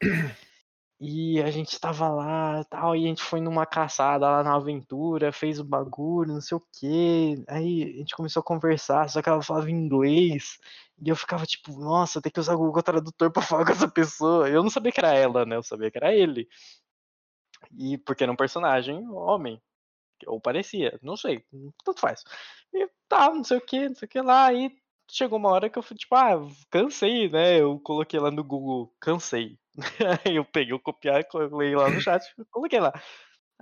[1.00, 5.32] E a gente tava lá tal, e a gente foi numa caçada lá na aventura,
[5.32, 7.44] fez o bagulho, não sei o que.
[7.50, 10.58] Aí a gente começou a conversar, só que ela falava inglês.
[11.04, 13.88] E eu ficava tipo, nossa, tem que usar o Google Tradutor pra falar com essa
[13.90, 14.50] pessoa.
[14.50, 15.58] Eu não sabia que era ela, né?
[15.58, 16.48] Eu sabia que era ele.
[17.78, 19.62] E porque era um personagem homem.
[20.28, 21.44] Ou parecia, não sei,
[21.84, 22.24] tanto faz.
[22.74, 24.48] E tá, não sei o que, não sei o que lá.
[24.48, 24.72] Aí
[25.12, 26.38] chegou uma hora que eu fui tipo, ah,
[26.72, 27.60] cansei, né?
[27.62, 29.58] Eu coloquei lá no Google, cansei.
[30.26, 32.94] Aí eu peguei o copiar e colei lá no chat, coloquei lá.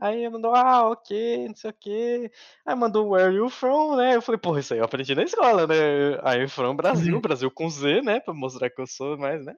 [0.02, 2.32] Aí mandou, ah, ok, não sei o que.
[2.66, 4.16] Aí mandou where you from, né?
[4.16, 5.76] Eu falei, porra, isso aí eu aprendi na escola, né?
[6.24, 7.22] Aí from Brasil, Uhum.
[7.22, 8.20] Brasil com Z, né?
[8.20, 9.56] Pra mostrar que eu sou mais, né?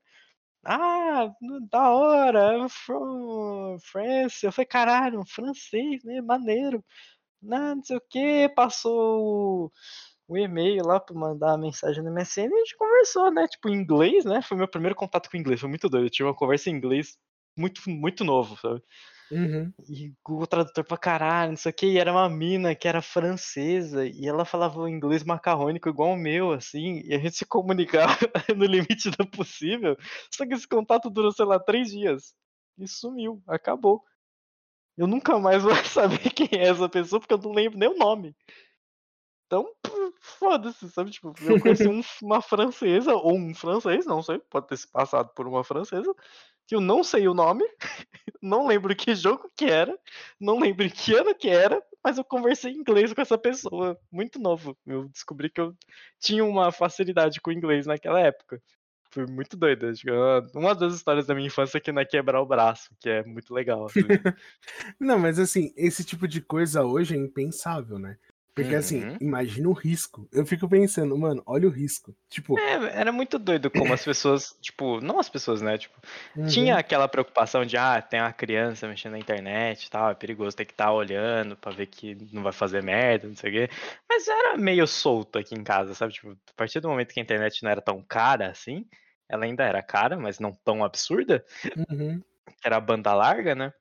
[0.65, 1.29] Ah,
[1.69, 4.43] da hora, I'm from France.
[4.45, 6.21] Eu falei, caralho, um francês, né?
[6.21, 6.83] Maneiro.
[7.41, 9.71] Não, não sei o que, passou
[10.28, 13.47] o e-mail lá pra mandar a mensagem no MSN e a gente conversou, né?
[13.47, 14.41] Tipo, em inglês, né?
[14.41, 16.05] Foi meu primeiro contato com inglês, foi muito doido.
[16.07, 17.17] Eu tive uma conversa em inglês
[17.57, 18.82] muito, muito novo, sabe?
[19.32, 19.73] Uhum.
[19.89, 23.01] E Google Tradutor pra caralho, não sei o que, e era uma mina que era
[23.01, 27.45] francesa, e ela falava o inglês macarrônico igual o meu, assim, e a gente se
[27.45, 28.15] comunicava
[28.55, 29.97] no limite do possível,
[30.32, 32.36] só que esse contato durou, sei lá, três dias,
[32.78, 34.03] e sumiu, acabou.
[34.97, 37.97] Eu nunca mais vou saber quem é essa pessoa, porque eu não lembro nem o
[37.97, 38.36] nome.
[39.55, 39.71] Então,
[40.19, 41.11] foda-se, sabe?
[41.11, 45.29] Tipo, eu conheci um, uma francesa, ou um francês, não sei, pode ter se passado
[45.33, 46.13] por uma francesa,
[46.67, 47.63] que eu não sei o nome,
[48.41, 49.97] não lembro que jogo que era,
[50.39, 54.39] não lembro que ano que era, mas eu conversei em inglês com essa pessoa, muito
[54.39, 54.77] novo.
[54.85, 55.73] Eu descobri que eu
[56.19, 58.61] tinha uma facilidade com o inglês naquela época.
[59.15, 59.85] Foi muito doido.
[59.87, 63.23] É uma das histórias da minha infância que não é quebrar o braço, que é
[63.23, 63.85] muito legal.
[63.85, 64.01] Assim.
[64.99, 68.17] Não, mas assim, esse tipo de coisa hoje é impensável, né?
[68.55, 69.17] Porque assim, Uhum.
[69.19, 70.27] imagina o risco.
[70.31, 72.15] Eu fico pensando, mano, olha o risco.
[72.29, 75.77] Tipo, É, era muito doido como as pessoas, tipo, não as pessoas, né?
[75.77, 75.99] Tipo,
[76.37, 80.15] uhum, tinha aquela preocupação de, ah, tem uma criança mexendo na internet e tal, é
[80.15, 83.53] perigoso, tem que estar olhando pra ver que não vai fazer merda, não sei o
[83.67, 83.75] quê.
[84.09, 86.13] Mas era meio solto aqui em casa, sabe?
[86.13, 88.85] Tipo, a partir do momento que a internet não era tão cara assim,
[89.27, 91.43] ela ainda era cara, mas não tão absurda,
[91.89, 92.21] uhum,
[92.63, 93.73] era a banda larga, né?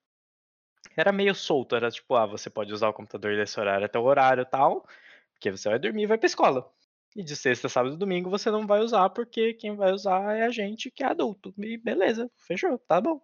[0.97, 4.05] Era meio solto, era tipo, ah, você pode usar o computador desse horário até o
[4.05, 4.87] horário tal,
[5.33, 6.71] porque você vai dormir e vai pra escola.
[7.17, 10.43] E de sexta, sábado e domingo você não vai usar, porque quem vai usar é
[10.43, 11.55] a gente que é adulto.
[11.59, 13.21] E beleza, fechou, tá bom.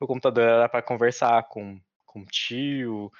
[0.00, 3.12] O computador era pra conversar com, com tio,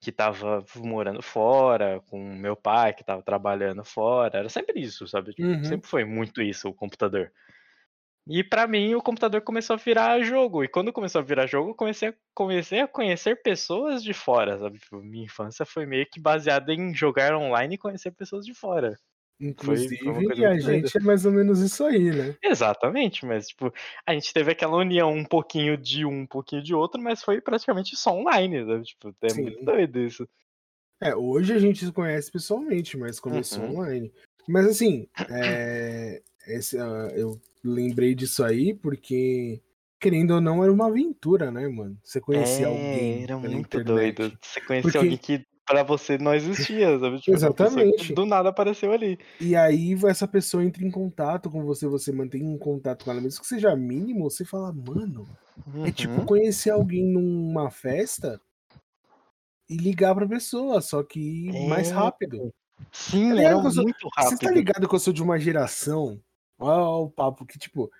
[0.00, 4.38] que tava morando fora, com meu pai, que tava trabalhando fora.
[4.38, 5.32] Era sempre isso, sabe?
[5.32, 5.64] Tipo, uhum.
[5.64, 7.32] Sempre foi muito isso o computador.
[8.26, 10.64] E pra mim o computador começou a virar jogo.
[10.64, 14.58] E quando começou a virar jogo, eu comecei a, comecei a conhecer pessoas de fora,
[14.58, 14.78] sabe?
[14.78, 18.94] Tipo, minha infância foi meio que baseada em jogar online e conhecer pessoas de fora.
[19.40, 22.34] Inclusive, foi a gente é mais ou menos isso aí, né?
[22.42, 23.72] Exatamente, mas tipo,
[24.06, 27.40] a gente teve aquela união um pouquinho de um, um pouquinho de outro, mas foi
[27.40, 28.84] praticamente só online, sabe?
[28.84, 29.42] Tipo, é Sim.
[29.42, 30.28] muito doido isso.
[31.02, 33.76] É, hoje a gente se conhece pessoalmente, mas começou Uhum.
[33.78, 34.12] online.
[34.48, 39.60] Mas assim, é, esse, ah, eu lembrei disso aí porque,
[40.00, 41.96] querendo ou não, era uma aventura, né, mano?
[42.02, 43.86] Você conhecer É, alguém era muito internet.
[43.86, 44.38] doido.
[44.42, 47.18] Você conhecer Porque- alguém que pra você não existia, sabe?
[47.20, 48.12] Tipo, Exatamente.
[48.12, 49.18] Do nada apareceu ali.
[49.40, 53.20] E aí essa pessoa entra em contato com você, você mantém um contato com ela,
[53.20, 55.26] mesmo que seja mínimo, você fala, mano,
[55.66, 55.86] uhum.
[55.86, 58.38] é tipo conhecer alguém numa festa
[59.68, 61.66] e ligar pra pessoa, só que é.
[61.66, 62.52] mais rápido.
[62.92, 64.28] Sim, é muito rápido.
[64.30, 66.20] Você tá ligado que eu sou de uma geração?
[66.58, 67.90] Olha o papo que, tipo,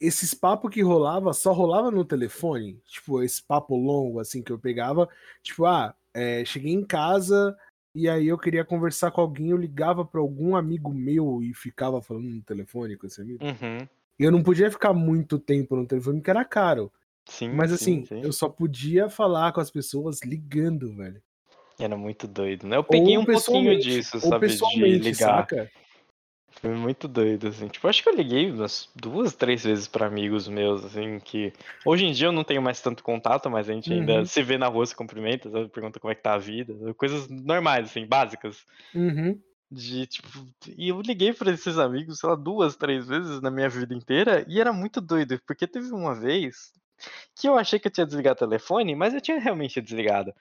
[0.00, 4.58] esses papos que rolava só rolava no telefone, tipo, esse papo longo, assim, que eu
[4.58, 5.08] pegava,
[5.42, 7.56] tipo, ah, é, cheguei em casa
[7.94, 12.00] e aí eu queria conversar com alguém, eu ligava para algum amigo meu e ficava
[12.00, 13.44] falando no telefone com esse amigo.
[13.44, 13.88] Uhum.
[14.18, 16.92] E eu não podia ficar muito tempo no telefone, porque era caro.
[17.24, 18.20] Sim, Mas sim, assim, sim.
[18.22, 21.20] eu só podia falar com as pessoas ligando, velho.
[21.78, 22.76] Era muito doido, né?
[22.76, 24.48] Eu peguei Ou um pouquinho disso, sabe?
[24.48, 25.16] De ligar.
[25.16, 25.70] saca?
[26.60, 27.68] Foi muito doido, assim.
[27.68, 31.52] Tipo, acho que eu liguei umas duas, três vezes pra amigos meus, assim, que
[31.84, 34.24] hoje em dia eu não tenho mais tanto contato, mas a gente ainda Uhum.
[34.24, 35.68] se vê na rua, se cumprimenta, sabe?
[35.68, 38.64] Pergunta como é que tá a vida, coisas normais, assim, básicas.
[38.94, 39.40] Uhum.
[39.70, 40.28] De, tipo,
[40.76, 44.44] e eu liguei pra esses amigos, sei lá, duas, três vezes na minha vida inteira,
[44.48, 46.72] e era muito doido, porque teve uma vez
[47.36, 50.32] que eu achei que eu tinha desligado o telefone, mas eu tinha realmente desligado.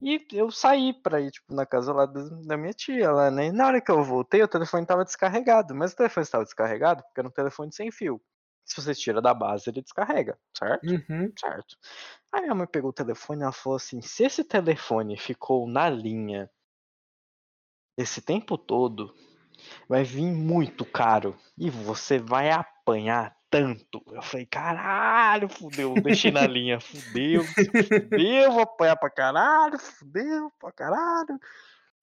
[0.00, 3.46] E eu saí pra ir, tipo, na casa lá da, da minha tia, lá, né?
[3.46, 5.74] E na hora que eu voltei, o telefone tava descarregado.
[5.74, 8.20] Mas o telefone estava descarregado porque era um telefone sem fio.
[8.64, 10.84] Se você tira da base, ele descarrega, certo?
[10.86, 11.32] Uhum.
[11.38, 11.76] Certo.
[12.32, 15.88] Aí minha mãe pegou o telefone e ela falou assim: se esse telefone ficou na
[15.88, 16.50] linha
[17.96, 19.14] esse tempo todo,
[19.88, 21.36] vai vir muito caro.
[21.56, 24.02] E você vai apanhar tanto.
[24.10, 30.72] Eu falei, caralho, fudeu, deixei na linha, fudeu, fudeu, vou apanhar pra caralho, fudeu pra
[30.72, 31.38] caralho.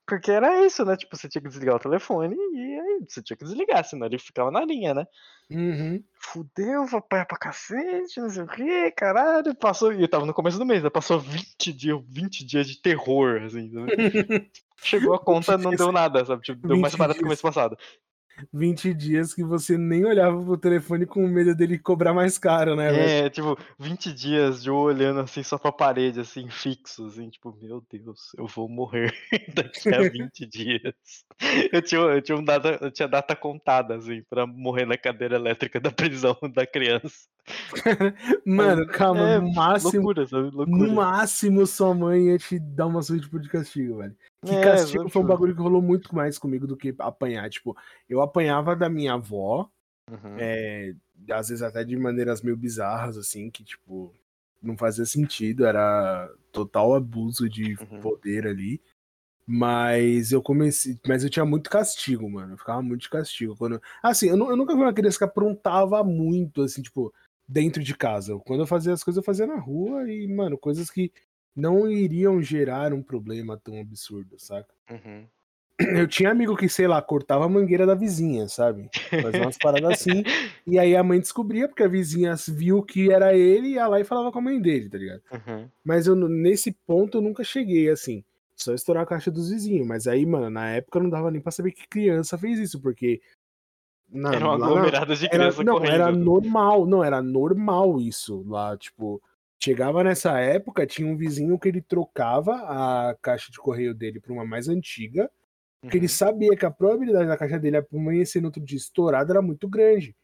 [0.07, 0.95] Porque era isso, né?
[0.95, 4.17] Tipo, você tinha que desligar o telefone e aí você tinha que desligar, senão ele
[4.17, 5.05] ficava na linha, né?
[5.49, 6.01] Uhum.
[6.19, 9.53] Fudeu, vou apanhar pra cacete, não sei o que, caralho.
[9.53, 10.89] Passou, e eu tava no começo do mês, né?
[10.89, 13.69] Passou 20 dias, 20 dias de terror, assim.
[14.83, 16.41] Chegou a conta, não deu nada, sabe?
[16.41, 17.77] Tipo, deu mais barato que o mês passado.
[18.53, 23.25] 20 dias que você nem olhava pro telefone com medo dele cobrar mais caro, né?
[23.25, 27.55] É, tipo, 20 dias de eu olhando assim só pra parede, assim, fixo, assim, tipo,
[27.61, 29.13] meu Deus, eu vou morrer
[29.53, 30.93] daqui a 20 dias.
[31.71, 35.35] Eu tinha, eu, tinha um data, eu tinha data contada, assim, pra morrer na cadeira
[35.35, 37.27] elétrica da prisão da criança.
[38.45, 40.51] Mano, calma, É, no máximo, Loucura, sabe?
[40.51, 40.93] no Loucura.
[40.93, 44.15] máximo sua mãe ia te dar uma surra tipo de castigo, velho.
[44.45, 47.49] Que É, castigo foi um bagulho que rolou muito mais comigo do que apanhar.
[47.49, 47.77] Tipo,
[48.09, 49.69] eu apanhava da minha avó,
[50.09, 50.95] uhum, é,
[51.31, 54.13] às vezes até de maneiras meio bizarras, assim, que, tipo,
[54.61, 57.99] não fazia sentido, era total abuso de Uhum.
[57.99, 58.81] poder ali.
[59.45, 60.97] Mas eu comecei.
[61.07, 62.53] Mas eu tinha muito castigo, mano.
[62.53, 63.55] Eu ficava muito de castigo.
[63.57, 63.81] Quando...
[64.01, 67.13] Assim, eu, eu nunca fui uma criança que aprontava muito, assim, tipo,
[67.47, 68.37] dentro de casa.
[68.39, 71.11] Quando eu fazia as coisas, eu fazia na rua e, mano, coisas que
[71.55, 74.73] não iriam gerar um problema tão absurdo, saca?
[74.89, 75.25] uhum.
[76.03, 78.87] Eu tinha amigo que, sei lá, cortava a mangueira da vizinha, sabe?
[79.21, 80.23] Fazia umas paradas assim.
[80.67, 83.99] E aí a mãe descobria, porque a vizinha viu que era ele e ia lá
[83.99, 85.21] e falava com a mãe dele, tá ligado?
[85.31, 85.67] Uhum.
[85.83, 88.23] Mas eu, nesse ponto eu nunca cheguei assim.
[88.55, 89.87] Só estourar a caixa dos vizinhos.
[89.87, 93.19] Mas aí, mano, na época não dava nem pra saber que criança fez isso, porque.
[94.07, 95.93] na- Era um lá na- de era, criança não, correndo.
[95.93, 99.19] era normal, não, era normal isso lá, tipo.
[99.63, 104.33] Chegava nessa época, tinha um vizinho que ele trocava a caixa de correio dele pra
[104.33, 105.29] uma mais antiga,
[105.81, 106.09] porque ele Uhum.
[106.09, 110.15] sabia que a probabilidade da caixa dele amanhecer no outro dia estourada era muito grande.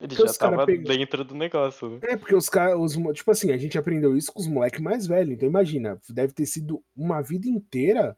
[0.00, 1.88] Ele porque já tava pegam- dentro do negócio.
[1.90, 1.98] né?
[2.02, 2.76] É, porque os caras,
[3.14, 5.34] tipo assim, a gente aprendeu isso com os moleques mais velhos.
[5.34, 8.16] Então imagina, deve ter sido uma vida inteira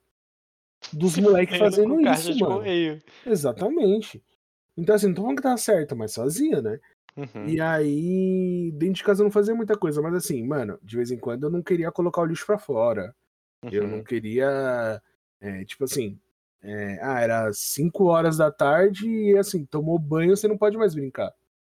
[0.93, 2.57] dos moleques fazendo isso, mano.
[2.57, 3.03] correio.
[3.27, 4.23] Exatamente.
[4.77, 6.79] Então assim, não tô falando que tá certo, mas fazia, né?
[7.17, 7.47] Uhum.
[7.47, 11.11] E aí, dentro de casa eu não fazia muita coisa, mas assim, mano, de vez
[11.11, 13.15] em quando eu não queria colocar o lixo pra fora.
[13.71, 14.05] Eu não Uhum.
[14.05, 15.01] queria,
[15.41, 16.19] é, tipo assim,
[16.63, 20.95] é, ah, era 5 horas da tarde e assim, tomou banho, você não pode mais
[20.95, 21.33] brincar.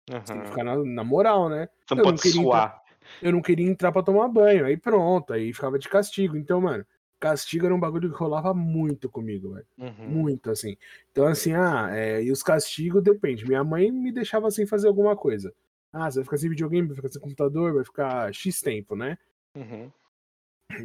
[0.08, 0.44] Você tem que Uhum.
[0.46, 1.68] ficar na, na moral, né?
[1.86, 2.82] Você não eu não pode entrar- suar.
[3.22, 4.64] eu não queria entrar pra tomar banho.
[4.66, 6.36] Aí pronto, aí ficava de castigo.
[6.36, 6.84] Então, mano,
[7.18, 9.66] castigo era um bagulho que rolava muito comigo, velho.
[9.78, 10.08] Uhum.
[10.08, 10.76] Muito, assim.
[11.10, 13.46] Então, assim, ah, é, e os castigos depende.
[13.46, 15.52] Minha mãe me deixava sem fazer alguma coisa.
[15.92, 19.18] Ah, você vai ficar sem videogame, vai ficar sem computador, vai ficar X tempo, né?
[19.54, 19.90] Uhum.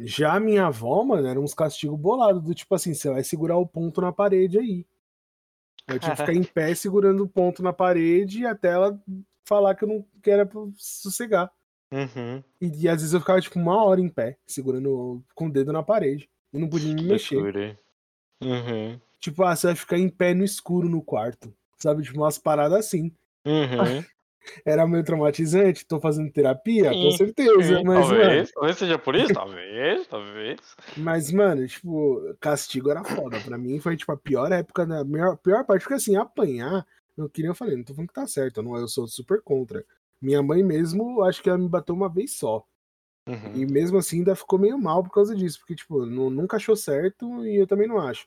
[0.02, 3.56] Já a minha avó, mano, eram uns castigos bolados, do tipo assim, você vai segurar
[3.56, 4.86] o ponto na parede aí.
[5.86, 8.98] Eu tinha que ficar em pé segurando o ponto na parede até ela
[9.44, 11.52] falar que eu não que era pra sossegar.
[11.92, 12.42] Uhum.
[12.60, 15.72] E, e às vezes eu ficava tipo uma hora em pé, segurando com o dedo
[15.72, 16.28] na parede.
[16.52, 17.76] E não podia me mexer.
[18.42, 19.00] Uhum.
[19.20, 21.52] Tipo, ah, você vai ficar em pé no escuro no quarto.
[21.78, 22.02] Sabe?
[22.02, 23.12] Tipo, umas paradas assim.
[23.44, 24.04] Uhum.
[24.64, 27.78] era meio traumatizante, tô fazendo terapia, sim, com certeza.
[27.78, 30.60] Sim, mas, talvez, mano, talvez seja por isso, talvez, talvez.
[30.96, 33.40] Mas, mano, tipo, castigo era foda.
[33.40, 36.86] Pra mim foi, tipo, a pior época, da pior, pior parte, porque assim, apanhar,
[37.16, 39.06] não que nem eu falei, não tô falando que tá certo, eu, não, eu sou
[39.06, 39.84] super contra.
[40.24, 42.66] Minha mãe mesmo, acho que ela me bateu uma vez só.
[43.28, 43.54] Uhum.
[43.54, 46.74] E mesmo assim ainda ficou meio mal por causa disso, porque, tipo, não, nunca achou
[46.74, 48.26] certo e eu também não acho.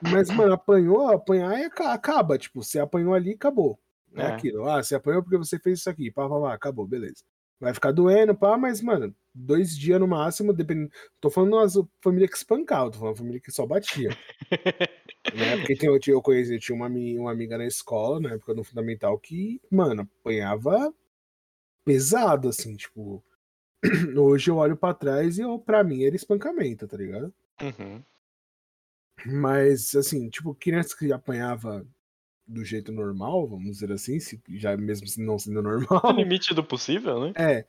[0.00, 2.38] Mas, mano, apanhou, apanhar e acaba.
[2.38, 3.78] Tipo, você apanhou ali, acabou.
[4.14, 4.66] É, é aquilo.
[4.66, 6.10] Ah, você apanhou porque você fez isso aqui.
[6.10, 7.22] Pá, pá, pá, acabou, beleza.
[7.60, 10.90] Vai ficar doendo, pá, mas, mano, dois dias no máximo, dependendo.
[11.20, 14.08] Tô falando uma família que espancava, tô falando uma família que só batia.
[15.34, 15.56] né?
[15.58, 18.64] Porque tem, eu, eu conheci, eu tinha uma, uma amiga na escola, na época do
[18.64, 20.92] fundamental, que, mano, apanhava
[21.84, 23.22] pesado, assim, tipo.
[24.16, 27.34] Hoje eu olho para trás e eu, pra mim era espancamento, tá ligado?
[27.60, 28.02] Uhum.
[29.26, 31.86] Mas, assim, tipo, criança que apanhava
[32.46, 36.00] do jeito normal, vamos dizer assim, se, já mesmo se não sendo normal.
[36.04, 37.32] No limite do possível, né?
[37.36, 37.66] É.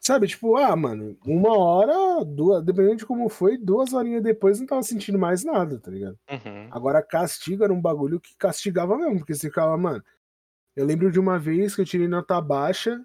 [0.00, 4.66] Sabe, tipo, ah, mano, uma hora, duas, dependendo de como foi, duas horinhas depois não
[4.66, 6.18] tava sentindo mais nada, tá ligado?
[6.30, 6.68] Uhum.
[6.70, 10.04] Agora, castigo era um bagulho que castigava mesmo, porque você ficava, mano.
[10.76, 13.00] Eu lembro de uma vez que eu tirei nota baixa.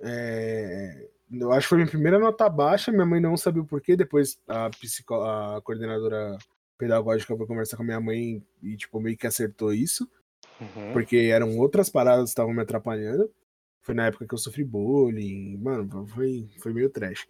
[0.00, 3.96] É, eu acho que foi minha primeira nota baixa, minha mãe não sabia o porquê,
[3.96, 6.38] depois a, psico, a coordenadora
[6.78, 10.08] pedagógica foi conversar com a minha mãe e, tipo, meio que acertou isso.
[10.60, 10.92] Uhum.
[10.92, 13.30] Porque eram outras paradas que estavam me atrapalhando.
[13.88, 15.56] Foi na época que eu sofri bullying.
[15.56, 17.26] Mano, foi, foi meio trash.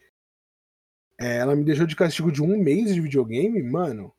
[1.17, 4.13] É, ela me deixou de castigo de um mês de videogame, mano.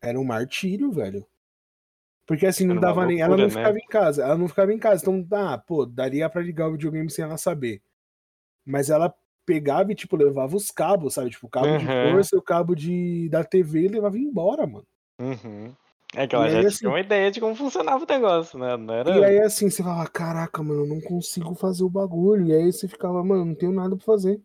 [0.00, 1.26] Era um martírio, velho.
[2.26, 3.20] Porque assim, não dava loucura, nem.
[3.20, 3.50] Ela não né?
[3.50, 4.24] ficava em casa.
[4.24, 5.02] Ela não ficava em casa.
[5.02, 7.82] Então, ah, pô, daria pra ligar o videogame sem ela saber.
[8.64, 11.28] Mas ela pegava e, tipo, levava os cabos, sabe?
[11.28, 11.76] Tipo, o cabo uhum.
[11.76, 14.86] de força e o cabo de, da TV e levava embora, mano.
[15.20, 15.76] Uhum.
[16.14, 18.58] É que ela e já aí, tinha assim, uma ideia de como funcionava o negócio,
[18.58, 18.76] né?
[18.76, 19.10] Não era...
[19.16, 22.46] E aí, assim, você falava, caraca, mano, eu não consigo fazer o bagulho.
[22.46, 24.40] E aí você ficava, mano, não tenho nada pra fazer.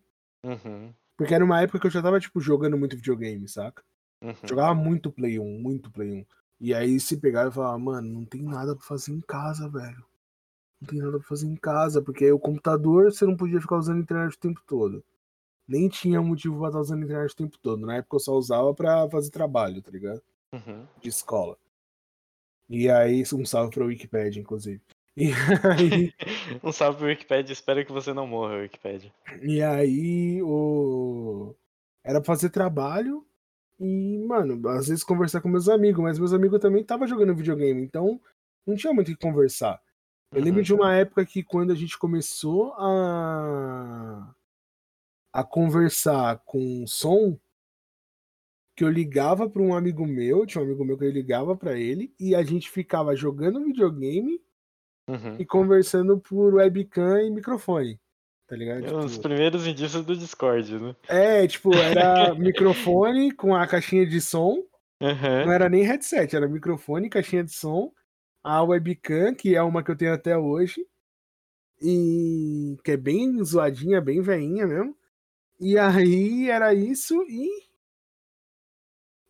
[0.46, 0.94] Uhum.
[1.18, 3.84] Porque era uma época que eu já tava, tipo, jogando muito videogame, saca?
[4.24, 4.34] Uhum.
[4.44, 6.26] Jogava muito Play 1, muito Play 1.
[6.62, 10.04] E aí se pegava e falava, mano, não tem nada pra fazer em casa, velho
[10.82, 13.78] não tem nada pra fazer em casa, porque aí o computador você não podia ficar
[13.78, 15.04] usando a internet o tempo todo.
[15.68, 17.86] Nem tinha motivo pra estar usando a internet o tempo todo.
[17.86, 20.22] Na época eu só usava pra fazer trabalho, tá ligado?
[20.53, 20.88] Uhum.
[21.01, 21.57] De escola.
[22.69, 24.81] E aí, um salve pra Wikipedia, inclusive.
[25.17, 25.31] E
[25.67, 26.13] aí...
[26.63, 29.11] um salve pro Wikipedia, espero que você não morra, Wikipedia.
[29.41, 31.55] E aí, o...
[32.03, 33.26] Era pra fazer trabalho
[33.80, 37.81] e, mano, às vezes conversar com meus amigos, mas meus amigos também estavam jogando videogame,
[37.81, 38.19] então
[38.65, 39.81] não tinha muito o que conversar.
[40.31, 44.34] Eu lembro de uma época que quando a gente começou a
[45.31, 47.38] a conversar com som,
[48.80, 51.77] que eu ligava para um amigo meu, tinha um amigo meu que eu ligava para
[51.77, 54.39] ele e a gente ficava jogando videogame
[55.06, 55.35] uhum.
[55.38, 57.99] e conversando por webcam e microfone.
[58.47, 58.84] Tá ligado?
[58.84, 60.95] Tipo, Os primeiros indícios do Discord, né?
[61.10, 64.64] É, tipo, era microfone com a caixinha de som.
[65.01, 65.45] Uhum.
[65.45, 67.91] Não era nem headset, era microfone, caixinha de som
[68.41, 70.88] a webcam, que é uma que eu tenho até hoje,
[71.81, 74.95] e que é bem zoadinha, bem veinha mesmo.
[75.60, 77.69] E aí era isso e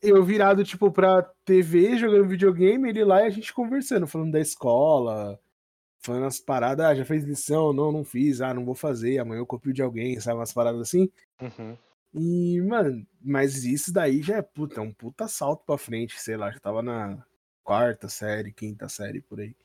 [0.02, 4.40] eu virado tipo pra TV jogando videogame, ele lá e a gente conversando, falando da
[4.40, 5.40] escola,
[6.00, 9.40] falando as paradas, ah, já fez lição, não, não fiz, ah, não vou fazer, amanhã
[9.40, 11.10] eu copio de alguém, sabe, umas paradas assim.
[11.42, 11.78] Uhum.
[12.14, 16.38] E, mano, mas isso daí já é puta, é um puta salto pra frente, sei
[16.38, 17.24] lá, já tava na
[17.64, 19.56] quarta série, quinta série por aí.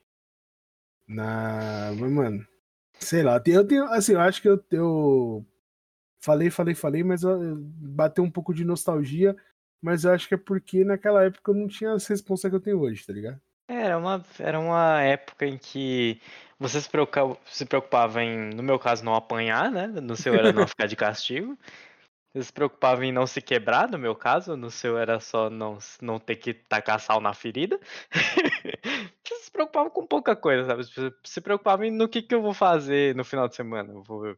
[1.06, 1.92] Na.
[1.98, 2.46] Mas, mano,
[2.98, 3.84] sei lá, eu tenho.
[3.84, 5.46] Assim, eu acho que eu, eu
[6.20, 9.36] falei, falei, falei, mas eu, bateu um pouco de nostalgia.
[9.84, 12.60] Mas eu acho que é porque naquela época eu não tinha as responsas que eu
[12.60, 13.38] tenho hoje, tá ligado?
[13.68, 16.18] Era uma, era uma época em que
[16.58, 19.86] você se preocupava, se preocupava em, no meu caso, não apanhar, né?
[19.86, 21.58] No seu era não ficar de castigo.
[22.32, 25.76] Você se preocupava em não se quebrar, no meu caso, no seu era só não,
[26.00, 27.78] não ter que tacar sal na ferida.
[29.22, 30.82] você se preocupava com pouca coisa, sabe?
[30.82, 33.92] Você se preocupava em no que, que eu vou fazer no final de semana.
[33.92, 34.34] Eu vou,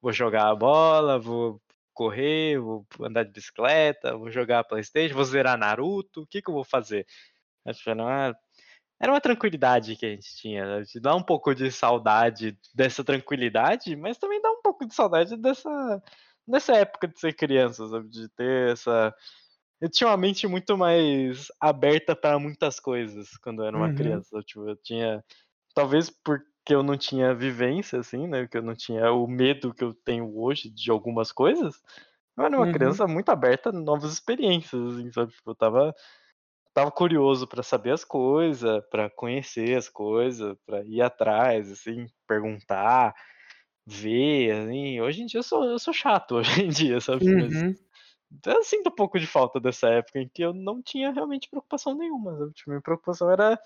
[0.00, 1.60] vou jogar a bola, vou
[1.94, 6.54] correr, vou andar de bicicleta, vou jogar Playstation, vou zerar Naruto, o que, que eu
[6.54, 7.06] vou fazer?
[7.64, 8.36] Era uma,
[9.00, 10.84] era uma tranquilidade que a gente tinha, né?
[11.00, 16.02] dá um pouco de saudade dessa tranquilidade, mas também dá um pouco de saudade dessa
[16.46, 18.08] nessa época de ser criança, sabe?
[18.08, 19.14] De ter essa.
[19.80, 23.94] Eu tinha uma mente muito mais aberta para muitas coisas quando eu era uma uhum.
[23.94, 24.40] criança.
[24.42, 25.24] Tipo, eu tinha.
[25.74, 26.10] Talvez
[26.64, 28.48] porque eu não tinha vivência, assim, né?
[28.48, 31.82] Que eu não tinha o medo que eu tenho hoje de algumas coisas.
[32.36, 32.72] Eu era uma uhum.
[32.72, 35.32] criança muito aberta a novas experiências, assim, sabe?
[35.32, 35.94] Tipo, eu tava
[36.74, 43.14] tava curioso pra saber as coisas, pra conhecer as coisas, pra ir atrás, assim, perguntar,
[43.86, 45.00] ver, assim.
[45.00, 47.74] Hoje em dia eu sou eu sou chato hoje em dia, sabe, mas Uhum.
[48.46, 51.94] eu sinto um pouco de falta dessa época em que eu não tinha realmente preocupação
[51.96, 53.58] nenhuma, sabe, tipo, minha preocupação era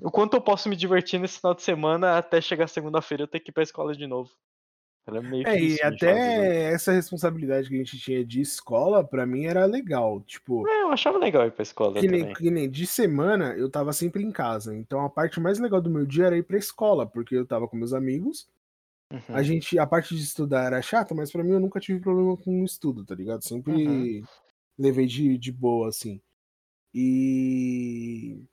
[0.00, 3.40] o quanto eu posso me divertir nesse final de semana até chegar segunda-feira eu ter
[3.40, 4.32] que ir pra escola de novo.
[5.06, 9.24] Era meio É, e a até essa responsabilidade que a gente tinha de escola, pra
[9.26, 10.20] mim era legal.
[10.22, 13.70] Tipo, É, eu achava legal ir pra escola que nem, que nem de semana eu
[13.70, 14.74] tava sempre em casa.
[14.76, 17.66] Então a parte mais legal do meu dia era ir pra escola, porque eu tava
[17.68, 18.48] com meus amigos.
[19.32, 19.44] A Uhum.
[19.44, 22.62] gente, a parte de estudar era chata, mas pra mim eu nunca tive problema com
[22.62, 23.44] o estudo, tá ligado?
[23.44, 24.28] Sempre Uhum.
[24.78, 26.20] levei de, de boa, assim.
[26.94, 28.44] E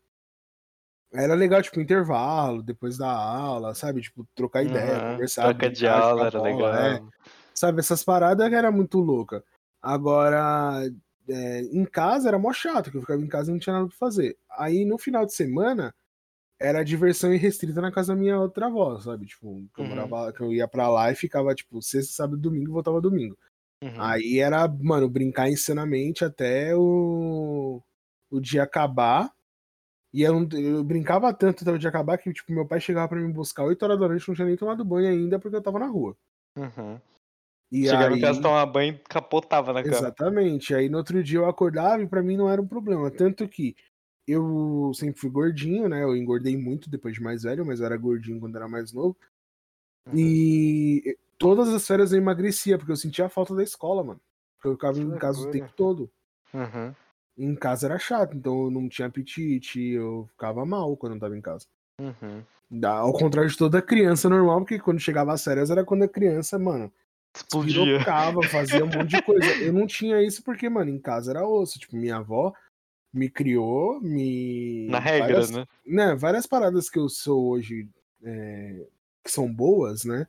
[1.14, 4.02] era legal, tipo, intervalo, depois da aula, sabe?
[4.02, 5.12] Tipo, trocar ideia, Aham.
[5.12, 6.94] conversar, Troca de aula era bola, é.
[6.94, 7.10] legal.
[7.54, 9.44] Sabe, essas paradas era muito louca.
[9.82, 10.82] Agora,
[11.30, 13.88] é, em casa era mó chato, que eu ficava em casa e não tinha nada
[13.88, 14.38] pra fazer.
[14.58, 15.94] Aí no final de semana
[16.60, 19.26] era diversão irrestrita na casa da minha outra avó, sabe?
[19.26, 19.90] Tipo, que eu, Uhum.
[19.90, 23.38] morava, que eu ia pra lá e ficava, tipo, sexta, sábado, domingo, voltava domingo.
[23.84, 23.94] Uhum.
[24.02, 27.82] Aí era, mano, brincar insanamente até o,
[28.32, 29.32] o dia acabar.
[30.16, 33.34] E eu, não- eu brincava tanto dia acabar que, tipo, meu pai chegava pra me
[33.34, 35.88] buscar 8 horas da noite, não tinha nem tomado banho ainda porque eu tava na
[35.88, 36.16] rua.
[36.58, 36.98] Uhum.
[37.70, 39.94] E Chegava aí, em casa, tomava banho e capotava na cama.
[39.94, 40.74] exatamente.
[40.74, 43.12] Aí no outro dia eu acordava e pra mim não era um problema.
[43.12, 43.76] Tanto que
[44.26, 46.02] eu sempre fui gordinho, né?
[46.02, 49.18] Eu engordei muito depois de mais velho, mas eu era gordinho quando era mais novo.
[50.08, 50.14] Uhum.
[50.18, 54.22] E todas as férias eu emagrecia, porque eu sentia a falta da escola, mano.
[54.56, 56.10] Porque eu ficava Que em casa o tempo todo.
[56.54, 56.96] Uhum.
[57.38, 61.38] Em casa era chato, então eu não tinha apetite, eu ficava mal quando eu tava
[61.38, 61.66] em casa.
[62.00, 62.44] Uhum.
[62.70, 66.08] Da- Ao contrário de toda criança normal, porque quando chegava as férias era quando a
[66.08, 66.92] criança, mano,
[67.36, 68.00] Explodia.
[68.50, 69.46] fazia um monte de coisa.
[69.62, 71.78] Eu não tinha isso porque, mano, em casa era osso.
[71.78, 72.54] Tipo, minha avó
[73.14, 74.88] me criou, me.
[74.90, 75.66] Na regra, várias, né?
[75.86, 76.16] né?
[76.16, 77.90] Várias paradas que eu sou hoje
[78.24, 78.86] é,
[79.24, 80.28] que são boas, né?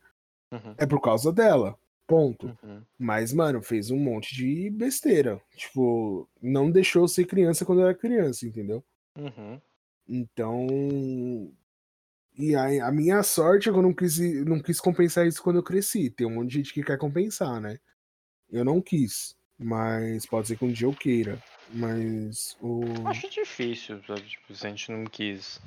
[0.52, 0.74] Uhum.
[0.78, 1.78] É por causa dela.
[2.06, 2.56] Ponto.
[2.62, 2.82] Uhum.
[2.98, 5.40] Mas, mano, fez um monte de besteira.
[5.56, 8.84] Tipo, não deixou eu ser criança quando eu era criança, entendeu?
[9.16, 9.60] Uhum.
[10.08, 10.66] Então.
[12.38, 15.56] E a, a minha sorte é que eu não quis, não quis compensar isso quando
[15.56, 16.10] eu cresci.
[16.10, 17.78] Tem um monte de gente que quer compensar, né?
[18.50, 19.34] Eu não quis.
[19.58, 21.42] Mas pode ser que um dia eu queira.
[21.72, 22.82] Mas o.
[23.06, 24.22] Acho difícil, sabe?
[24.22, 25.60] Tipo, se a gente não quis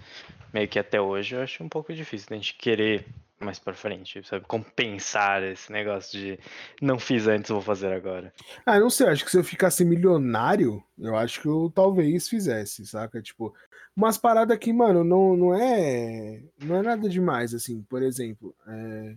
[0.53, 3.05] meio que até hoje, eu acho um pouco difícil a gente querer
[3.41, 4.45] mais pra frente, sabe?
[4.45, 6.39] Compensar esse negócio de
[6.81, 8.33] não fiz antes, vou fazer agora.
[8.65, 12.85] Ah, não sei, acho que se eu ficasse milionário, eu acho que eu talvez fizesse,
[12.85, 13.21] saca?
[13.21, 13.53] Tipo,
[13.95, 16.41] umas paradas que, mano, não, não é.
[16.61, 17.81] Não é nada demais, assim.
[17.83, 19.15] Por exemplo, é...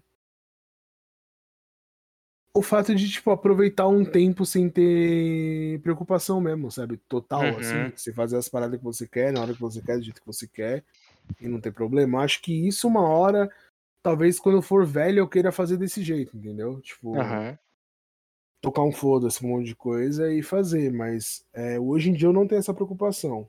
[2.55, 6.97] o fato de, tipo, aproveitar um tempo sem ter preocupação mesmo, sabe?
[7.09, 7.59] Total, Uhum.
[7.59, 7.93] assim.
[7.97, 10.27] Você fazer as paradas que você quer, na hora que você quer, do jeito que
[10.27, 10.85] você quer,
[11.41, 12.23] e não ter problema.
[12.23, 13.51] Acho que isso, uma hora,
[14.03, 16.81] talvez quando eu for velho, eu queira fazer desse jeito, entendeu?
[16.81, 17.59] Tipo Aham.
[18.61, 22.33] tocar um foda-se, um monte de coisa e fazer, mas é, hoje em dia eu
[22.33, 23.49] não tenho essa preocupação.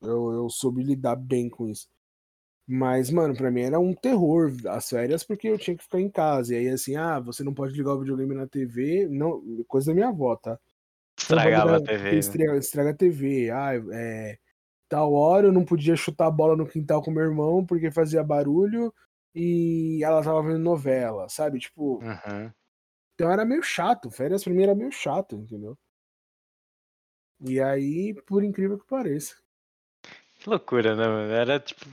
[0.00, 1.88] Eu, eu soube lidar bem com isso.
[2.70, 6.10] Mas, mano, pra mim era um terror as férias porque eu tinha que ficar em
[6.10, 6.54] casa.
[6.54, 9.08] E aí, assim, ah, você não pode ligar o videogame na TV.
[9.08, 10.58] Não, coisa da minha avó, tá?
[11.16, 12.12] Pode Estragava a TV.
[12.12, 12.18] né?
[12.18, 13.50] Estraga, estraga a TV.
[13.50, 14.38] Ah, é.
[14.86, 18.22] Tal hora eu não podia chutar a bola no quintal com meu irmão porque fazia
[18.22, 18.92] barulho
[19.34, 21.58] e ela tava vendo novela, sabe?
[21.58, 22.52] Tipo, Uhum.
[23.14, 25.76] então era meio chato, férias pra mim era meio chato, entendeu?
[27.40, 29.36] E aí, por incrível que pareça.
[30.34, 31.32] Que loucura, né, mano?
[31.32, 31.84] Era tipo.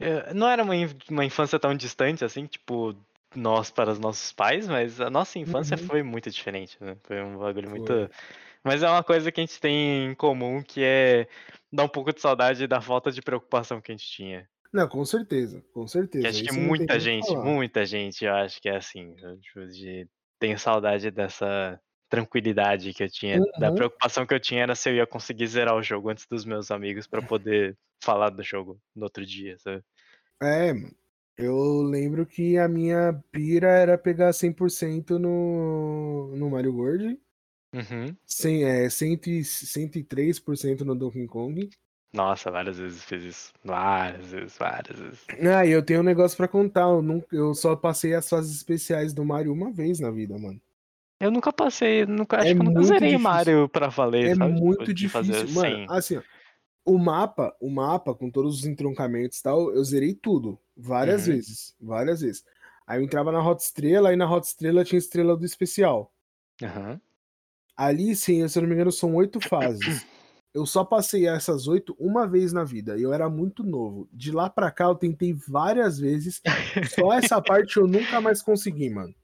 [0.00, 2.94] é, Não era uma, in- uma infância tão distante assim, tipo,
[3.34, 5.84] nós para os nossos pais, mas a nossa infância Uhum.
[5.84, 6.96] foi muito diferente, né?
[7.04, 7.86] Foi um bagulho muito.
[7.92, 8.08] Foi.
[8.64, 11.28] Mas é uma coisa que a gente tem em comum que é
[11.72, 14.48] dar um pouco de saudade da falta de preocupação que a gente tinha.
[14.72, 16.28] Não, com certeza, com Que certeza.
[16.28, 17.44] acho que Isso muita que gente, falar.
[17.44, 19.14] muita gente, eu acho que é assim.
[19.40, 20.08] Tipo, de...
[20.38, 23.74] Tenho saudade dessa tranquilidade que eu tinha, da Uhum.
[23.74, 26.70] preocupação que eu tinha era se eu ia conseguir zerar o jogo antes dos meus
[26.70, 29.82] amigos pra poder falar do jogo no outro dia, sabe?
[30.42, 30.72] É.
[31.38, 37.18] Eu lembro que a minha pira era pegar 100% no, no Mario World,
[37.74, 38.16] Uhum.
[38.24, 41.68] 100, é, 100, e- 103% no Donkey Kong.
[42.16, 43.52] Nossa, várias vezes fiz isso.
[43.62, 45.26] Várias vezes, várias vezes.
[45.54, 46.82] Ah, e eu tenho um negócio pra contar.
[46.88, 50.58] Eu, eu só passei as fases especiais do Mario uma vez na vida, mano.
[51.20, 53.30] Eu nunca passei, nunca, acho É que eu nunca zerei difícil.
[53.30, 54.54] Mario pra valer, É sabe?
[54.54, 55.54] Tipo, muito de fazer difícil.
[55.62, 55.86] Mano, 100.
[55.88, 56.22] assim, ó,
[56.86, 60.58] o mapa, o mapa com todos os entroncamentos e tal, eu zerei tudo.
[60.76, 61.34] Várias Uhum.
[61.34, 61.74] vezes.
[61.80, 62.44] Várias vezes.
[62.86, 66.12] Aí eu entrava na Hot Estrela, aí na Hot Estrela tinha estrela do especial.
[66.62, 67.00] Aham.
[67.76, 70.06] Ali, sim, se eu não me engano, são oito fases.
[70.56, 72.96] Eu só passei essas oito uma vez na vida.
[72.96, 74.08] E eu era muito novo.
[74.10, 76.40] De lá pra cá eu tentei várias vezes.
[76.98, 79.14] Só essa parte eu nunca mais consegui, mano.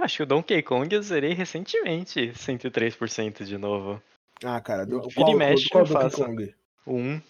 [0.00, 4.02] Acho que o Donkey Kong eu zerei recentemente 103% de novo.
[4.44, 6.24] Ah, cara, do, Vira qual, mexe qual eu Donkey faço.
[6.24, 6.54] Kong?
[6.84, 7.22] O 1.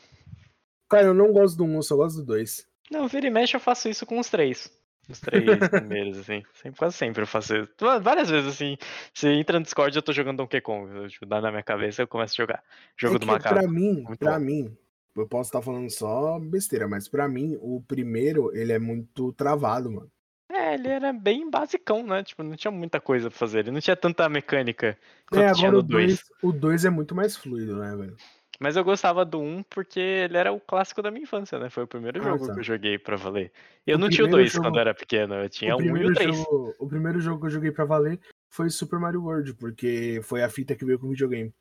[0.89, 2.67] Cara, eu não gosto do 1, eu só gosto do 2.
[2.91, 4.73] Não, vira e mexe eu faço isso com os três.
[5.13, 6.43] Os três primeiros, assim.
[6.55, 7.69] Sempre, quase sempre eu faço isso.
[8.01, 8.77] Várias vezes, assim.
[9.13, 10.91] Você entra no Discord eu tô jogando Donkey Kong.
[10.95, 12.63] Eu, tipo, dá na minha cabeça eu começo a jogar.
[12.97, 13.55] Jogo é do macaco.
[13.55, 14.45] Pra mim, Muito pra bom.
[14.45, 14.77] mim,
[15.15, 19.91] eu posso estar falando só besteira, mas pra mim, o primeiro, ele é muito travado,
[19.91, 20.11] mano.
[20.51, 22.23] É, ele era bem basicão, né?
[22.23, 23.61] Tipo, não tinha muita coisa pra fazer.
[23.61, 26.07] Ele não tinha tanta mecânica É, quanto tinha agora no o 2.
[26.07, 28.17] 2, o 2 é muito mais fluido, né, velho?
[28.63, 31.69] Mas eu gostava do 1 porque ele era o clássico da minha infância, né?
[31.69, 32.55] Foi o primeiro Ah, jogo tá.
[32.55, 33.51] que eu joguei pra valer.
[33.85, 35.79] Eu O não tinha o primeiro 2 jogo- quando eu era pequeno, eu tinha o,
[35.79, 36.37] o 1 e o primeiro 3.
[36.37, 40.43] jogo, o primeiro jogo que eu joguei pra valer foi Super Mario World, porque foi
[40.45, 41.53] a fita que veio com o videogame.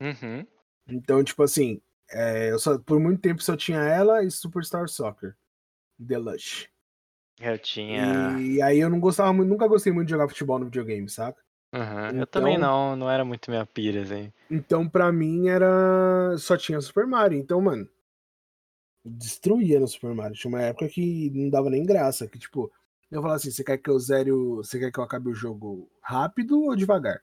[0.00, 0.46] Uhum.
[0.88, 1.80] Então, tipo assim,
[2.10, 5.34] é, eu só, por muito tempo só tinha ela e Superstar Soccer.
[5.98, 6.68] Deluxe.
[7.40, 8.36] Eu tinha.
[8.40, 11.40] E aí eu não gostava muito, nunca gostei muito de jogar futebol no videogame, saca?
[11.72, 12.20] Uhum.
[12.20, 14.32] Eu também Então- não, não era muito minha pira, assim.
[14.50, 16.36] Então, pra mim, era.
[16.38, 17.38] Só tinha Super Mario.
[17.38, 17.88] Então, mano.
[19.04, 20.36] Destruía no Super Mario.
[20.36, 22.28] Tinha uma época que não dava nem graça.
[22.28, 22.70] Que, tipo,
[23.10, 24.30] eu falava assim: você quer que eu zere.
[24.30, 27.20] Você quer que eu acabe o jogo rápido ou devagar?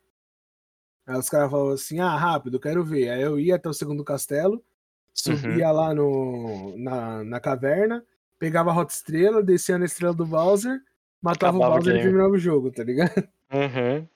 [1.07, 3.09] Aí os caras falavam assim: ah, rápido, quero ver.
[3.09, 4.63] Aí eu ia até o segundo castelo,
[5.13, 8.03] subia lá no, na, na caverna,
[8.37, 10.81] pegava a Hot Estrela, descia na estrela do Bowser,
[11.21, 13.27] matava Acabava o Bowser e terminava o jogo, tá ligado?
[13.51, 14.07] Uhum.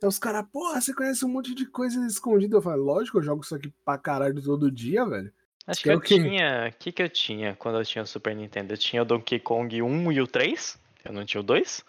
[0.00, 2.56] Aí os caras, porra, você conhece um monte de coisa escondida.
[2.56, 5.32] Eu falei, lógico, eu jogo isso aqui pra caralho todo dia, velho.
[5.66, 6.14] Acho Que que é eu o quê?
[6.14, 6.70] tinha.
[6.72, 8.72] O que, que eu tinha quando eu tinha o Super Nintendo?
[8.72, 10.78] Eu tinha o Donkey Kong 1 e o 3.
[11.04, 11.84] Eu não tinha o 2.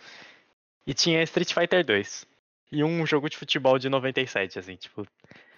[0.88, 2.26] E tinha Street Fighter 2.
[2.72, 5.06] E um jogo de futebol de 97, assim, tipo,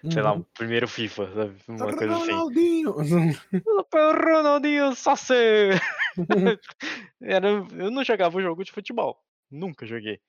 [0.10, 1.56] sei lá, o primeiro FIFA, sabe?
[1.68, 2.32] Uma coisa assim.
[2.32, 2.95] Ronaldinho.
[3.64, 5.34] Super Ronaldinho Sassi!
[7.22, 9.18] Era, eu não jogava o jogo de futebol.
[9.49, 10.19] Nunca joguei.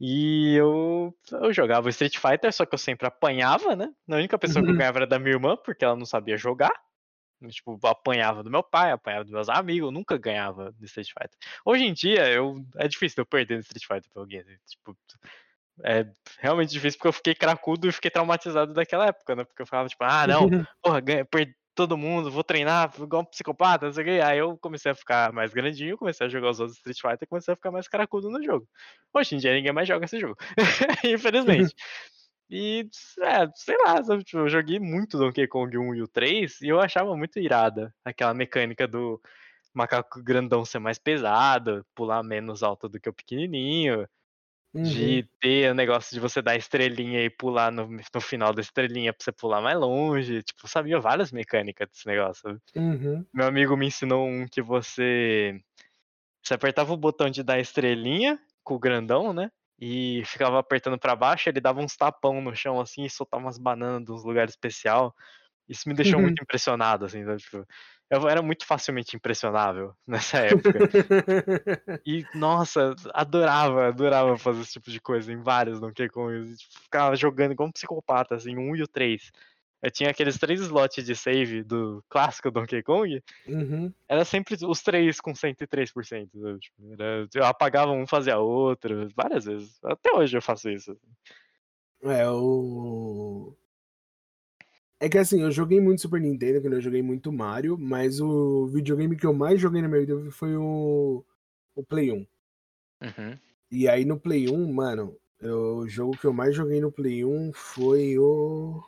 [0.00, 3.88] E eu, eu jogava Street Fighter, só que eu sempre apanhava, né?
[4.08, 4.78] A única pessoa que eu Uhum.
[4.78, 6.72] ganhava era da minha irmã, porque ela não sabia jogar.
[7.40, 11.08] Eu, Tipo, apanhava do meu pai, apanhava dos meus amigos, eu nunca ganhava no Street
[11.08, 11.38] Fighter.
[11.64, 14.44] Hoje em dia, eu, é difícil eu perder no Street Fighter pra alguém.
[14.44, 14.56] né?
[14.66, 14.96] Tipo,
[15.84, 16.06] é
[16.38, 19.44] realmente difícil porque eu fiquei cracudo e fiquei traumatizado daquela época, né?
[19.44, 20.48] Porque eu falava, tipo, ah, não,
[20.82, 21.24] porra, ganha,
[21.76, 24.20] todo mundo, vou treinar, igual um psicopata, não sei o quê.
[24.24, 27.26] Aí eu comecei a ficar mais grandinho, comecei a jogar os outros Street Fighter e
[27.26, 28.66] comecei a ficar mais caracudo no jogo.
[29.14, 30.36] Hoje em dia ninguém mais joga esse jogo,
[31.04, 31.74] infelizmente.
[32.48, 32.88] E,
[33.22, 36.68] é, sei lá, sabe, tipo, eu joguei muito Donkey Kong 1 e o 3 e
[36.68, 39.20] eu achava muito irada aquela mecânica do
[39.74, 44.08] macaco grandão ser mais pesado, pular menos alto do que o pequenininho,
[44.76, 44.92] Uhum.
[44.92, 49.12] de ter o negócio de você dar estrelinha e pular no, no final da estrelinha
[49.12, 50.42] pra você pular mais longe.
[50.42, 52.60] Tipo, eu sabia várias mecânicas desse negócio.
[52.74, 53.24] Uhum.
[53.32, 55.60] Meu amigo me ensinou um que você.
[56.42, 59.50] Você apertava o botão de dar estrelinha com o grandão, né?
[59.78, 63.58] E ficava apertando pra baixo, ele dava uns tapão no chão assim e soltava umas
[63.58, 65.14] bananas de uns lugares especial.
[65.68, 67.42] Isso me deixou muito impressionado, assim, sabe?
[67.42, 67.66] Tipo,
[68.10, 70.78] eu era muito facilmente impressionável nessa época.
[72.06, 76.54] E, nossa, adorava, adorava fazer esse tipo de coisa em vários Donkey Kong.
[76.56, 79.32] Tipo, ficava jogando igual um psicopata, assim, um e o três.
[79.82, 83.22] Eu tinha aqueles três slots de save do clássico Donkey Kong.
[83.46, 83.92] Uhum.
[84.08, 86.30] Era sempre os três com 103%.
[86.40, 86.58] sabe?
[86.60, 89.78] Tipo, era- eu apagava um, fazia outro, várias vezes.
[89.84, 90.96] Até hoje eu faço isso.
[92.02, 93.54] É, o.
[94.98, 98.66] É que assim, eu joguei muito Super Nintendo, que eu joguei muito Mario, mas o
[98.66, 101.22] videogame que eu mais joguei na minha vida foi o,
[101.74, 102.26] o Play 1.
[103.02, 103.38] Uhum.
[103.70, 107.24] E aí no Play 1, mano, eu- o jogo que eu mais joguei no Play
[107.24, 108.82] 1 foi o.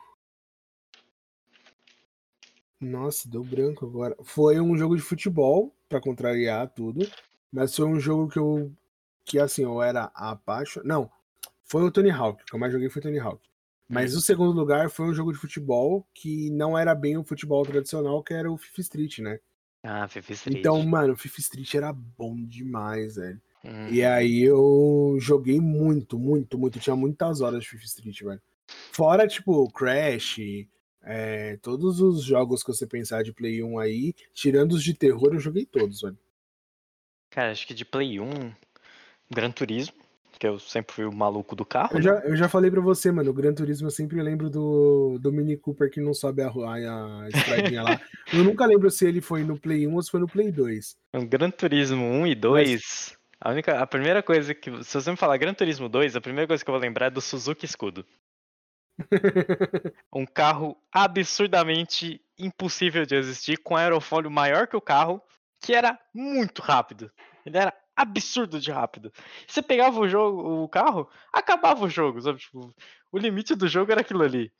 [2.79, 4.15] Nossa, deu branco agora.
[4.23, 7.01] Foi um jogo de futebol, pra contrariar tudo.
[7.51, 8.71] Mas foi um jogo que eu.
[9.25, 10.87] Que assim, eu era apaixonado.
[10.87, 11.11] Não,
[11.65, 12.43] foi o Tony Hawk.
[12.43, 13.48] O que eu mais joguei foi Tony Hawk.
[13.89, 17.65] Mas o segundo lugar foi um jogo de futebol que não era bem o futebol
[17.65, 19.39] tradicional, que era o FIFA Street, né?
[19.83, 20.59] Ah, Fifi Street.
[20.59, 23.41] Então, mano, o FIFA Street era bom demais, velho.
[23.63, 23.89] Uhum.
[23.89, 26.79] E aí eu joguei muito, muito, muito.
[26.79, 28.41] Tinha muitas horas de FIFA Street, velho.
[28.91, 30.37] Fora, tipo, Crash,
[31.01, 35.33] é, todos os jogos que você pensar de Play 1 aí, tirando os de terror,
[35.33, 36.17] eu joguei todos, velho.
[37.31, 38.29] Cara, acho que de Play 1,
[39.31, 39.95] Gran Turismo,
[40.39, 41.89] que eu sempre fui o maluco do carro.
[41.91, 42.01] Eu né?
[42.01, 45.33] já, eu já falei pra você, mano, o Gran Turismo eu sempre lembro do, do
[45.33, 48.01] Mini Cooper que não sobe a, rua- a estradinha lá.
[48.31, 50.95] Eu nunca lembro se ele foi no Play 1 ou se foi no Play 2.
[51.15, 55.17] O Gran Turismo 1 e 2, a única, a primeira coisa que, se você me
[55.17, 58.05] falar Gran Turismo 2, a primeira coisa que eu vou lembrar é do Suzuki Escudo.
[60.13, 65.21] um carro absurdamente impossível de existir, com aerofólio maior que o carro,
[65.59, 67.11] que era muito rápido.
[67.45, 69.11] Ele era absurdo de rápido.
[69.45, 72.39] Você pegava o jogo, o carro, acabava o jogo, sabe?
[72.39, 72.73] Tipo,
[73.11, 74.51] o limite do jogo era aquilo ali.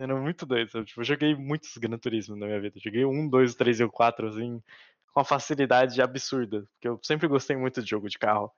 [0.00, 0.86] Era muito doido, sabe?
[0.86, 2.78] Tipo, eu joguei muitos Gran Turismo na minha vida.
[2.78, 4.62] Joguei um, dois, três e o quatro, assim,
[5.12, 6.66] com uma facilidade absurda.
[6.74, 8.50] Porque eu sempre gostei muito de jogo de carro.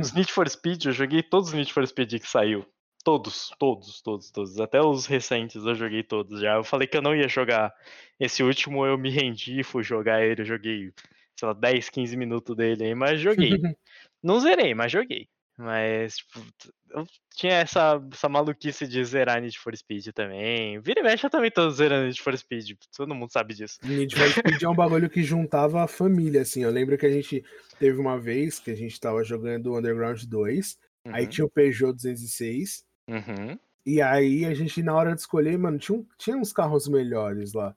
[0.00, 2.66] Os Need for Speed, eu joguei todos os Need for Speed que saiu.
[3.02, 4.60] Todos, todos, todos, todos.
[4.60, 6.54] Até os recentes eu joguei todos já.
[6.56, 7.72] Eu falei que eu não ia jogar
[8.18, 10.92] esse último, eu me rendi, fui jogar ele, eu joguei
[11.38, 13.50] sei lá, 10, 15 minutos dele aí, mas joguei.
[14.22, 15.28] não zerei, mas joguei.
[15.56, 16.44] Mas, tipo,
[16.90, 17.06] eu
[17.36, 20.80] tinha essa, essa maluquice de zerar Need for Speed também.
[20.80, 22.72] Vira e mexe, eu também tô zerando Need for Speed.
[22.96, 23.78] Todo mundo sabe disso.
[23.84, 26.64] Need for Speed é um bagulho que juntava a família, assim.
[26.64, 27.44] Eu lembro que a gente
[27.78, 30.78] teve uma vez que a gente tava jogando Underground 2.
[31.06, 31.14] Uhum.
[31.14, 32.84] Aí tinha o Peugeot 206.
[33.08, 33.58] Uhum.
[33.86, 37.76] E aí a gente, na hora de escolher, mano, tinha, tinha uns carros melhores lá.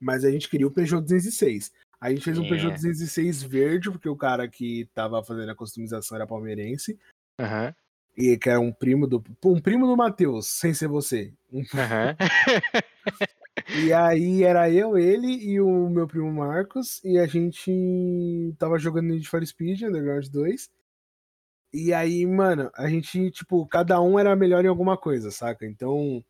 [0.00, 1.72] Mas a gente queria o Peugeot 206.
[2.00, 6.16] A gente fez um Peugeot 206 verde, porque o cara que tava fazendo a customização
[6.16, 6.98] era palmeirense.
[7.40, 7.74] Uhum.
[8.16, 9.22] E que era um primo do.
[9.44, 11.32] Um primo do Matheus, sem ser você.
[11.50, 12.14] Uhum.
[13.84, 17.02] e aí era eu, ele e o meu primo Marcos.
[17.04, 20.70] E a gente tava jogando Need for Speed, Underground 2.
[21.72, 25.66] E aí, mano, a gente, tipo, cada um era melhor em alguma coisa, saca?
[25.66, 26.24] Então,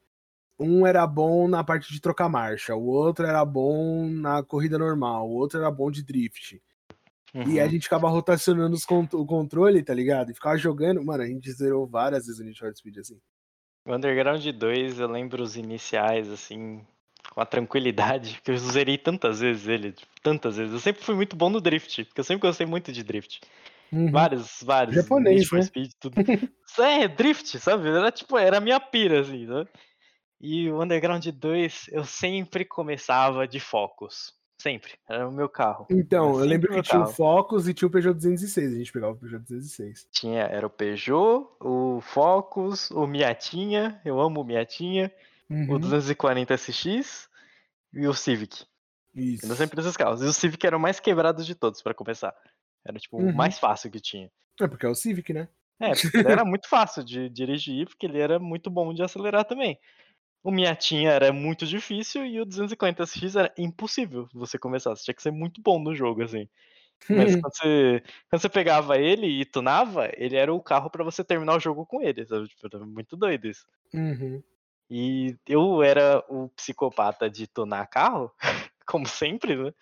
[0.58, 5.28] um era bom na parte de trocar marcha, o outro era bom na corrida normal,
[5.28, 6.60] o outro era bom de drift.
[7.34, 7.48] Uhum.
[7.48, 10.30] E a gente ficava rotacionando cont o controle, tá ligado?
[10.30, 11.04] E ficava jogando.
[11.04, 13.20] Mano, a gente zerou várias vezes o Need for Speed assim.
[13.86, 16.80] O Underground 2, eu lembro os iniciais, assim,
[17.30, 20.72] com a tranquilidade, que eu zerei tantas vezes ele, tipo, tantas vezes.
[20.72, 23.40] Eu sempre fui muito bom no drift, porque eu sempre gostei muito de drift.
[23.92, 24.10] Uhum.
[24.10, 24.94] Vários, vários.
[24.94, 25.62] Japonês, Need for né?
[25.62, 26.14] Speed, tudo.
[26.80, 27.88] é, drift, sabe?
[27.88, 29.68] Era tipo, era a minha pira, assim, sabe?
[30.40, 34.36] E o Underground 2 eu sempre começava de Focus.
[34.60, 34.94] Sempre.
[35.08, 35.86] Era o meu carro.
[35.88, 38.72] Então, eu lembro que tinha o Focus e tinha o Peugeot 206.
[38.72, 40.08] A gente pegava o Peugeot 206.
[40.10, 44.00] Tinha, era o Peugeot, o Focus, o Miatinha.
[44.04, 45.12] Eu amo o Miatinha.
[45.48, 45.74] Uhum.
[45.74, 47.28] O 240 SX
[47.92, 48.64] e o Civic.
[49.14, 49.46] Isso.
[49.46, 50.22] Era sempre esses carros.
[50.22, 52.34] E o Civic era o mais quebrado de todos, para começar.
[52.84, 53.30] Era tipo uhum.
[53.30, 54.30] o mais fácil que tinha.
[54.60, 55.48] É, porque é o Civic, né?
[55.80, 55.92] É,
[56.26, 59.78] era muito fácil de dirigir, porque ele era muito bom de acelerar também.
[60.42, 64.94] O Miatinha era muito difícil e o 250X era impossível você começar.
[64.94, 66.48] Você tinha que ser muito bom no jogo, assim.
[67.08, 71.22] Mas quando você, quando você pegava ele e tunava, ele era o carro para você
[71.22, 72.48] terminar o jogo com ele, sabe?
[72.48, 73.66] Tipo, era muito doido isso.
[73.94, 74.42] Uhum.
[74.90, 78.32] E eu era o psicopata de tunar carro,
[78.86, 79.72] como sempre, né?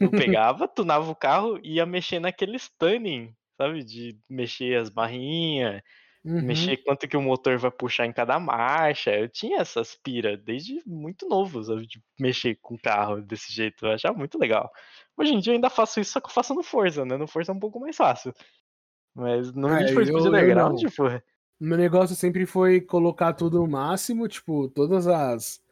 [0.00, 0.10] Eu
[0.40, 3.84] pegava, tunava o carro e ia mexer naquele stunning, sabe?
[3.84, 5.82] De mexer as barrinhas,
[6.24, 6.40] Uhum.
[6.40, 9.10] Mexer quanto que o motor vai puxar em cada marcha.
[9.10, 11.86] Eu tinha essas pira desde muito novo, sabe?
[11.86, 13.84] De mexer com o carro desse jeito.
[13.84, 14.70] Eu achava muito legal.
[15.16, 17.18] Hoje em dia eu ainda faço isso, só que eu faço no Forza, né?
[17.18, 18.32] No Forza é um pouco mais fácil.
[19.14, 21.04] Mas no é, Need for Speed Underground, tipo...
[21.60, 25.62] Meu negócio sempre foi colocar tudo no máximo, tipo, todas as,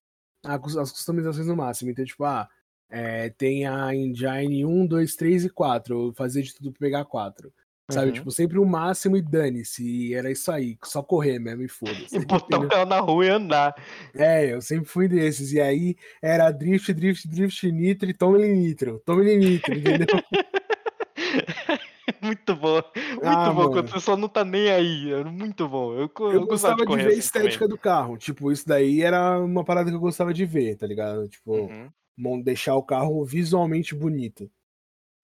[0.45, 1.91] as customizações no máximo.
[1.91, 2.49] Então, tipo, ah,
[2.89, 6.13] é, tem a engine 1, 2, 3 e 4.
[6.15, 7.53] Fazer de tudo pra pegar 4.
[7.91, 8.13] Sabe, uhum.
[8.13, 9.85] tipo, sempre o máximo e dane-se.
[9.85, 12.15] E era isso aí, só correr mesmo e foda-se.
[12.17, 13.75] E botar o carro na rua e andar.
[14.15, 15.53] É, eu sempre fui desses.
[15.53, 19.03] E aí era drift, drift, drift, nitro e tome nitro.
[19.05, 20.07] Tome nitro, entendeu?
[22.23, 22.75] muito bom.
[22.75, 23.71] Muito ah, bom, mano.
[23.73, 25.13] quando você só não tá nem aí.
[25.13, 25.93] Era muito bom.
[25.93, 27.77] Eu, eu, eu gostava de, de ver a assim estética também.
[27.77, 28.17] do carro.
[28.17, 31.29] Tipo, isso daí era uma parada que eu gostava de ver, tá ligado?
[31.29, 31.69] Tipo,
[32.17, 32.43] uhum.
[32.43, 34.51] deixar o carro visualmente bonito.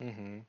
[0.01, 0.43] Uhum.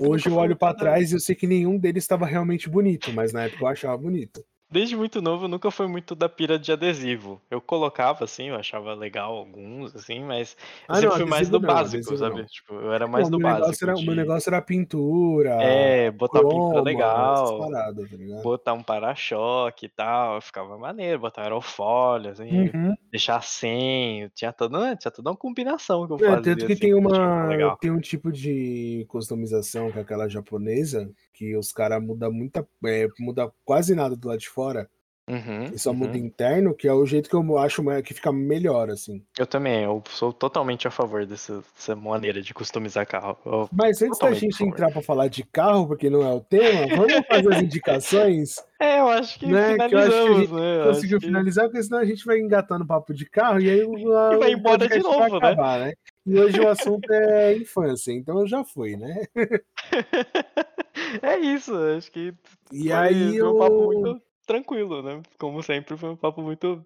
[0.00, 3.32] Hoje eu olho para trás e eu sei que nenhum deles estava realmente bonito, mas
[3.32, 7.40] na época eu achava bonito desde muito novo nunca fui muito da pira de adesivo.
[7.50, 10.56] Eu colocava assim, eu achava legal alguns, assim, mas
[10.88, 12.44] eu ah, sempre não, fui mais do não, básico, sabe?
[12.46, 13.84] Tipo, eu era mais não, do básico.
[13.84, 14.02] Era, de...
[14.02, 15.62] O meu negócio era pintura.
[15.62, 17.58] É, botar croma, pintura legal.
[17.58, 20.40] Paradas, tá botar um para-choque e tal.
[20.40, 22.94] Ficava maneiro, botar aerofólio, assim, uhum.
[23.10, 24.30] deixar sem.
[24.34, 26.42] Tinha toda, tinha toda uma combinação que eu é, fazia.
[26.42, 27.76] Tanto que assim, tem uma.
[27.80, 32.66] Tem um tipo de customização com aquela japonesa que os caras mudam muita.
[32.84, 34.90] É, muda quase nada do lado de fora.
[35.28, 35.96] Uhum, e só uhum.
[35.96, 39.22] muda interno, que é o jeito que eu acho que fica melhor, assim.
[39.38, 43.36] Eu também, eu sou totalmente a favor dessa, dessa maneira de customizar carro.
[43.44, 46.96] Eu Mas antes da gente entrar para falar de carro, porque não é o tema,
[46.96, 48.56] vamos fazer as indicações?
[48.80, 49.72] É, eu acho que né?
[49.72, 50.84] finalizamos, que eu acho que a gente né?
[50.86, 54.38] conseguiu finalizar, porque senão a gente vai engatando papo de carro e aí o, e
[54.38, 55.36] vai embora de novo, né?
[55.36, 55.92] acabar, né?
[56.24, 59.24] E hoje o assunto é infância, então já foi, né?
[61.22, 62.34] é isso, acho que
[62.72, 65.22] e aí um papo muito tranquilo, né?
[65.38, 66.84] Como sempre, foi um papo muito.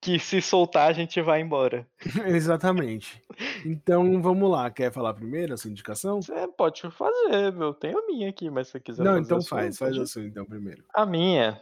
[0.00, 1.86] Que se soltar a gente vai embora.
[2.26, 3.22] Exatamente.
[3.64, 4.68] Então vamos lá.
[4.68, 6.20] Quer falar primeiro a sua indicação?
[6.20, 9.04] Você pode fazer, eu tenho a minha aqui, mas se você quiser.
[9.04, 10.82] Não, então sua, faz, faz a sua então primeiro.
[10.92, 11.60] A minha,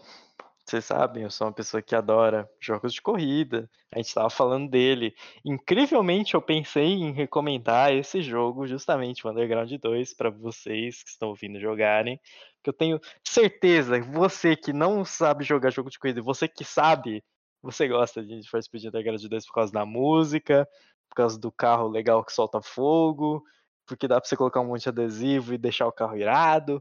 [0.70, 3.68] vocês sabem, eu sou uma pessoa que adora jogos de corrida.
[3.92, 5.12] A gente estava falando dele.
[5.44, 11.30] Incrivelmente, eu pensei em recomendar esse jogo, justamente o Underground 2, para vocês que estão
[11.30, 12.20] ouvindo jogarem.
[12.54, 17.24] Porque eu tenho certeza, você que não sabe jogar jogo de corrida, você que sabe,
[17.60, 20.68] você gosta de for Speed Underground 2 por causa da música,
[21.08, 23.42] por causa do carro legal que solta fogo,
[23.84, 26.80] porque dá para você colocar um monte de adesivo e deixar o carro irado.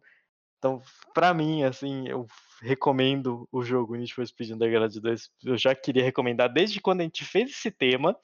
[0.59, 0.81] Então,
[1.13, 2.27] pra mim, assim, eu
[2.61, 5.29] recomendo o jogo Need for Speed Underground 2.
[5.45, 8.15] Eu já queria recomendar desde quando a gente fez esse tema.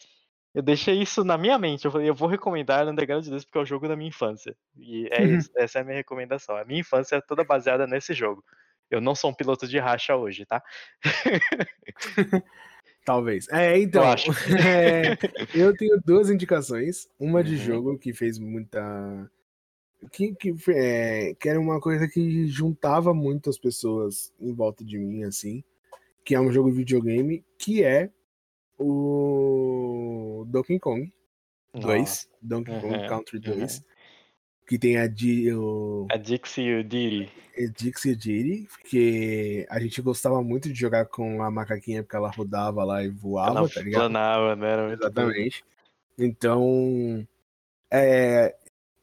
[0.54, 1.86] Eu deixei isso na minha mente.
[1.86, 4.56] Eu falei, eu vou recomendar Underground 2 porque é o jogo da minha infância.
[4.78, 6.56] E é isso, essa é a minha recomendação.
[6.58, 8.44] A minha infância é toda baseada nesse jogo.
[8.92, 10.62] Eu não sou um piloto de racha hoje, tá?
[13.06, 13.48] Talvez.
[13.50, 14.04] É, então.
[14.04, 14.32] Eu acho.
[14.68, 15.18] é,
[15.54, 17.08] eu tenho duas indicações.
[17.20, 17.58] Uma de Uhum.
[17.62, 19.30] jogo que fez muita.
[20.12, 24.98] Que, que, é, que era uma coisa que juntava muito as pessoas em volta de
[24.98, 25.64] mim, assim.
[26.24, 28.10] Que é um jogo de videogame, que é
[28.78, 31.12] o Donkey Kong
[31.74, 32.30] 2.
[32.42, 33.84] Donkey Kong Uhum, Country 2.
[34.68, 37.30] Que tem a, Di- o, A Dixie e o Diddy.
[37.78, 42.84] Dixie Diddy, porque a gente gostava muito de jogar com a macaquinha, porque ela rodava
[42.84, 44.02] lá e voava, Ela tá ligado?
[44.02, 44.94] planava, né?
[44.94, 45.64] Exatamente.
[46.18, 47.26] Então,
[47.92, 48.56] é,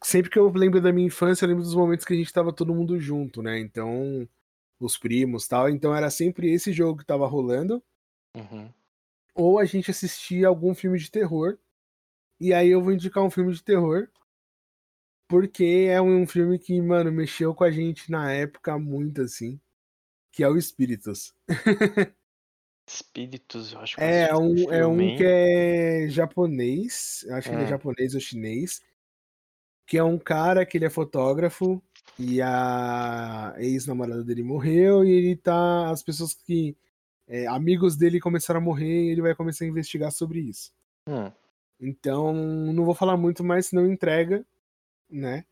[0.03, 2.53] sempre que eu lembro da minha infância, eu lembro dos momentos que a gente tava
[2.53, 3.59] todo mundo junto, né?
[3.59, 4.29] Então,
[4.81, 5.69] os primos tal.
[5.71, 7.83] Então, era sempre esse jogo que tava rolando.
[8.37, 8.73] Uhum.
[9.35, 11.59] Ou a gente assistia algum filme de terror.
[12.41, 14.09] E aí eu vou indicar um filme de terror.
[15.29, 19.61] Porque é um filme que, mano, mexeu com a gente na época muito, assim.
[20.33, 21.35] Que é o Espíritos.
[22.89, 27.63] Espíritos, eu acho que É esse um, é um que é japonês, acho que ele
[27.63, 27.69] é Ah.
[27.69, 28.83] japonês ou chinês,
[29.93, 31.83] que é um cara que ele é fotógrafo
[32.19, 36.75] e a ex-namorada dele morreu e ele tá, as pessoas que,
[37.29, 40.73] é, amigos dele começaram a morrer e ele vai começar a investigar sobre isso.
[41.07, 41.31] Hum.
[41.79, 42.33] Então,
[42.73, 44.43] não vou falar muito mais, senão entrega,
[45.11, 45.45] né?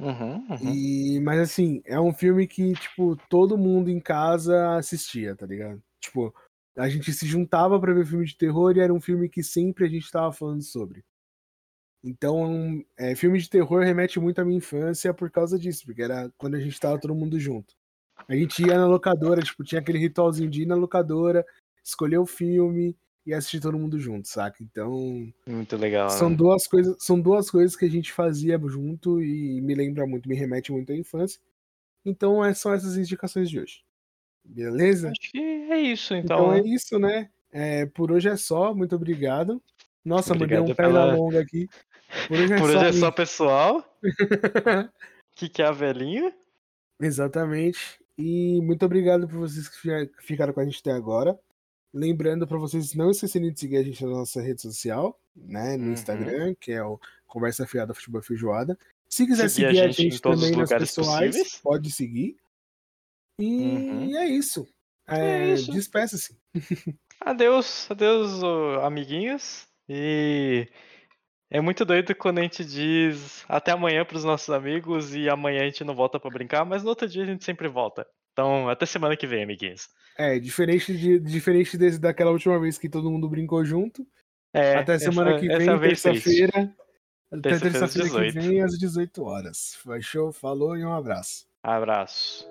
[0.00, 0.74] Uhum, uhum.
[0.74, 5.82] E, mas assim, é um filme que, tipo, todo mundo em casa assistia, tá ligado?
[6.00, 6.34] Tipo,
[6.78, 9.84] a gente se juntava pra ver filme de terror e era um filme que sempre
[9.84, 11.04] a gente tava falando sobre.
[12.04, 16.32] Então, é, filme de terror remete muito à minha infância por causa disso, porque era
[16.36, 17.74] quando a gente tava todo mundo junto.
[18.28, 21.46] A gente ia na locadora, tipo, tinha aquele ritualzinho de ir na locadora,
[21.84, 24.62] escolher o filme e assistir todo mundo junto, saca?
[24.62, 26.10] Então, Muito legal.
[26.10, 26.36] são né?
[26.36, 30.34] duas coisas, são duas coisas que a gente fazia junto e me lembra muito, me
[30.34, 31.40] remete muito à infância.
[32.04, 33.84] Então, é- são essas indicações de hoje.
[34.44, 35.10] Beleza?
[35.10, 36.52] Acho que é isso, Então, então.
[36.52, 37.30] é isso, né?
[37.52, 38.74] É, por hoje é só.
[38.74, 39.62] Muito obrigado.
[40.04, 41.68] Nossa, mandei um Obrigado perna pela- longa aqui.
[42.28, 42.78] Por hoje é Por só.
[42.78, 43.98] hoje é só pessoal.
[45.36, 46.34] que que é a velhinha?
[47.00, 47.78] Exatamente.
[48.18, 51.38] E muito obrigado por vocês que fi- que ficaram com a gente até agora.
[51.94, 55.76] Lembrando para vocês não esquecerem de seguir a gente na nossa rede social, né?
[55.76, 55.92] No Uhum.
[55.92, 58.78] Instagram, que é o Conversa Fiada Futebol Feijoada.
[59.08, 61.60] Se quiser Seguir a seguir a gente gente, todos os também nas pessoais, possíveis.
[61.62, 62.36] pode seguir.
[63.38, 64.16] E Uhum.
[64.16, 64.66] é isso.
[65.06, 65.54] É É.
[65.54, 66.36] Despeça-se.
[67.20, 68.42] Adeus, adeus,
[68.82, 69.66] amiguinhos.
[69.88, 70.66] E
[71.52, 75.64] é muito doido quando a gente diz até amanhã pros nossos amigos e amanhã a
[75.66, 78.06] gente não volta pra brincar, mas no outro dia a gente sempre volta.
[78.32, 79.88] Então, até semana que vem, amiguinhos.
[80.16, 84.06] É, diferente, de, diferente desse, daquela última vez que todo mundo brincou junto.
[84.54, 86.74] É, Até semana essa- que vem, terça-feira.
[87.30, 88.40] Até Terça-feira terça-feira que 18.
[88.48, 89.78] vem, às 18 horas.
[89.82, 90.32] Fechou?
[90.32, 91.46] Falou e um abraço.
[91.62, 92.46] Abraço.